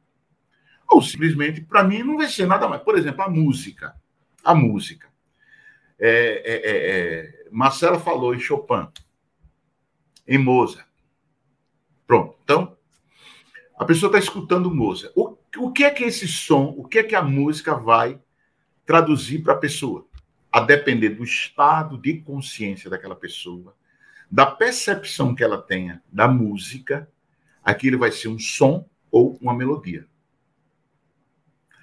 Ou 0.89 1.03
simplesmente, 1.03 1.61
para 1.61 1.85
mim, 1.85 2.03
não 2.03 2.17
vai 2.17 2.29
ser 2.29 2.47
nada 2.47 2.67
mais. 2.67 2.83
Por 2.83 2.97
exemplo, 2.97 3.23
a 3.23 3.29
música. 3.29 3.95
A 4.43 4.55
música. 4.55 5.09
É, 5.99 6.43
é, 6.45 6.55
é, 6.55 7.45
é 7.47 7.49
Marcela 7.51 7.99
falou 7.99 8.35
em 8.35 8.39
Chopin, 8.39 8.89
em 10.27 10.39
Mozart. 10.39 10.87
Pronto. 12.07 12.39
Então, 12.43 12.77
a 13.79 13.85
pessoa 13.85 14.09
está 14.09 14.19
escutando 14.19 14.75
Mozart. 14.75 15.13
O, 15.15 15.37
o 15.59 15.73
que 15.73 15.85
é 15.85 15.91
que 15.91 16.05
esse 16.05 16.27
som, 16.27 16.75
o 16.77 16.87
que 16.87 16.99
é 16.99 17.03
que 17.03 17.15
a 17.15 17.23
música 17.23 17.75
vai 17.75 18.19
traduzir 18.87 19.43
para 19.43 19.55
a 19.55 19.59
pessoa? 19.59 20.07
A 20.51 20.61
depender 20.61 21.11
do 21.11 21.23
estado 21.23 21.99
de 21.99 22.21
consciência 22.23 22.89
daquela 22.89 23.15
pessoa, 23.15 23.77
da 24.31 24.47
percepção 24.47 25.35
que 25.35 25.45
ela 25.45 25.61
tenha 25.61 26.03
da 26.11 26.27
música 26.27 27.09
aquilo 27.69 27.99
vai 27.99 28.11
ser 28.11 28.29
um 28.29 28.39
som 28.39 28.89
ou 29.11 29.37
uma 29.43 29.55
melodia. 29.55 30.07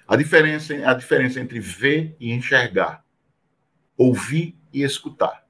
A 0.06 0.16
diferença, 0.16 0.74
a 0.74 0.94
diferença 0.94 1.40
entre 1.40 1.60
ver 1.60 2.16
e 2.18 2.32
enxergar, 2.32 3.04
ouvir 3.96 4.56
e 4.72 4.82
escutar. 4.82 5.46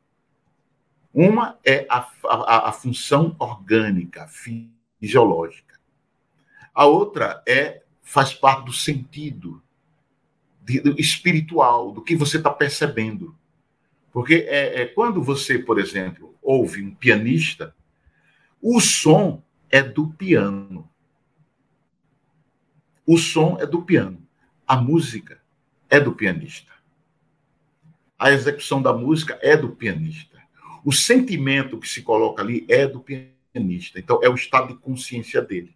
Uma 1.12 1.59
é 1.64 1.87
a, 1.89 2.07
a, 2.26 2.68
a 2.68 2.72
função 2.72 3.34
orgânica, 3.39 4.28
fisiológica. 4.28 5.80
A 6.74 6.84
outra 6.84 7.43
é 7.49 7.82
faz 8.03 8.34
parte 8.34 8.66
do 8.66 8.72
sentido 8.72 9.62
de, 10.62 10.80
do 10.80 11.01
espiritual, 11.01 11.93
do 11.93 12.03
que 12.03 12.14
você 12.14 12.37
está 12.37 12.51
percebendo. 12.51 13.34
Porque 14.12 14.47
é, 14.49 14.82
é, 14.82 14.87
quando 14.87 15.22
você, 15.22 15.59
por 15.59 15.78
exemplo, 15.78 16.34
ouve 16.43 16.82
um 16.82 16.95
pianista, 16.95 17.74
o 18.61 18.80
som 18.80 19.43
é 19.70 19.82
do 19.82 20.08
piano. 20.08 20.88
O 23.06 23.16
som 23.16 23.56
é 23.60 23.66
do 23.66 23.82
piano. 23.82 24.20
A 24.66 24.76
música 24.76 25.40
é 25.88 26.00
do 26.00 26.12
pianista. 26.12 26.72
A 28.18 28.30
execução 28.32 28.80
da 28.82 28.92
música 28.92 29.38
é 29.42 29.56
do 29.56 29.70
pianista. 29.70 30.36
O 30.84 30.92
sentimento 30.92 31.78
que 31.78 31.88
se 31.88 32.02
coloca 32.02 32.42
ali 32.42 32.66
é 32.68 32.86
do 32.86 33.00
pianista. 33.00 33.98
Então, 33.98 34.20
é 34.22 34.28
o 34.28 34.34
estado 34.34 34.68
de 34.68 34.80
consciência 34.80 35.42
dele. 35.42 35.74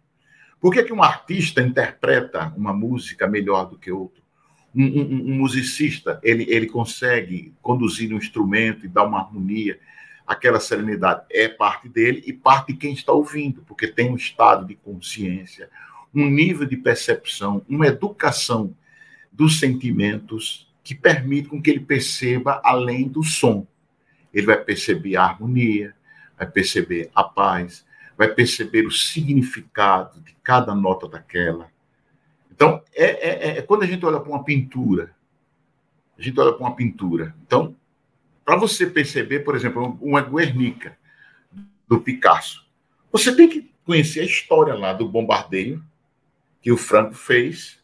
Por 0.59 0.73
que, 0.73 0.83
que 0.83 0.93
um 0.93 1.03
artista 1.03 1.61
interpreta 1.61 2.53
uma 2.55 2.73
música 2.73 3.27
melhor 3.27 3.69
do 3.69 3.77
que 3.77 3.91
outro? 3.91 4.21
Um, 4.73 4.85
um, 4.85 5.31
um 5.31 5.35
musicista, 5.35 6.19
ele, 6.23 6.45
ele 6.49 6.67
consegue 6.67 7.53
conduzir 7.61 8.13
um 8.13 8.17
instrumento 8.17 8.85
e 8.85 8.89
dar 8.89 9.03
uma 9.03 9.19
harmonia 9.19 9.79
aquela 10.25 10.59
serenidade 10.59 11.25
é 11.29 11.47
parte 11.47 11.89
dele 11.89 12.23
e 12.25 12.33
parte 12.33 12.73
de 12.73 12.79
quem 12.79 12.93
está 12.93 13.11
ouvindo, 13.11 13.63
porque 13.63 13.87
tem 13.87 14.09
um 14.09 14.15
estado 14.15 14.65
de 14.65 14.75
consciência, 14.75 15.69
um 16.13 16.29
nível 16.29 16.67
de 16.67 16.77
percepção, 16.77 17.65
uma 17.67 17.87
educação 17.87 18.75
dos 19.31 19.59
sentimentos 19.59 20.69
que 20.83 20.95
permite 20.95 21.49
com 21.49 21.61
que 21.61 21.69
ele 21.69 21.79
perceba 21.79 22.61
além 22.63 23.07
do 23.07 23.23
som. 23.23 23.65
Ele 24.33 24.45
vai 24.45 24.57
perceber 24.57 25.15
a 25.15 25.23
harmonia, 25.23 25.95
vai 26.37 26.47
perceber 26.47 27.09
a 27.13 27.23
paz, 27.23 27.85
vai 28.17 28.27
perceber 28.27 28.85
o 28.85 28.91
significado 28.91 30.19
de 30.21 30.35
cada 30.43 30.73
nota 30.75 31.07
daquela. 31.07 31.71
Então, 32.51 32.83
é, 32.93 33.05
é, 33.05 33.57
é 33.57 33.61
quando 33.61 33.83
a 33.83 33.87
gente 33.87 34.05
olha 34.05 34.19
para 34.19 34.29
uma 34.29 34.43
pintura, 34.43 35.11
a 36.17 36.21
gente 36.21 36.39
olha 36.39 36.53
para 36.53 36.61
uma 36.61 36.75
pintura. 36.75 37.35
Então, 37.45 37.75
para 38.43 38.55
você 38.55 38.85
perceber, 38.85 39.41
por 39.41 39.55
exemplo, 39.55 39.97
uma 40.01 40.21
Guernica 40.21 40.97
do 41.87 41.99
Picasso, 42.01 42.65
você 43.11 43.35
tem 43.35 43.47
que 43.47 43.71
conhecer 43.85 44.21
a 44.21 44.25
história 44.25 44.73
lá 44.73 44.93
do 44.93 45.07
bombardeio 45.07 45.83
que 46.61 46.71
o 46.71 46.77
Franco 46.77 47.13
fez. 47.13 47.79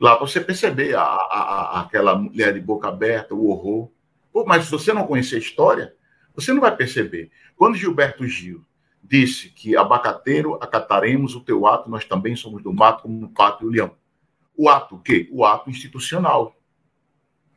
Lá 0.00 0.16
para 0.16 0.26
você 0.26 0.40
perceber 0.40 0.94
a, 0.96 1.02
a, 1.02 1.40
a, 1.40 1.80
aquela 1.82 2.16
mulher 2.16 2.52
de 2.54 2.60
boca 2.60 2.88
aberta, 2.88 3.34
o 3.34 3.48
horror. 3.48 3.90
Pô, 4.32 4.44
mas 4.44 4.64
se 4.64 4.70
você 4.70 4.92
não 4.92 5.06
conhecer 5.06 5.36
a 5.36 5.38
história, 5.38 5.94
você 6.34 6.52
não 6.52 6.60
vai 6.60 6.74
perceber. 6.74 7.30
Quando 7.56 7.76
Gilberto 7.76 8.26
Gil 8.26 8.64
disse 9.02 9.50
que 9.50 9.76
abacateiro, 9.76 10.54
acataremos 10.60 11.36
o 11.36 11.40
teu 11.40 11.66
ato, 11.66 11.88
nós 11.88 12.04
também 12.04 12.34
somos 12.34 12.62
do 12.62 12.72
mato 12.72 13.02
como 13.02 13.26
o 13.26 13.28
pato 13.28 13.64
e 13.64 13.68
o 13.68 13.70
leão. 13.70 13.94
O 14.56 14.68
ato 14.68 14.96
o 14.96 14.98
quê? 14.98 15.28
O 15.30 15.44
ato 15.44 15.70
institucional 15.70 16.56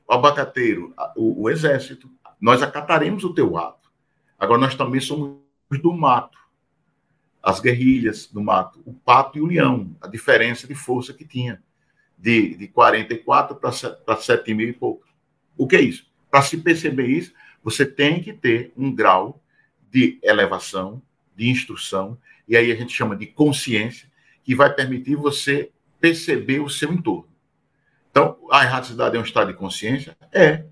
abacateiro, 0.08 0.94
o, 1.16 1.44
o 1.44 1.50
exército, 1.50 2.10
nós 2.40 2.62
acataremos 2.62 3.24
o 3.24 3.34
teu 3.34 3.58
ato. 3.58 3.92
Agora, 4.38 4.62
nós 4.62 4.76
também 4.76 5.02
somos 5.02 5.40
do 5.82 5.94
mato, 5.94 6.38
as 7.42 7.60
guerrilhas 7.60 8.28
do 8.28 8.42
mato, 8.42 8.82
o 8.86 8.94
pato 8.94 9.38
e 9.38 9.42
o 9.42 9.46
leão, 9.46 9.96
a 10.02 10.08
diferença 10.08 10.68
de 10.68 10.76
força 10.76 11.14
que 11.14 11.26
tinha, 11.26 11.62
de, 12.18 12.56
de 12.56 12.68
44 12.68 13.56
para 13.56 14.18
7 14.18 14.54
mil 14.54 14.70
e 14.70 14.74
pouco. 14.74 15.06
O 15.58 15.68
que 15.68 15.76
é 15.76 15.82
isso? 15.82 16.08
Para 16.30 16.42
se 16.42 16.58
perceber 16.58 17.08
isso, 17.08 17.34
você 17.64 17.86
tem 17.86 18.22
que 18.22 18.34
ter 18.34 18.72
um 18.78 18.94
grau 18.94 19.42
de 19.90 20.20
elevação, 20.24 21.02
de 21.36 21.50
instrução, 21.50 22.18
e 22.48 22.56
aí 22.56 22.72
a 22.72 22.76
gente 22.76 22.94
chama 22.94 23.16
de 23.16 23.28
consciência, 23.28 24.10
que 24.44 24.56
vai 24.56 24.74
permitir 24.74 25.16
você 25.16 25.72
perceber 26.00 26.60
o 26.60 26.70
seu 26.70 26.94
entorno. 26.94 27.28
Então, 28.18 28.36
a 28.50 28.64
erraticidade 28.64 29.16
é 29.16 29.20
um 29.20 29.24
estado 29.24 29.52
de 29.52 29.54
consciência? 29.54 30.18
É. 30.34 30.66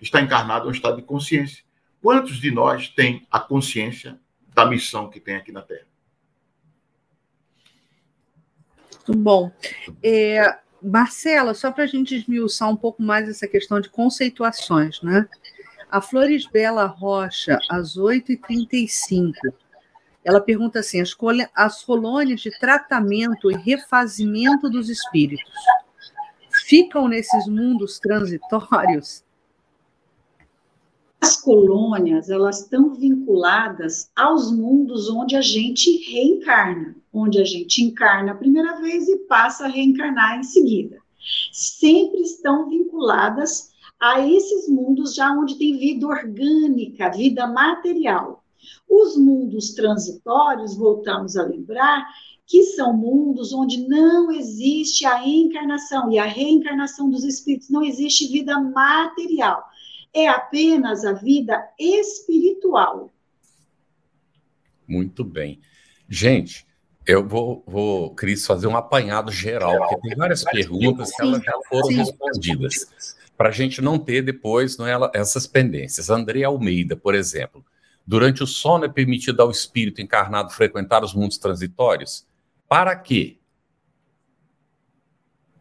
Está 0.00 0.20
encarnado 0.20 0.66
é 0.66 0.68
um 0.68 0.70
estado 0.70 0.94
de 0.94 1.02
consciência. 1.02 1.64
Quantos 2.00 2.36
de 2.36 2.52
nós 2.52 2.86
têm 2.86 3.26
a 3.28 3.40
consciência 3.40 4.16
da 4.54 4.64
missão 4.64 5.10
que 5.10 5.18
tem 5.18 5.34
aqui 5.34 5.50
na 5.50 5.60
Terra? 5.60 5.88
Muito 9.08 9.20
bom. 9.20 9.50
É, 10.04 10.56
Marcela, 10.80 11.52
só 11.52 11.72
para 11.72 11.82
a 11.82 11.88
gente 11.88 12.14
esmiuçar 12.14 12.70
um 12.70 12.76
pouco 12.76 13.02
mais 13.02 13.28
essa 13.28 13.48
questão 13.48 13.80
de 13.80 13.88
conceituações, 13.88 15.02
né? 15.02 15.28
A 15.90 16.00
Florisbela 16.00 16.86
Rocha, 16.86 17.58
às 17.68 17.96
8h35, 17.96 19.32
ela 20.22 20.40
pergunta 20.40 20.78
assim: 20.78 21.00
as, 21.00 21.12
as 21.56 21.82
colônias 21.82 22.40
de 22.40 22.56
tratamento 22.56 23.50
e 23.50 23.56
refazimento 23.56 24.70
dos 24.70 24.88
espíritos 24.88 25.50
ficam 26.66 27.08
nesses 27.08 27.46
mundos 27.46 27.98
transitórios? 27.98 29.22
As 31.20 31.40
colônias, 31.40 32.28
elas 32.28 32.60
estão 32.60 32.94
vinculadas 32.94 34.10
aos 34.14 34.52
mundos 34.52 35.08
onde 35.08 35.36
a 35.36 35.40
gente 35.40 36.10
reencarna, 36.10 36.94
onde 37.12 37.40
a 37.40 37.44
gente 37.44 37.82
encarna 37.82 38.32
a 38.32 38.36
primeira 38.36 38.80
vez 38.80 39.08
e 39.08 39.18
passa 39.20 39.64
a 39.64 39.68
reencarnar 39.68 40.38
em 40.38 40.42
seguida. 40.42 40.98
Sempre 41.52 42.20
estão 42.20 42.68
vinculadas 42.68 43.72
a 43.98 44.20
esses 44.20 44.68
mundos 44.68 45.14
já 45.14 45.30
onde 45.32 45.56
tem 45.56 45.78
vida 45.78 46.06
orgânica, 46.06 47.10
vida 47.10 47.46
material. 47.46 48.44
Os 48.88 49.16
mundos 49.16 49.72
transitórios, 49.72 50.76
voltamos 50.76 51.36
a 51.36 51.42
lembrar, 51.44 52.06
que 52.46 52.62
são 52.62 52.92
mundos 52.92 53.52
onde 53.52 53.88
não 53.88 54.30
existe 54.30 55.06
a 55.06 55.26
encarnação 55.26 56.12
e 56.12 56.18
a 56.18 56.26
reencarnação 56.26 57.08
dos 57.08 57.24
espíritos, 57.24 57.70
não 57.70 57.82
existe 57.82 58.28
vida 58.30 58.58
material, 58.60 59.64
é 60.12 60.28
apenas 60.28 61.04
a 61.04 61.12
vida 61.12 61.68
espiritual. 61.78 63.12
Muito 64.86 65.24
bem. 65.24 65.60
Gente, 66.08 66.66
eu 67.06 67.26
vou, 67.26 67.64
vou 67.66 68.14
Cris, 68.14 68.46
fazer 68.46 68.66
um 68.66 68.76
apanhado 68.76 69.32
geral, 69.32 69.78
porque 69.78 70.08
tem 70.08 70.16
várias 70.16 70.44
perguntas 70.44 71.10
que 71.10 71.22
elas 71.22 71.42
já 71.42 71.52
foram 71.68 71.88
sim. 71.88 71.96
respondidas, 71.96 73.16
para 73.36 73.48
a 73.48 73.52
gente 73.52 73.80
não 73.80 73.98
ter 73.98 74.22
depois 74.22 74.76
não 74.76 74.86
é, 74.86 75.10
essas 75.14 75.46
pendências. 75.46 76.10
André 76.10 76.44
Almeida, 76.44 76.94
por 76.94 77.14
exemplo, 77.14 77.64
durante 78.06 78.42
o 78.42 78.46
sono 78.46 78.84
é 78.84 78.88
permitido 78.88 79.40
ao 79.40 79.50
espírito 79.50 80.00
encarnado 80.00 80.52
frequentar 80.52 81.02
os 81.02 81.14
mundos 81.14 81.38
transitórios? 81.38 82.26
Para 82.74 82.96
quê? 82.96 83.38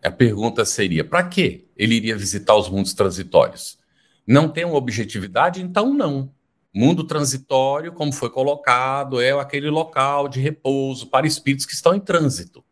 A 0.04 0.10
pergunta 0.10 0.66
seria: 0.66 1.06
para 1.06 1.24
que 1.24 1.68
ele 1.78 1.94
iria 1.94 2.18
visitar 2.18 2.56
os 2.56 2.68
mundos 2.68 2.96
transitórios? 2.96 3.78
Não 4.26 4.50
tem 4.50 4.66
uma 4.66 4.78
objetividade? 4.78 5.62
Então, 5.62 5.94
não. 5.94 6.34
Mundo 6.74 7.04
transitório, 7.04 7.94
como 7.94 8.12
foi 8.12 8.32
colocado, 8.32 9.22
é 9.22 9.30
aquele 9.30 9.70
local 9.70 10.28
de 10.28 10.40
repouso 10.40 11.06
para 11.06 11.28
espíritos 11.28 11.68
que 11.68 11.76
estão 11.76 11.94
em 11.94 12.00
trânsito. 12.00 12.66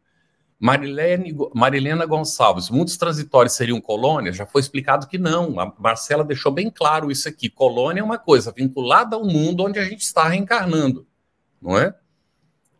Marilene, 0.60 1.38
Marilena 1.54 2.08
Gonçalves, 2.08 2.72
mundos 2.72 2.98
transitórios 2.98 3.54
seriam 3.54 3.80
colônias? 3.80 4.36
Já 4.36 4.48
foi 4.48 4.62
explicado 4.62 5.06
que 5.06 5.20
não. 5.20 5.60
A 5.60 5.72
Marcela 5.78 6.24
deixou 6.24 6.52
bem 6.52 6.72
claro 6.72 7.12
isso 7.12 7.30
aqui. 7.30 7.48
Colônia 7.48 8.02
é 8.02 8.04
uma 8.04 8.18
coisa 8.18 8.52
vinculada 8.52 9.16
ao 9.16 9.24
mundo 9.24 9.64
onde 9.66 9.78
a 9.78 9.84
gente 9.86 10.02
está 10.02 10.28
reencarnando, 10.28 11.06
não 11.62 11.78
é? 11.78 11.94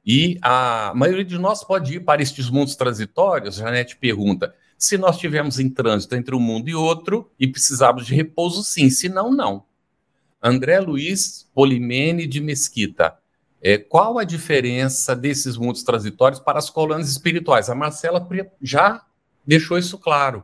E 0.06 0.40
a 0.42 0.92
maioria 0.96 1.24
de 1.24 1.38
nós 1.38 1.64
pode 1.64 1.96
ir 1.96 2.00
para 2.00 2.22
estes 2.22 2.50
mundos 2.50 2.76
transitórios. 2.76 3.56
Janete 3.56 3.96
pergunta: 3.98 4.54
se 4.78 4.98
nós 4.98 5.16
estivermos 5.16 5.60
em 5.60 5.70
trânsito 5.70 6.16
entre 6.16 6.36
um 6.36 6.40
mundo 6.40 6.70
e 6.70 6.76
outro 6.76 7.32
e 7.40 7.48
precisarmos 7.48 8.06
de 8.06 8.16
repouso, 8.16 8.64
sim, 8.64 8.90
se 8.90 9.08
não, 9.08 9.32
não. 9.32 9.64
André 10.42 10.80
Luiz 10.80 11.48
Polimene 11.54 12.26
de 12.26 12.42
Mesquita. 12.42 13.16
É, 13.62 13.78
qual 13.78 14.18
a 14.18 14.24
diferença 14.24 15.16
desses 15.16 15.56
mundos 15.56 15.84
transitórios 15.84 16.40
para 16.40 16.58
as 16.58 16.68
colônias 16.68 17.10
espirituais? 17.12 17.70
A 17.70 17.76
Marcela 17.76 18.28
já 18.60 19.06
deixou 19.46 19.78
isso 19.78 20.00
claro. 20.00 20.44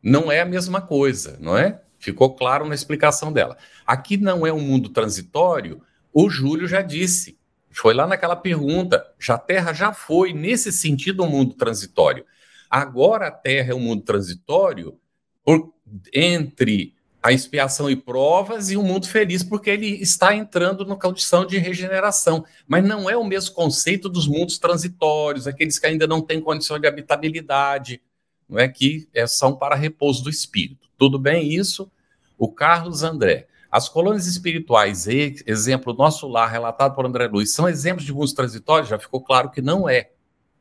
Não 0.00 0.30
é 0.30 0.40
a 0.40 0.46
mesma 0.46 0.80
coisa, 0.80 1.36
não 1.40 1.58
é? 1.58 1.82
Ficou 1.98 2.36
claro 2.36 2.64
na 2.64 2.76
explicação 2.76 3.32
dela. 3.32 3.58
Aqui 3.84 4.16
não 4.16 4.46
é 4.46 4.52
um 4.52 4.60
mundo 4.60 4.88
transitório, 4.90 5.82
o 6.12 6.30
Júlio 6.30 6.68
já 6.68 6.80
disse. 6.80 7.39
Foi 7.70 7.94
lá 7.94 8.06
naquela 8.06 8.36
pergunta. 8.36 9.04
Já 9.18 9.34
a 9.34 9.38
Terra 9.38 9.72
já 9.72 9.92
foi, 9.92 10.32
nesse 10.32 10.72
sentido, 10.72 11.22
um 11.22 11.30
mundo 11.30 11.54
transitório. 11.54 12.24
Agora 12.68 13.28
a 13.28 13.30
Terra 13.30 13.72
é 13.72 13.74
um 13.74 13.80
mundo 13.80 14.02
transitório 14.02 14.98
por, 15.44 15.72
entre 16.12 16.94
a 17.22 17.32
expiação 17.32 17.90
e 17.90 17.96
provas 17.96 18.70
e 18.70 18.76
um 18.76 18.82
mundo 18.82 19.06
feliz, 19.06 19.42
porque 19.42 19.68
ele 19.68 19.88
está 20.00 20.34
entrando 20.34 20.86
na 20.86 20.96
condição 20.96 21.44
de 21.44 21.58
regeneração. 21.58 22.44
Mas 22.66 22.82
não 22.84 23.10
é 23.10 23.16
o 23.16 23.24
mesmo 23.24 23.54
conceito 23.54 24.08
dos 24.08 24.26
mundos 24.26 24.58
transitórios, 24.58 25.46
aqueles 25.46 25.78
que 25.78 25.86
ainda 25.86 26.06
não 26.06 26.22
têm 26.22 26.40
condição 26.40 26.78
de 26.78 26.86
habitabilidade, 26.86 28.00
não 28.48 28.58
é 28.58 28.68
que 28.68 29.08
é, 29.14 29.26
são 29.26 29.54
para 29.54 29.76
repouso 29.76 30.24
do 30.24 30.30
espírito. 30.30 30.88
Tudo 30.96 31.18
bem 31.18 31.52
isso? 31.52 31.90
O 32.38 32.50
Carlos 32.50 33.02
André. 33.02 33.46
As 33.70 33.88
colônias 33.88 34.26
espirituais, 34.26 35.06
exemplo, 35.06 35.94
nosso 35.94 36.26
lar, 36.26 36.50
relatado 36.50 36.94
por 36.94 37.06
André 37.06 37.28
Luiz, 37.28 37.52
são 37.52 37.68
exemplos 37.68 38.04
de 38.04 38.12
mundos 38.12 38.32
transitórios? 38.32 38.88
Já 38.88 38.98
ficou 38.98 39.22
claro 39.22 39.50
que 39.50 39.62
não 39.62 39.88
é. 39.88 40.10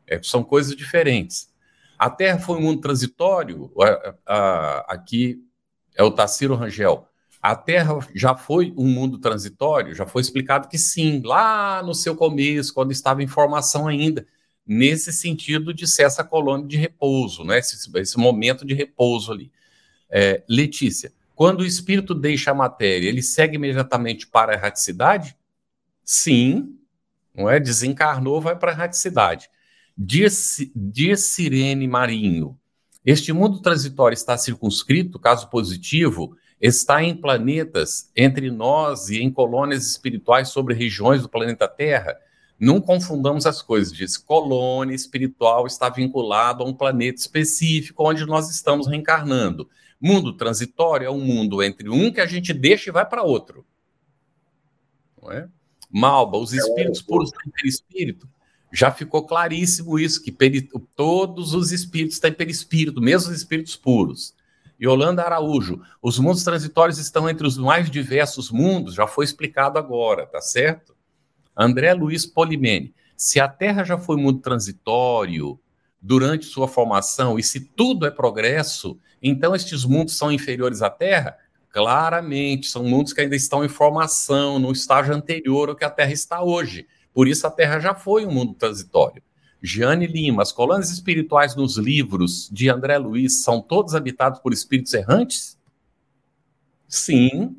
é 0.05 0.22
são 0.22 0.43
coisas 0.43 0.76
diferentes. 0.76 1.51
A 1.97 2.10
Terra 2.10 2.38
foi 2.38 2.57
um 2.57 2.62
mundo 2.62 2.82
transitório? 2.82 3.72
aqui 4.88 5.43
é 5.95 6.03
o 6.03 6.12
Taciro 6.12 6.55
Rangel. 6.55 7.07
A 7.41 7.55
Terra 7.55 7.97
já 8.14 8.36
foi 8.36 8.74
um 8.78 8.88
mundo 8.88 9.18
transitório? 9.18 9.95
Já 9.95 10.05
foi 10.05 10.22
explicado 10.22 10.68
que 10.68 10.78
sim, 10.78 11.22
lá 11.24 11.82
no 11.82 11.95
seu 11.95 12.16
começo, 12.16 12.74
quando 12.74 12.91
estava 12.91 13.24
em 13.24 13.28
formação 13.28 13.88
ainda, 13.88 14.28
nesse 14.68 15.12
sentido 15.12 15.74
de 15.74 15.88
ser 15.88 16.03
essa 16.03 16.24
colônia 16.24 16.68
de 16.68 16.78
repouso, 16.78 17.43
né? 17.43 17.57
esse, 17.57 17.89
esse 17.97 18.18
momento 18.20 18.66
de 18.66 18.76
repouso 18.76 19.32
ali. 19.32 19.51
É, 20.12 20.43
Letícia, 20.47 21.12
quando 21.39 21.61
o 21.61 21.65
espírito 21.65 22.13
deixa 22.13 22.51
a 22.51 22.53
matéria, 22.53 23.07
ele 23.07 23.21
segue 23.21 23.55
imediatamente 23.55 24.27
para 24.27 24.51
a 24.51 24.55
erraticidade? 24.55 25.37
Sim, 26.03 26.77
não 27.33 27.49
é? 27.49 27.61
Desencarnou, 27.61 28.41
vai 28.41 28.57
para 28.57 28.73
a 28.73 28.75
erraticidade. 28.75 29.49
Diz 29.97 30.59
Sirene 31.19 31.87
Marinho. 31.87 32.59
Este 33.05 33.31
mundo 33.31 33.61
transitório 33.61 34.13
está 34.13 34.37
circunscrito, 34.37 35.17
caso 35.17 35.49
positivo, 35.49 36.35
está 36.59 37.01
em 37.01 37.15
planetas 37.15 38.11
entre 38.13 38.51
nós 38.51 39.07
e 39.07 39.19
em 39.21 39.31
colônias 39.31 39.89
espirituais 39.89 40.49
sobre 40.49 40.73
regiões 40.73 41.21
do 41.21 41.29
planeta 41.29 41.69
Terra. 41.69 42.17
Não 42.59 42.81
confundamos 42.81 43.45
as 43.45 43.61
coisas. 43.61 43.93
Diz 43.93 44.17
colônia 44.17 44.93
espiritual 44.93 45.65
está 45.65 45.87
vinculado 45.87 46.65
a 46.65 46.67
um 46.67 46.73
planeta 46.73 47.21
específico 47.21 48.09
onde 48.09 48.25
nós 48.25 48.49
estamos 48.49 48.87
reencarnando. 48.87 49.69
Mundo 50.00 50.34
transitório 50.36 51.06
é 51.06 51.12
um 51.12 51.20
mundo 51.20 51.62
entre 51.62 51.89
um 51.89 52.12
que 52.12 52.22
a 52.22 52.26
gente 52.26 52.54
deixa 52.54 52.89
e 52.89 52.93
vai 52.93 53.06
para 53.06 53.24
outro. 53.24 53.66
Não 55.22 55.32
é? 55.32 55.50
Malba, 55.91 56.38
os 56.38 56.54
espíritos 56.54 57.02
puros 57.02 57.32
têm 57.32 57.52
perispírito 57.52 58.30
já 58.72 58.91
ficou 58.91 59.26
claríssimo 59.26 59.97
isso, 59.97 60.22
que 60.22 60.32
peri... 60.32 60.70
todos 60.95 61.54
os 61.54 61.72
espíritos 61.72 62.20
têm 62.20 62.32
perispírito, 62.32 63.02
mesmo 63.02 63.32
os 63.32 63.38
espíritos 63.38 63.76
puros. 63.76 64.36
Yolanda 64.82 65.24
Araújo, 65.24 65.82
os 66.02 66.20
mundos 66.20 66.43
transitórios 66.43 66.97
estão 66.97 67.30
entre 67.30 67.45
os 67.45 67.58
mais 67.58 67.89
diversos 67.89 68.50
mundos, 68.50 68.93
já 68.93 69.06
foi 69.06 69.26
explicado 69.26 69.78
agora, 69.78 70.26
tá 70.26 70.39
certo? 70.39 70.95
André 71.58 71.93
Luiz 71.93 72.26
Polimene, 72.26 72.93
se 73.18 73.39
a 73.39 73.47
Terra 73.47 73.84
já 73.84 73.97
foi 73.97 74.16
mundo 74.16 74.39
transitório 74.39 75.60
durante 76.02 76.45
sua 76.45 76.68
formação, 76.68 77.38
e 77.38 77.43
se 77.43 77.60
tudo 77.60 78.06
é 78.06 78.12
progresso, 78.12 78.97
então 79.22 79.56
estes 79.56 79.84
mundos 79.84 80.18
são 80.18 80.32
inferiores 80.32 80.82
à 80.82 80.89
Terra? 80.89 81.38
Claramente, 81.72 82.68
são 82.68 82.84
mundos 82.84 83.14
que 83.14 83.22
ainda 83.22 83.36
estão 83.36 83.64
em 83.64 83.70
formação, 83.70 84.58
no 84.58 84.72
estágio 84.72 85.14
anterior 85.14 85.70
ao 85.70 85.76
que 85.76 85.86
a 85.86 85.89
Terra 85.89 86.12
está 86.12 86.41
hoje. 86.41 86.88
Por 87.14 87.28
isso 87.28 87.45
a 87.45 87.52
Terra 87.52 87.80
já 87.80 87.93
foi 87.93 88.26
um 88.26 88.32
mundo 88.32 88.54
transitório. 88.54 89.22
Jeane 89.62 90.08
Lima, 90.08 90.41
as 90.41 90.52
colônias 90.52 90.89
espirituais 90.89 91.56
nos 91.56 91.78
livros 91.78 92.50
de 92.52 92.70
André 92.70 92.97
Luiz 92.97 93.43
são 93.43 93.62
todos 93.62 93.93
habitados 93.93 94.39
por 94.39 94.54
espíritos 94.54 94.93
errantes? 94.93 95.60
Sim, 96.88 97.58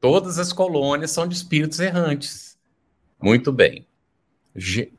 todas 0.00 0.38
as 0.38 0.52
colônias 0.52 1.10
são 1.10 1.28
de 1.28 1.34
espíritos 1.34 1.78
errantes. 1.80 2.58
Muito 3.22 3.52
bem. 3.52 3.86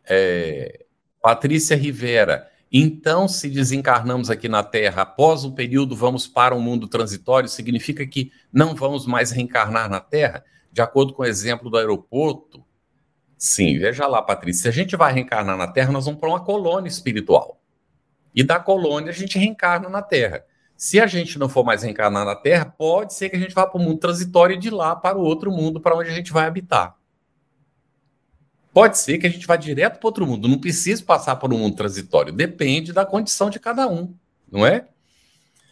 é, 0.06 0.86
Patrícia 1.22 1.76
Rivera, 1.76 2.50
então, 2.84 3.28
se 3.28 3.50
desencarnamos 3.50 4.30
aqui 4.30 4.50
na 4.50 4.64
Terra, 4.64 5.04
após 5.04 5.44
um 5.44 5.52
período 5.52 5.96
vamos 5.96 6.28
para 6.28 6.56
um 6.56 6.62
mundo 6.62 6.88
transitório, 6.88 7.48
significa 7.48 8.06
que 8.06 8.32
não 8.52 8.76
vamos 8.76 9.06
mais 9.06 9.32
reencarnar 9.32 9.90
na 9.90 10.00
Terra? 10.00 10.44
De 10.72 10.82
acordo 10.82 11.14
com 11.14 11.24
o 11.24 11.26
exemplo 11.26 11.70
do 11.70 11.78
aeroporto, 11.78 12.66
Sim, 13.38 13.78
veja 13.78 14.08
lá, 14.08 14.22
Patrícia. 14.22 14.64
Se 14.64 14.68
a 14.70 14.72
gente 14.72 14.96
vai 14.96 15.14
reencarnar 15.14 15.58
na 15.58 15.68
Terra, 15.68 15.92
nós 15.92 16.06
vamos 16.06 16.20
para 16.20 16.30
uma 16.30 16.44
colônia 16.44 16.88
espiritual. 16.88 17.62
E 18.34 18.44
da 18.44 18.60
colônia 18.60 19.12
a 19.12 19.14
gente 19.14 19.38
reencarna 19.38 19.90
na 19.90 20.02
Terra. 20.02 20.44
Se 20.76 21.00
a 21.00 21.08
gente 21.08 21.38
não 21.38 21.48
for 21.48 21.64
mais 21.64 21.84
reencarnar 21.84 22.26
na 22.26 22.36
Terra, 22.36 22.66
pode 22.66 23.14
ser 23.14 23.30
que 23.30 23.36
a 23.36 23.40
gente 23.40 23.54
vá 23.54 23.66
para 23.66 23.80
o 23.80 23.84
mundo 23.84 24.00
transitório 24.00 24.56
e 24.56 24.60
de 24.60 24.70
lá 24.70 24.96
para 24.96 25.18
o 25.18 25.22
outro 25.22 25.52
mundo 25.52 25.80
para 25.80 25.96
onde 25.96 26.10
a 26.10 26.14
gente 26.14 26.34
vai 26.34 26.46
habitar. 26.46 26.96
Pode 28.76 28.98
ser 28.98 29.18
que 29.18 29.26
a 29.26 29.30
gente 29.30 29.48
vá 29.48 29.56
direto 29.56 30.00
para 30.00 30.08
outro 30.10 30.28
mundo, 30.28 30.50
não 30.50 30.60
precisa 30.60 31.02
passar 31.02 31.38
por 31.38 31.54
um 31.54 31.60
mundo 31.60 31.78
transitório, 31.78 32.34
depende 32.34 32.92
da 32.92 33.06
condição 33.06 33.50
de 33.50 33.58
cada 33.58 33.88
um, 33.88 34.14
não 34.52 34.68
é? 34.68 34.86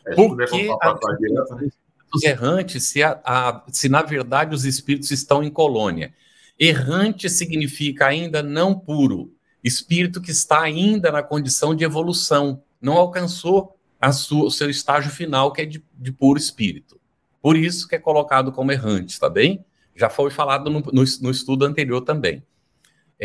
é 0.08 0.16
Porque 0.16 0.70
né? 0.70 1.70
os 2.16 2.24
errantes, 2.24 2.84
se, 2.84 3.04
a, 3.04 3.20
a, 3.26 3.62
se 3.68 3.90
na 3.90 4.04
verdade 4.04 4.56
os 4.56 4.64
espíritos 4.64 5.12
estão 5.12 5.44
em 5.44 5.50
colônia. 5.50 6.14
Errante 6.58 7.30
significa 7.30 8.08
ainda 8.08 8.42
não 8.42 8.74
puro, 8.74 9.34
espírito 9.62 10.22
que 10.22 10.32
está 10.32 10.62
ainda 10.62 11.12
na 11.12 11.22
condição 11.22 11.76
de 11.76 11.84
evolução, 11.84 12.64
não 12.82 12.94
alcançou 12.94 13.78
a 14.00 14.14
sua, 14.14 14.46
o 14.46 14.52
seu 14.52 14.70
estágio 14.70 15.12
final, 15.12 15.52
que 15.52 15.62
é 15.62 15.66
de, 15.66 15.84
de 15.94 16.12
puro 16.14 16.40
espírito. 16.40 16.98
Por 17.42 17.58
isso 17.58 17.86
que 17.86 17.96
é 17.96 18.00
colocado 18.00 18.50
como 18.54 18.72
errante, 18.72 19.20
tá 19.20 19.30
bem? 19.30 19.66
Já 19.94 20.10
foi 20.10 20.32
falado 20.32 20.70
no, 20.70 20.80
no, 20.80 21.04
no 21.22 21.32
estudo 21.32 21.66
anterior 21.66 22.00
também. 22.00 22.42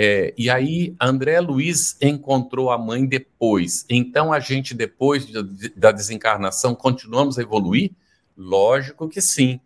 É, 0.01 0.33
e 0.39 0.49
aí, 0.49 0.95
André 1.01 1.41
Luiz 1.41 1.97
encontrou 2.01 2.71
a 2.71 2.79
mãe 2.79 3.05
depois. 3.05 3.85
Então, 3.91 4.33
a 4.33 4.39
gente, 4.39 4.73
depois 4.73 5.27
de, 5.27 5.71
da 5.71 5.91
desencarnação, 5.91 6.73
continuamos 6.73 7.37
a 7.37 7.43
evoluir? 7.43 7.91
Lógico 8.37 9.09
que 9.09 9.21
sim. 9.21 9.59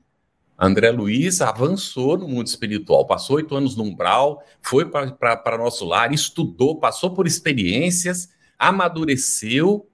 André 0.59 0.91
Luiz 0.91 1.43
avançou 1.43 2.16
no 2.16 2.26
mundo 2.26 2.47
espiritual, 2.47 3.07
passou 3.07 3.37
oito 3.37 3.55
anos 3.55 3.76
no 3.76 3.85
umbral, 3.85 4.43
foi 4.62 4.87
para 4.89 5.59
nosso 5.59 5.85
lar, 5.85 6.14
estudou, 6.14 6.80
passou 6.80 7.11
por 7.11 7.26
experiências, 7.26 8.30
amadureceu 8.59 9.87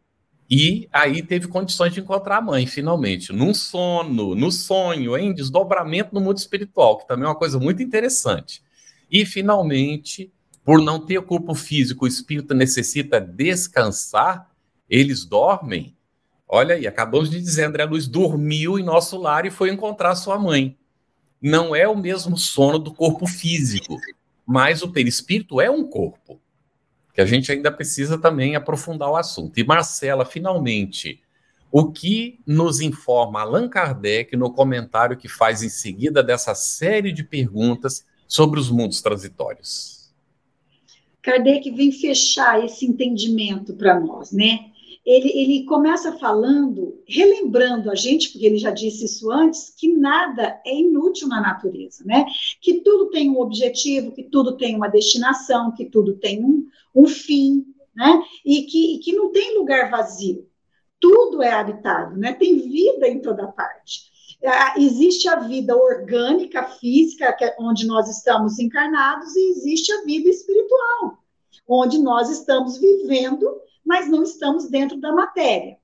e 0.48 0.88
aí 0.92 1.20
teve 1.20 1.48
condições 1.48 1.92
de 1.92 1.98
encontrar 1.98 2.36
a 2.36 2.42
mãe, 2.42 2.64
finalmente, 2.64 3.32
num 3.32 3.52
sono, 3.52 4.36
no 4.36 4.52
sonho, 4.52 5.18
em 5.18 5.34
desdobramento 5.34 6.14
no 6.14 6.20
mundo 6.20 6.38
espiritual, 6.38 6.98
que 6.98 7.08
também 7.08 7.24
é 7.24 7.28
uma 7.28 7.34
coisa 7.34 7.58
muito 7.58 7.82
interessante. 7.82 8.62
E, 9.10 9.24
finalmente, 9.24 10.32
por 10.64 10.82
não 10.82 11.00
ter 11.00 11.20
corpo 11.22 11.54
físico, 11.54 12.04
o 12.04 12.08
espírito 12.08 12.54
necessita 12.54 13.20
descansar, 13.20 14.50
eles 14.88 15.24
dormem. 15.24 15.96
Olha 16.46 16.74
aí, 16.74 16.86
acabamos 16.86 17.30
de 17.30 17.40
dizer, 17.40 17.64
André 17.64 17.84
Luiz 17.84 18.06
dormiu 18.06 18.78
em 18.78 18.82
nosso 18.82 19.18
lar 19.18 19.46
e 19.46 19.50
foi 19.50 19.70
encontrar 19.70 20.14
sua 20.14 20.38
mãe. 20.38 20.76
Não 21.40 21.74
é 21.74 21.86
o 21.86 21.96
mesmo 21.96 22.36
sono 22.36 22.78
do 22.78 22.92
corpo 22.92 23.26
físico, 23.26 23.96
mas 24.46 24.82
o 24.82 24.90
perispírito 24.90 25.60
é 25.60 25.70
um 25.70 25.84
corpo, 25.84 26.40
que 27.14 27.20
a 27.20 27.26
gente 27.26 27.52
ainda 27.52 27.70
precisa 27.70 28.18
também 28.18 28.56
aprofundar 28.56 29.10
o 29.10 29.16
assunto. 29.16 29.58
E 29.58 29.64
Marcela, 29.64 30.24
finalmente, 30.24 31.22
o 31.70 31.90
que 31.92 32.40
nos 32.46 32.80
informa 32.80 33.40
Allan 33.40 33.68
Kardec 33.68 34.36
no 34.36 34.52
comentário 34.52 35.16
que 35.16 35.28
faz 35.28 35.62
em 35.62 35.68
seguida 35.68 36.22
dessa 36.22 36.54
série 36.54 37.12
de 37.12 37.22
perguntas 37.22 38.04
sobre 38.28 38.60
os 38.60 38.70
mundos 38.70 39.00
transitórios. 39.00 39.98
Kardec 41.22 41.70
vem 41.70 41.90
fechar 41.90 42.64
esse 42.64 42.86
entendimento 42.86 43.74
para 43.74 43.98
nós, 43.98 44.30
né? 44.30 44.66
Ele, 45.04 45.30
ele 45.30 45.64
começa 45.64 46.18
falando, 46.18 47.02
relembrando 47.08 47.90
a 47.90 47.94
gente, 47.94 48.30
porque 48.30 48.44
ele 48.44 48.58
já 48.58 48.70
disse 48.70 49.06
isso 49.06 49.30
antes, 49.30 49.70
que 49.74 49.88
nada 49.88 50.60
é 50.66 50.78
inútil 50.78 51.28
na 51.28 51.40
natureza, 51.40 52.04
né? 52.04 52.26
Que 52.60 52.80
tudo 52.80 53.10
tem 53.10 53.30
um 53.30 53.40
objetivo, 53.40 54.12
que 54.12 54.22
tudo 54.22 54.56
tem 54.56 54.76
uma 54.76 54.88
destinação, 54.88 55.72
que 55.72 55.86
tudo 55.86 56.14
tem 56.16 56.44
um, 56.44 56.66
um 56.94 57.06
fim, 57.06 57.64
né? 57.96 58.22
E 58.44 58.62
que, 58.62 58.96
e 58.96 58.98
que 58.98 59.12
não 59.14 59.32
tem 59.32 59.56
lugar 59.56 59.90
vazio. 59.90 60.46
Tudo 61.00 61.42
é 61.42 61.52
habitado, 61.52 62.16
né? 62.16 62.34
Tem 62.34 62.58
vida 62.58 63.08
em 63.08 63.20
toda 63.20 63.46
parte. 63.48 64.07
É, 64.40 64.80
existe 64.80 65.28
a 65.28 65.36
vida 65.36 65.76
orgânica, 65.76 66.62
física, 66.64 67.36
é 67.40 67.56
onde 67.58 67.86
nós 67.86 68.08
estamos 68.08 68.58
encarnados, 68.58 69.34
e 69.34 69.50
existe 69.50 69.92
a 69.92 70.04
vida 70.04 70.28
espiritual, 70.28 71.18
onde 71.66 71.98
nós 71.98 72.30
estamos 72.30 72.78
vivendo, 72.78 73.60
mas 73.84 74.08
não 74.08 74.22
estamos 74.22 74.68
dentro 74.68 74.98
da 75.00 75.12
matéria. 75.12 75.76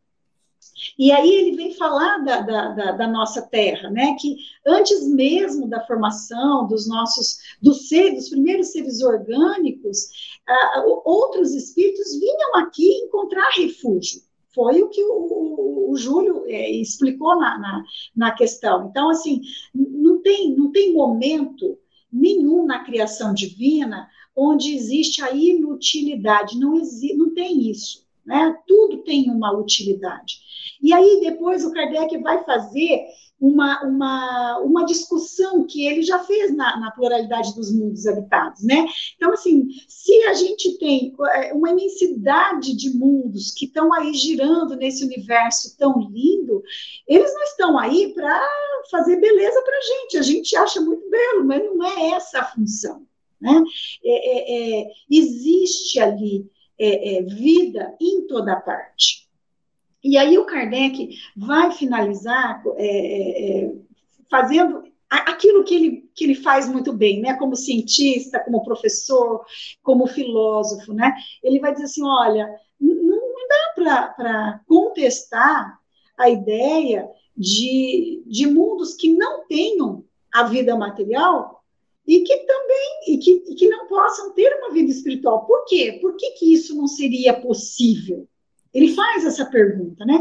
E 0.99 1.13
aí 1.13 1.31
ele 1.31 1.57
vem 1.57 1.75
falar 1.75 2.19
da, 2.19 2.41
da, 2.41 2.69
da, 2.69 2.93
da, 2.93 3.07
nossa 3.07 3.43
terra, 3.43 3.91
né? 3.91 4.17
Que 4.19 4.37
antes 4.67 5.07
mesmo 5.07 5.69
da 5.69 5.85
formação 5.87 6.67
dos 6.67 6.89
nossos, 6.89 7.39
dos 7.61 7.89
seres, 7.89 8.15
dos 8.15 8.29
primeiros 8.31 8.69
seres 8.69 9.03
orgânicos, 9.03 10.09
uh, 10.49 11.03
outros 11.05 11.53
espíritos 11.55 12.19
vinham 12.19 12.57
aqui 12.57 12.89
encontrar 13.05 13.51
refúgio. 13.51 14.23
Foi 14.55 14.83
o 14.83 14.89
que 14.89 15.03
o, 15.03 15.13
o, 15.13 15.91
o 15.93 15.97
Júlio 15.97 16.45
é, 16.47 16.71
explicou 16.71 17.37
na, 17.37 17.59
na, 17.59 17.85
na, 18.15 18.31
questão. 18.33 18.89
Então, 18.89 19.11
assim, 19.11 19.41
não 19.75 20.23
tem, 20.23 20.55
não 20.55 20.71
tem 20.71 20.93
momento 20.93 21.79
nenhum 22.13 22.65
na 22.65 22.85
criação 22.85 23.35
divina 23.35 24.09
onde 24.37 24.75
existe 24.75 25.23
a 25.23 25.33
inutilidade. 25.33 26.59
Não, 26.59 26.77
exi 26.77 27.15
não 27.15 27.35
tem 27.35 27.71
isso. 27.71 28.04
Né? 28.27 28.57
Tudo 28.67 28.99
tem 28.99 29.31
uma 29.31 29.53
utilidade. 29.53 30.39
E 30.83 30.93
aí, 30.93 31.21
depois, 31.21 31.65
o 31.65 31.73
Kardec 31.73 32.17
vai 32.19 32.45
fazer 32.45 33.07
uma, 33.41 33.83
uma, 33.83 34.59
uma 34.61 34.85
discussão 34.87 35.67
que 35.67 35.87
ele 35.87 36.03
já 36.03 36.19
fez 36.21 36.55
na, 36.55 36.79
na, 36.81 36.91
pluralidade 36.91 37.55
dos 37.55 37.73
mundos 37.73 38.07
habitados, 38.07 38.63
né? 38.63 38.87
Então, 39.17 39.33
assim, 39.33 39.69
se 39.89 40.13
a 40.25 40.35
gente 40.35 40.79
tem 40.79 41.15
é, 41.35 41.53
uma 41.53 41.71
imensidade 41.71 42.75
de 42.75 42.97
mundos 42.97 43.51
que 43.51 43.67
estão 43.67 43.93
aí 43.93 44.15
girando 44.15 44.77
nesse 44.77 45.05
universo 45.05 45.77
tão 45.77 46.09
lindo, 46.11 46.63
eles 47.07 47.35
não 47.35 47.43
estão 47.43 47.79
aí 47.79 48.15
para 48.15 48.41
fazer 48.91 49.21
beleza 49.21 49.61
para 49.63 49.77
a 49.77 49.83
gente. 49.83 50.19
A 50.19 50.23
gente 50.23 50.57
acha 50.57 50.81
muito 50.81 51.09
belo, 51.11 51.45
mas 51.45 51.63
não 51.65 51.85
é 51.85 52.11
essa 52.13 52.41
a 52.41 52.45
função. 52.45 53.07
Né? 53.41 53.63
É, 54.03 54.81
é, 54.81 54.81
é 54.81 54.91
existe 55.11 56.01
ali 56.01 56.49
é, 56.85 57.19
é, 57.19 57.23
vida 57.23 57.95
em 58.01 58.27
toda 58.27 58.57
parte. 58.57 59.29
E 60.03 60.19
aí 60.19 60.37
o 60.37 60.45
Kardec 60.45 61.17
vai 61.37 61.73
finalizar 61.73 62.63
é, 62.77 62.87
é, 62.87 63.65
é 63.65 63.73
fazendo 64.31 64.85
aquilo 65.09 65.65
que 65.65 65.75
ele, 65.75 66.11
que 66.15 66.25
ele 66.25 66.35
faz 66.35 66.69
muito 66.69 66.93
bem, 66.93 67.21
né? 67.21 67.35
Como 67.35 67.55
cientista, 67.55 68.41
como 68.41 68.65
professor, 68.65 69.45
como 69.83 70.07
filósofo, 70.07 70.93
né? 70.93 71.15
Ele 71.43 71.61
vai 71.61 71.73
dizer 71.73 71.85
assim, 71.85 72.03
olha, 72.03 72.49
não, 72.81 73.25
dá 73.85 74.15
para 74.17 74.61
contestar 74.67 75.79
a 76.19 76.29
ideia 76.29 77.09
de, 77.37 78.23
de 78.27 78.47
mundos 78.47 78.95
que 78.95 79.13
não 79.13 79.47
tenham 79.47 80.05
a 80.33 80.45
vida 80.45 80.77
material 80.77 81.54
e 82.07 82.21
que 82.21 82.37
também 82.39 83.01
e 83.09 83.19
que, 83.19 83.45
e 83.49 83.55
que 83.55 83.69
não 83.69 83.87
possam 83.87 84.33
ter 84.33 84.55
uma 84.59 84.73
vida 84.73 84.91
espiritual. 84.91 85.47
Por 85.47 85.65
quê? 85.65 85.99
Por 86.01 86.17
que, 86.17 86.33
que 86.33 86.53
isso 86.53 86.77
não 86.77 86.87
seria 86.87 87.33
possível? 87.33 88.29
Ele 88.73 88.95
faz 88.95 89.25
essa 89.25 89.47
pergunta, 89.47 90.05
né? 90.05 90.21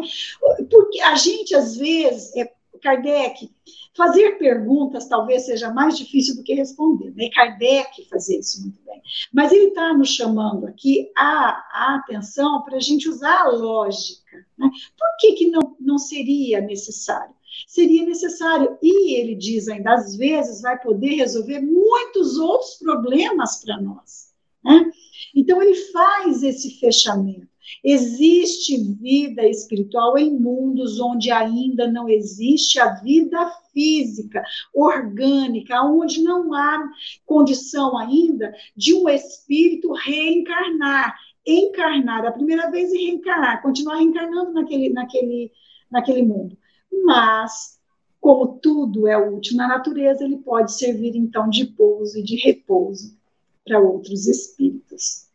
Porque 0.70 1.02
a 1.02 1.16
gente, 1.16 1.56
às 1.56 1.76
vezes, 1.76 2.36
é, 2.36 2.52
Kardec, 2.82 3.50
fazer 3.96 4.38
perguntas 4.38 5.08
talvez 5.08 5.46
seja 5.46 5.74
mais 5.74 5.98
difícil 5.98 6.36
do 6.36 6.44
que 6.44 6.54
responder, 6.54 7.12
né? 7.16 7.30
Kardec 7.34 8.08
fazia 8.10 8.40
isso 8.40 8.62
muito 8.62 8.80
bem. 8.86 9.02
Mas 9.34 9.52
ele 9.52 9.70
está 9.70 9.94
nos 9.94 10.10
chamando 10.10 10.68
aqui 10.68 11.12
a, 11.18 11.66
a 11.72 11.96
atenção 11.96 12.62
para 12.64 12.78
a 12.78 12.82
gente 12.82 13.10
usar 13.10 13.42
a 13.42 13.50
lógica. 13.50 14.46
Né? 14.58 14.70
Por 14.70 15.18
que, 15.20 15.34
que 15.34 15.48
não, 15.48 15.76
não 15.80 15.98
seria 15.98 16.62
necessário? 16.62 17.34
Seria 17.68 18.06
necessário, 18.06 18.78
e 18.82 19.16
ele 19.20 19.36
diz 19.36 19.68
ainda, 19.68 19.94
às 19.94 20.16
vezes 20.16 20.62
vai 20.62 20.80
poder 20.80 21.16
resolver 21.16 21.60
muitos 21.60 22.38
outros 22.38 22.76
problemas 22.76 23.64
para 23.64 23.82
nós. 23.82 24.34
Né? 24.64 24.92
Então, 25.36 25.62
ele 25.62 25.76
faz 25.76 26.44
esse 26.44 26.80
fechamento. 26.80 27.54
Existe 27.84 28.78
vida 28.78 29.48
espiritual 29.48 30.18
em 30.18 30.38
mundos 30.38 31.00
onde 31.00 31.32
ainda 31.32 31.90
não 31.90 32.10
existe 32.10 32.80
a 32.80 32.96
vida 32.96 33.52
física, 33.74 34.44
orgânica, 34.74 35.82
onde 35.82 36.22
não 36.22 36.54
há 36.54 36.90
condição 37.26 37.98
ainda 37.98 38.54
de 38.76 38.94
um 38.94 39.08
espírito 39.08 39.94
reencarnar, 39.94 41.16
encarnar 41.46 42.26
a 42.26 42.32
primeira 42.32 42.70
vez 42.70 42.92
e 42.92 42.98
reencarnar, 42.98 43.62
continuar 43.62 43.98
reencarnando 43.98 44.52
naquele, 44.52 44.90
naquele, 44.90 45.52
naquele 45.90 46.22
mundo. 46.22 46.58
Mas, 47.04 47.80
como 48.20 48.60
tudo 48.60 49.08
é 49.08 49.18
útil 49.18 49.58
na 49.58 49.68
natureza, 49.68 50.24
ele 50.24 50.38
pode 50.38 50.74
servir 50.74 51.16
então 51.16 51.50
de 51.50 51.66
pouso 51.66 52.18
e 52.18 52.24
de 52.24 52.36
repouso 52.38 53.18
para 53.66 53.80
outros 53.80 54.28
espíritos. 54.28 55.28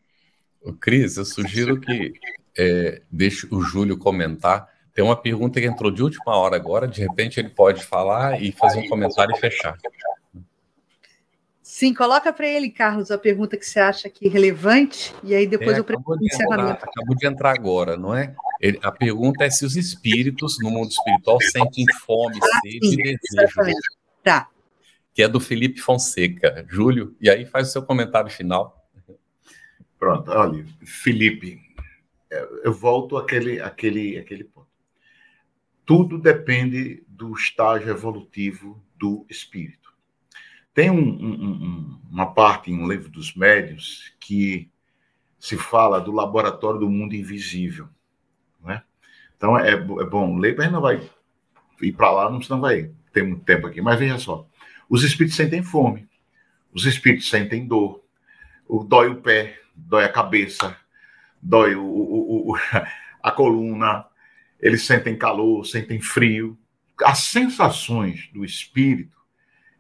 Cris, 0.81 1.17
eu 1.17 1.25
sugiro 1.25 1.81
que 1.81 2.13
é, 2.57 3.03
deixe 3.11 3.47
o 3.51 3.63
Júlio 3.63 3.97
comentar. 3.97 4.69
Tem 4.93 5.05
uma 5.05 5.17
pergunta 5.17 5.61
que 5.61 5.67
entrou 5.67 5.91
de 5.91 6.03
última 6.03 6.37
hora 6.37 6.57
agora, 6.57 6.89
de 6.89 7.01
repente 7.01 7.39
ele 7.39 7.51
pode 7.51 7.85
falar 7.85 8.43
e 8.43 8.51
fazer 8.51 8.81
um 8.81 8.89
comentário 8.89 9.35
e 9.35 9.39
fechar. 9.39 9.79
Sim, 11.71 11.93
coloca 11.93 12.33
para 12.33 12.49
ele, 12.49 12.71
Carlos, 12.71 13.11
a 13.11 13.19
pergunta 13.19 13.55
que 13.55 13.67
você 13.67 13.79
acha 13.79 14.09
que 14.09 14.27
é 14.27 14.31
relevante, 14.31 15.15
e 15.23 15.35
aí 15.35 15.47
depois 15.47 15.77
é, 15.77 15.81
eu 15.81 15.85
preparo 15.85 16.19
o 16.19 16.25
encerramento. 16.25 16.83
Acabou 16.83 17.15
de 17.15 17.27
entrar 17.27 17.51
agora, 17.51 17.95
não 17.95 18.17
é? 18.17 18.35
Ele, 18.59 18.81
a 18.83 18.91
pergunta 18.91 19.45
é 19.45 19.51
se 19.51 19.67
os 19.67 19.77
espíritos 19.77 20.57
no 20.63 20.71
mundo 20.71 20.91
espiritual 20.91 21.39
sentem 21.43 21.85
fome, 22.07 22.39
ah, 22.43 22.61
sede 22.63 22.89
sim, 22.89 22.97
e 22.99 23.19
desejo. 23.19 23.79
Tá 24.25 24.49
que 25.13 25.23
é 25.25 25.29
do 25.29 25.41
Felipe 25.41 25.79
Fonseca. 25.81 26.65
Júlio, 26.69 27.17
e 27.21 27.29
aí 27.29 27.45
faz 27.45 27.69
o 27.69 27.73
seu 27.73 27.83
comentário 27.83 28.31
final. 28.31 28.89
Pronto, 29.99 30.31
olha, 30.31 30.65
Felipe, 30.87 31.61
eu 32.63 32.73
volto 32.73 33.17
àquele, 33.17 33.61
àquele, 33.61 34.17
àquele 34.17 34.45
ponto. 34.45 34.69
Tudo 35.85 36.19
depende 36.19 37.05
do 37.09 37.35
estágio 37.35 37.91
evolutivo 37.91 38.83
do 38.97 39.27
espírito. 39.29 39.88
Tem 40.79 40.93
um, 40.93 40.97
um, 40.97 42.01
uma 42.09 42.33
parte 42.33 42.71
em 42.71 42.79
um 42.81 42.87
livro 42.87 43.09
dos 43.11 43.35
médios 43.35 44.13
que 44.21 44.71
se 45.37 45.57
fala 45.57 46.01
do 46.01 46.13
laboratório 46.13 46.79
do 46.79 46.89
mundo 46.89 47.17
invisível. 47.17 47.89
Né? 48.63 48.81
Então 49.37 49.59
é, 49.59 49.73
é 49.73 49.77
bom 49.77 50.39
ler, 50.39 50.57
mas 50.57 50.71
não 50.71 50.81
vai 50.81 51.03
ir 51.83 51.93
para 51.95 52.13
lá, 52.13 52.31
não, 52.31 52.39
não 52.39 52.61
vai 52.61 52.93
ter 53.13 53.25
muito 53.25 53.43
tempo 53.43 53.67
aqui. 53.67 53.81
Mas 53.81 53.99
veja 53.99 54.21
só: 54.21 54.47
os 54.89 55.03
espíritos 55.03 55.37
sentem 55.37 55.65
fome, 55.65 56.09
os 56.73 56.87
espíritos 56.87 57.29
sentem 57.29 57.67
dor, 57.67 58.01
o, 58.69 58.85
dói 58.85 59.09
o 59.09 59.21
pé, 59.21 59.59
dói 59.75 60.05
a 60.05 60.13
cabeça, 60.13 60.77
dói 61.43 61.75
o, 61.75 61.83
o, 61.83 62.53
o, 62.53 62.57
a 63.21 63.33
coluna, 63.33 64.07
eles 64.61 64.87
sentem 64.87 65.19
calor, 65.19 65.67
sentem 65.67 66.01
frio. 66.01 66.57
As 67.05 67.19
sensações 67.19 68.31
do 68.33 68.45
espírito, 68.45 69.18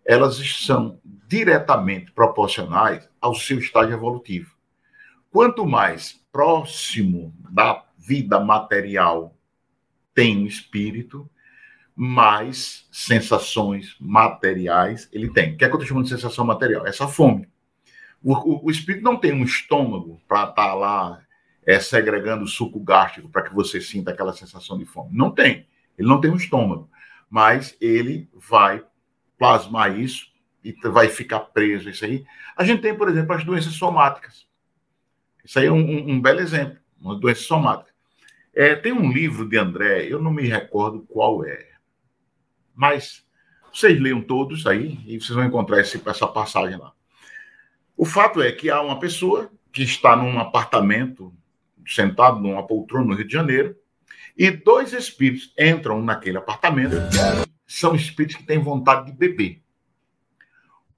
elas 0.09 0.39
são 0.65 0.99
diretamente 1.29 2.11
proporcionais 2.13 3.07
ao 3.21 3.35
seu 3.35 3.59
estágio 3.59 3.93
evolutivo. 3.93 4.57
Quanto 5.31 5.67
mais 5.67 6.19
próximo 6.33 7.35
da 7.51 7.85
vida 7.99 8.41
material 8.41 9.37
tem 10.15 10.45
o 10.45 10.47
espírito, 10.47 11.29
mais 11.95 12.89
sensações 12.91 13.97
materiais 14.01 15.11
ele 15.13 15.31
tem. 15.31 15.53
O 15.53 15.59
que 15.59 15.65
é 15.67 15.69
que 15.69 15.75
eu 15.75 15.79
estou 15.79 15.87
chamando 15.87 16.05
de 16.05 16.11
sensação 16.11 16.47
material? 16.47 16.87
Essa 16.87 17.07
fome. 17.07 17.47
O, 18.23 18.33
o, 18.33 18.65
o 18.65 18.71
espírito 18.71 19.05
não 19.05 19.19
tem 19.19 19.35
um 19.35 19.45
estômago 19.45 20.23
para 20.27 20.45
estar 20.45 20.55
tá 20.55 20.75
lá 20.75 21.21
é, 21.67 21.79
segregando 21.79 22.47
suco 22.47 22.81
gástrico 22.81 23.29
para 23.29 23.43
que 23.43 23.55
você 23.55 23.79
sinta 23.79 24.11
aquela 24.11 24.33
sensação 24.33 24.79
de 24.79 24.87
fome. 24.87 25.11
Não 25.13 25.31
tem. 25.31 25.67
Ele 25.99 26.09
não 26.09 26.19
tem 26.19 26.31
um 26.31 26.37
estômago. 26.37 26.89
Mas 27.29 27.77
ele 27.79 28.27
vai 28.33 28.83
plasmar 29.39 29.99
isso 29.99 30.27
e 30.65 30.73
vai 30.91 31.09
ficar 31.09 31.41
preso 31.41 31.89
isso 31.89 32.05
aí. 32.05 32.25
A 32.57 32.65
gente 32.65 32.83
tem, 32.83 32.95
por 32.95 33.09
exemplo, 33.09 33.35
as 33.35 33.45
doenças 33.45 33.73
somáticas. 33.75 34.47
Isso 35.45 35.59
aí 35.59 35.67
é 35.67 35.73
um, 35.73 36.11
um 36.11 36.21
belo 36.21 36.41
exemplo, 36.41 36.79
uma 37.01 37.15
doença 37.19 37.43
somática. 37.43 37.91
É, 38.55 38.75
tem 38.75 38.93
um 38.93 39.13
livro 39.13 39.49
de 39.49 39.57
André, 39.57 40.07
eu 40.07 40.21
não 40.21 40.33
me 40.33 40.43
recordo 40.43 41.07
qual 41.09 41.45
é, 41.45 41.69
mas 42.75 43.25
vocês 43.73 44.01
leiam 44.01 44.21
todos 44.21 44.67
aí 44.67 44.99
e 45.07 45.19
vocês 45.21 45.35
vão 45.35 45.45
encontrar 45.45 45.81
esse, 45.81 46.03
essa 46.05 46.27
passagem 46.27 46.77
lá. 46.77 46.93
O 47.97 48.05
fato 48.05 48.43
é 48.43 48.51
que 48.53 48.71
há 48.71 48.81
uma 48.81 48.99
pessoa 48.99 49.51
que 49.73 49.83
está 49.83 50.17
num 50.17 50.39
apartamento, 50.39 51.33
sentado 51.87 52.41
numa 52.41 52.67
poltrona 52.67 53.07
no 53.07 53.15
Rio 53.15 53.27
de 53.27 53.33
Janeiro, 53.33 53.77
e 54.37 54.51
dois 54.51 54.93
espíritos 54.93 55.53
entram 55.59 56.03
naquele 56.03 56.39
apartamento. 56.39 56.97
São 57.69 57.95
espíritos 57.95 58.37
que 58.37 58.45
têm 58.45 58.59
vontade 58.59 59.13
de 59.13 59.17
beber. 59.17 59.63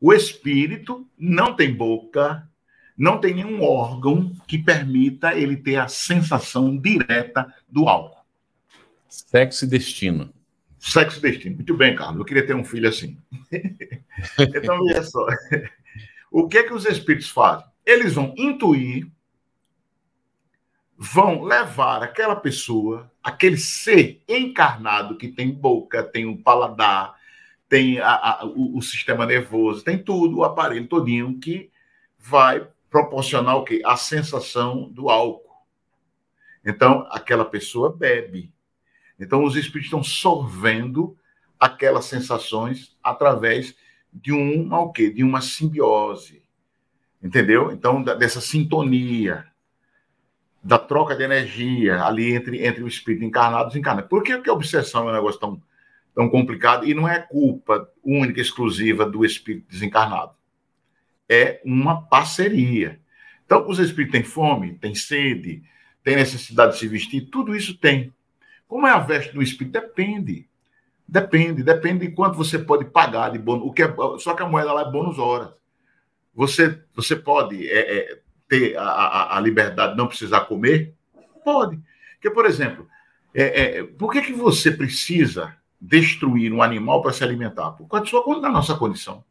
O 0.00 0.14
espírito 0.14 1.06
não 1.18 1.54
tem 1.54 1.74
boca, 1.74 2.48
não 2.96 3.20
tem 3.20 3.34
nenhum 3.34 3.62
órgão 3.62 4.32
que 4.46 4.56
permita 4.56 5.34
ele 5.34 5.56
ter 5.56 5.76
a 5.76 5.88
sensação 5.88 6.74
direta 6.78 7.52
do 7.68 7.88
álcool. 7.88 8.24
Sexo 9.08 9.64
e 9.64 9.68
destino. 9.68 10.32
Sexo 10.78 11.18
e 11.18 11.22
destino. 11.22 11.56
Muito 11.56 11.76
bem, 11.76 11.94
Carlos. 11.94 12.20
Eu 12.20 12.24
queria 12.24 12.46
ter 12.46 12.54
um 12.54 12.64
filho 12.64 12.88
assim. 12.88 13.18
então, 14.38 14.84
veja 14.84 15.02
só. 15.02 15.26
O 16.30 16.48
que 16.48 16.58
é 16.58 16.62
que 16.62 16.72
os 16.72 16.86
espíritos 16.86 17.28
fazem? 17.28 17.66
Eles 17.84 18.14
vão 18.14 18.32
intuir, 18.38 19.10
vão 21.02 21.44
levar 21.44 22.02
aquela 22.02 22.36
pessoa, 22.36 23.10
aquele 23.22 23.56
ser 23.56 24.22
encarnado 24.28 25.16
que 25.16 25.28
tem 25.28 25.50
boca, 25.50 26.02
tem 26.02 26.26
o 26.26 26.36
paladar, 26.36 27.18
tem 27.70 27.98
a, 27.98 28.10
a, 28.10 28.44
o, 28.44 28.76
o 28.76 28.82
sistema 28.82 29.24
nervoso, 29.24 29.82
tem 29.82 29.96
tudo, 29.96 30.36
o 30.36 30.44
aparelho 30.44 30.86
todinho 30.86 31.40
que 31.40 31.70
vai 32.18 32.68
proporcionar 32.90 33.56
o 33.56 33.64
quê? 33.64 33.80
A 33.82 33.96
sensação 33.96 34.90
do 34.90 35.08
álcool. 35.08 35.64
Então, 36.62 37.06
aquela 37.10 37.46
pessoa 37.46 37.90
bebe. 37.90 38.52
Então, 39.18 39.42
os 39.42 39.56
espíritos 39.56 39.86
estão 39.86 40.02
sorvendo 40.02 41.16
aquelas 41.58 42.04
sensações 42.04 42.94
através 43.02 43.74
de 44.12 44.32
uma 44.32 44.80
o 44.80 44.92
quê? 44.92 45.08
De 45.08 45.24
uma 45.24 45.40
simbiose. 45.40 46.42
Entendeu? 47.22 47.72
Então, 47.72 48.02
dessa 48.02 48.42
sintonia, 48.42 49.49
da 50.62 50.78
troca 50.78 51.16
de 51.16 51.22
energia 51.22 52.02
ali 52.02 52.34
entre, 52.34 52.64
entre 52.64 52.82
o 52.82 52.88
espírito 52.88 53.24
encarnado 53.24 53.64
e 53.64 53.68
desencarnado. 53.68 54.08
Por 54.08 54.22
que, 54.22 54.38
que 54.40 54.50
a 54.50 54.52
obsessão 54.52 55.08
é 55.08 55.12
um 55.12 55.14
negócio 55.14 55.40
tão, 55.40 55.62
tão 56.14 56.28
complicado 56.28 56.86
e 56.86 56.94
não 56.94 57.08
é 57.08 57.18
culpa 57.18 57.88
única, 58.04 58.40
exclusiva 58.40 59.06
do 59.06 59.24
espírito 59.24 59.66
desencarnado? 59.70 60.34
é 61.30 61.60
uma 61.64 62.02
parceria. 62.02 63.00
Então, 63.46 63.68
os 63.68 63.78
espíritos 63.78 64.10
têm 64.10 64.24
fome, 64.24 64.74
têm 64.74 64.96
sede, 64.96 65.62
têm 66.02 66.16
necessidade 66.16 66.72
de 66.72 66.80
se 66.80 66.88
vestir, 66.88 67.28
tudo 67.30 67.54
isso 67.54 67.78
tem. 67.78 68.12
Como 68.66 68.84
é 68.84 68.90
a 68.90 68.98
veste 68.98 69.32
do 69.32 69.40
espírito? 69.40 69.80
Depende. 69.80 70.48
Depende, 71.06 71.62
depende 71.62 72.06
de 72.06 72.12
quanto 72.12 72.36
você 72.36 72.58
pode 72.58 72.84
pagar 72.84 73.30
de 73.30 73.38
bônus. 73.38 73.68
O 73.68 73.72
que 73.72 73.82
é, 73.82 73.94
só 74.18 74.34
que 74.34 74.42
a 74.42 74.48
moeda 74.48 74.72
lá 74.72 74.82
é 74.82 74.90
bônus 74.90 75.18
horas. 75.18 75.50
Você, 76.34 76.80
você 76.94 77.14
pode 77.14 77.68
é, 77.68 77.98
é, 77.98 78.20
ter 78.50 78.76
a, 78.76 78.82
a, 78.82 79.38
a, 79.38 79.40
liberdade 79.40 79.92
de 79.92 79.98
não 79.98 80.06
precisar 80.06 80.40
comer? 80.40 80.94
Pode. 81.42 81.80
Porque, 82.14 82.30
por 82.30 82.44
exemplo, 82.44 82.86
é, 83.32 83.78
é 83.78 83.84
por 83.84 84.12
que, 84.12 84.20
que 84.20 84.32
você 84.34 84.70
precisa 84.70 85.56
destruir 85.80 86.52
um 86.52 86.62
animal 86.62 87.00
para 87.00 87.12
se 87.12 87.24
alimentar? 87.24 87.70
Por 87.70 87.86
causa 87.88 88.40
da, 88.42 88.50
nossa 88.50 88.76
condição 88.76 89.24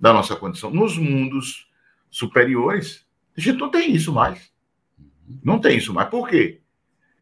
da 0.00 0.12
nossa 0.12 0.34
condição. 0.34 0.70
Nos 0.70 0.96
mundos 0.96 1.68
superiores, 2.10 3.04
a 3.36 3.40
gente 3.40 3.58
não 3.58 3.70
tem 3.70 3.92
isso 3.92 4.12
mais. 4.12 4.50
Não 5.44 5.60
tem 5.60 5.76
isso 5.76 5.92
mais. 5.92 6.08
Por 6.08 6.26
quê? 6.26 6.62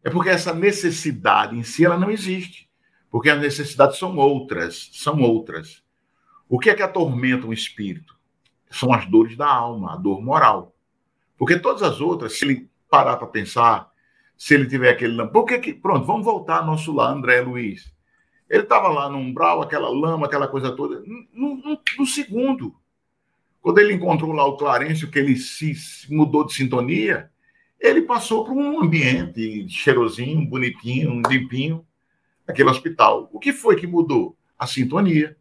É 0.01 0.09
porque 0.09 0.29
essa 0.29 0.53
necessidade 0.53 1.57
em 1.57 1.61
si 1.61 1.83
ela 1.83 1.97
não 1.97 2.09
existe. 2.09 2.69
Porque 3.11 3.29
as 3.29 3.39
necessidades 3.39 3.99
são 3.99 4.15
outras, 4.15 4.89
são 4.93 5.19
outras. 5.19 5.83
O 6.47 6.57
que 6.57 6.69
é 6.69 6.75
que 6.75 6.81
atormenta 6.81 7.45
um 7.45 7.53
espírito? 7.53 8.17
São 8.69 8.93
as 8.93 9.05
dores 9.05 9.35
da 9.35 9.47
alma, 9.47 9.93
a 9.93 9.97
dor 9.97 10.21
moral. 10.21 10.75
Porque 11.37 11.57
todas 11.57 11.81
as 11.81 12.01
outras, 12.01 12.37
se 12.37 12.45
ele 12.45 12.69
parar 12.89 13.17
para 13.17 13.27
pensar, 13.27 13.89
se 14.37 14.53
ele 14.53 14.67
tiver 14.67 14.89
aquele. 14.89 15.27
Por 15.27 15.45
que 15.45 15.59
que. 15.59 15.73
Pronto, 15.73 16.05
vamos 16.05 16.25
voltar 16.25 16.59
ao 16.59 16.65
nosso 16.65 16.93
lá, 16.93 17.11
André 17.11 17.41
Luiz. 17.41 17.91
Ele 18.49 18.63
estava 18.63 18.87
lá 18.87 19.09
no 19.09 19.17
umbral, 19.17 19.61
aquela 19.61 19.89
lama, 19.89 20.25
aquela 20.25 20.47
coisa 20.47 20.71
toda. 20.71 21.03
No, 21.05 21.55
no, 21.57 21.79
no, 21.97 22.05
segundo, 22.05 22.75
quando 23.61 23.79
ele 23.79 23.93
encontrou 23.93 24.31
lá 24.31 24.45
o 24.45 24.57
Clarencio, 24.57 25.11
que 25.11 25.19
ele 25.19 25.35
se 25.35 25.75
mudou 26.09 26.45
de 26.45 26.53
sintonia, 26.53 27.29
ele 27.79 28.01
passou 28.01 28.43
para 28.43 28.53
um 28.53 28.81
ambiente 28.81 29.67
cheirosinho, 29.69 30.47
bonitinho, 30.47 31.21
limpinho, 31.29 31.85
aquele 32.47 32.69
hospital. 32.69 33.29
O 33.31 33.39
que 33.39 33.53
foi 33.53 33.75
que 33.75 33.85
mudou? 33.85 34.35
A 34.57 34.65
sintonia, 34.65 35.37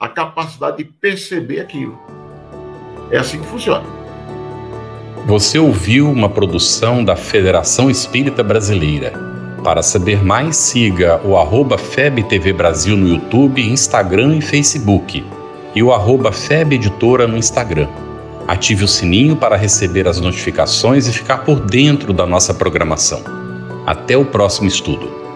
a 0.00 0.08
capacidade 0.08 0.78
de 0.78 0.84
perceber 0.84 1.60
aquilo. 1.60 1.98
É 3.10 3.18
assim 3.18 3.38
que 3.38 3.46
funciona. 3.46 3.84
Você 5.26 5.58
ouviu 5.58 6.10
uma 6.10 6.30
produção 6.30 7.04
da 7.04 7.14
Federação 7.14 7.90
Espírita 7.90 8.42
Brasileira. 8.42 9.12
Para 9.62 9.82
saber 9.82 10.24
mais, 10.24 10.56
siga 10.56 11.20
o 11.22 11.36
arroba 11.36 11.76
FebTV 11.76 12.54
Brasil 12.54 12.96
no 12.96 13.06
YouTube, 13.06 13.60
Instagram 13.60 14.36
e 14.36 14.40
Facebook 14.40 15.22
e 15.74 15.82
o 15.82 15.92
arroba 15.92 16.32
Feb 16.32 16.74
Editora 16.74 17.26
no 17.26 17.36
Instagram. 17.36 17.88
Ative 18.48 18.84
o 18.84 18.88
sininho 18.88 19.36
para 19.36 19.54
receber 19.54 20.08
as 20.08 20.18
notificações 20.18 21.06
e 21.06 21.12
ficar 21.12 21.44
por 21.44 21.60
dentro 21.60 22.14
da 22.14 22.26
nossa 22.26 22.54
programação. 22.54 23.22
Até 23.86 24.16
o 24.16 24.24
próximo 24.24 24.66
estudo. 24.66 25.29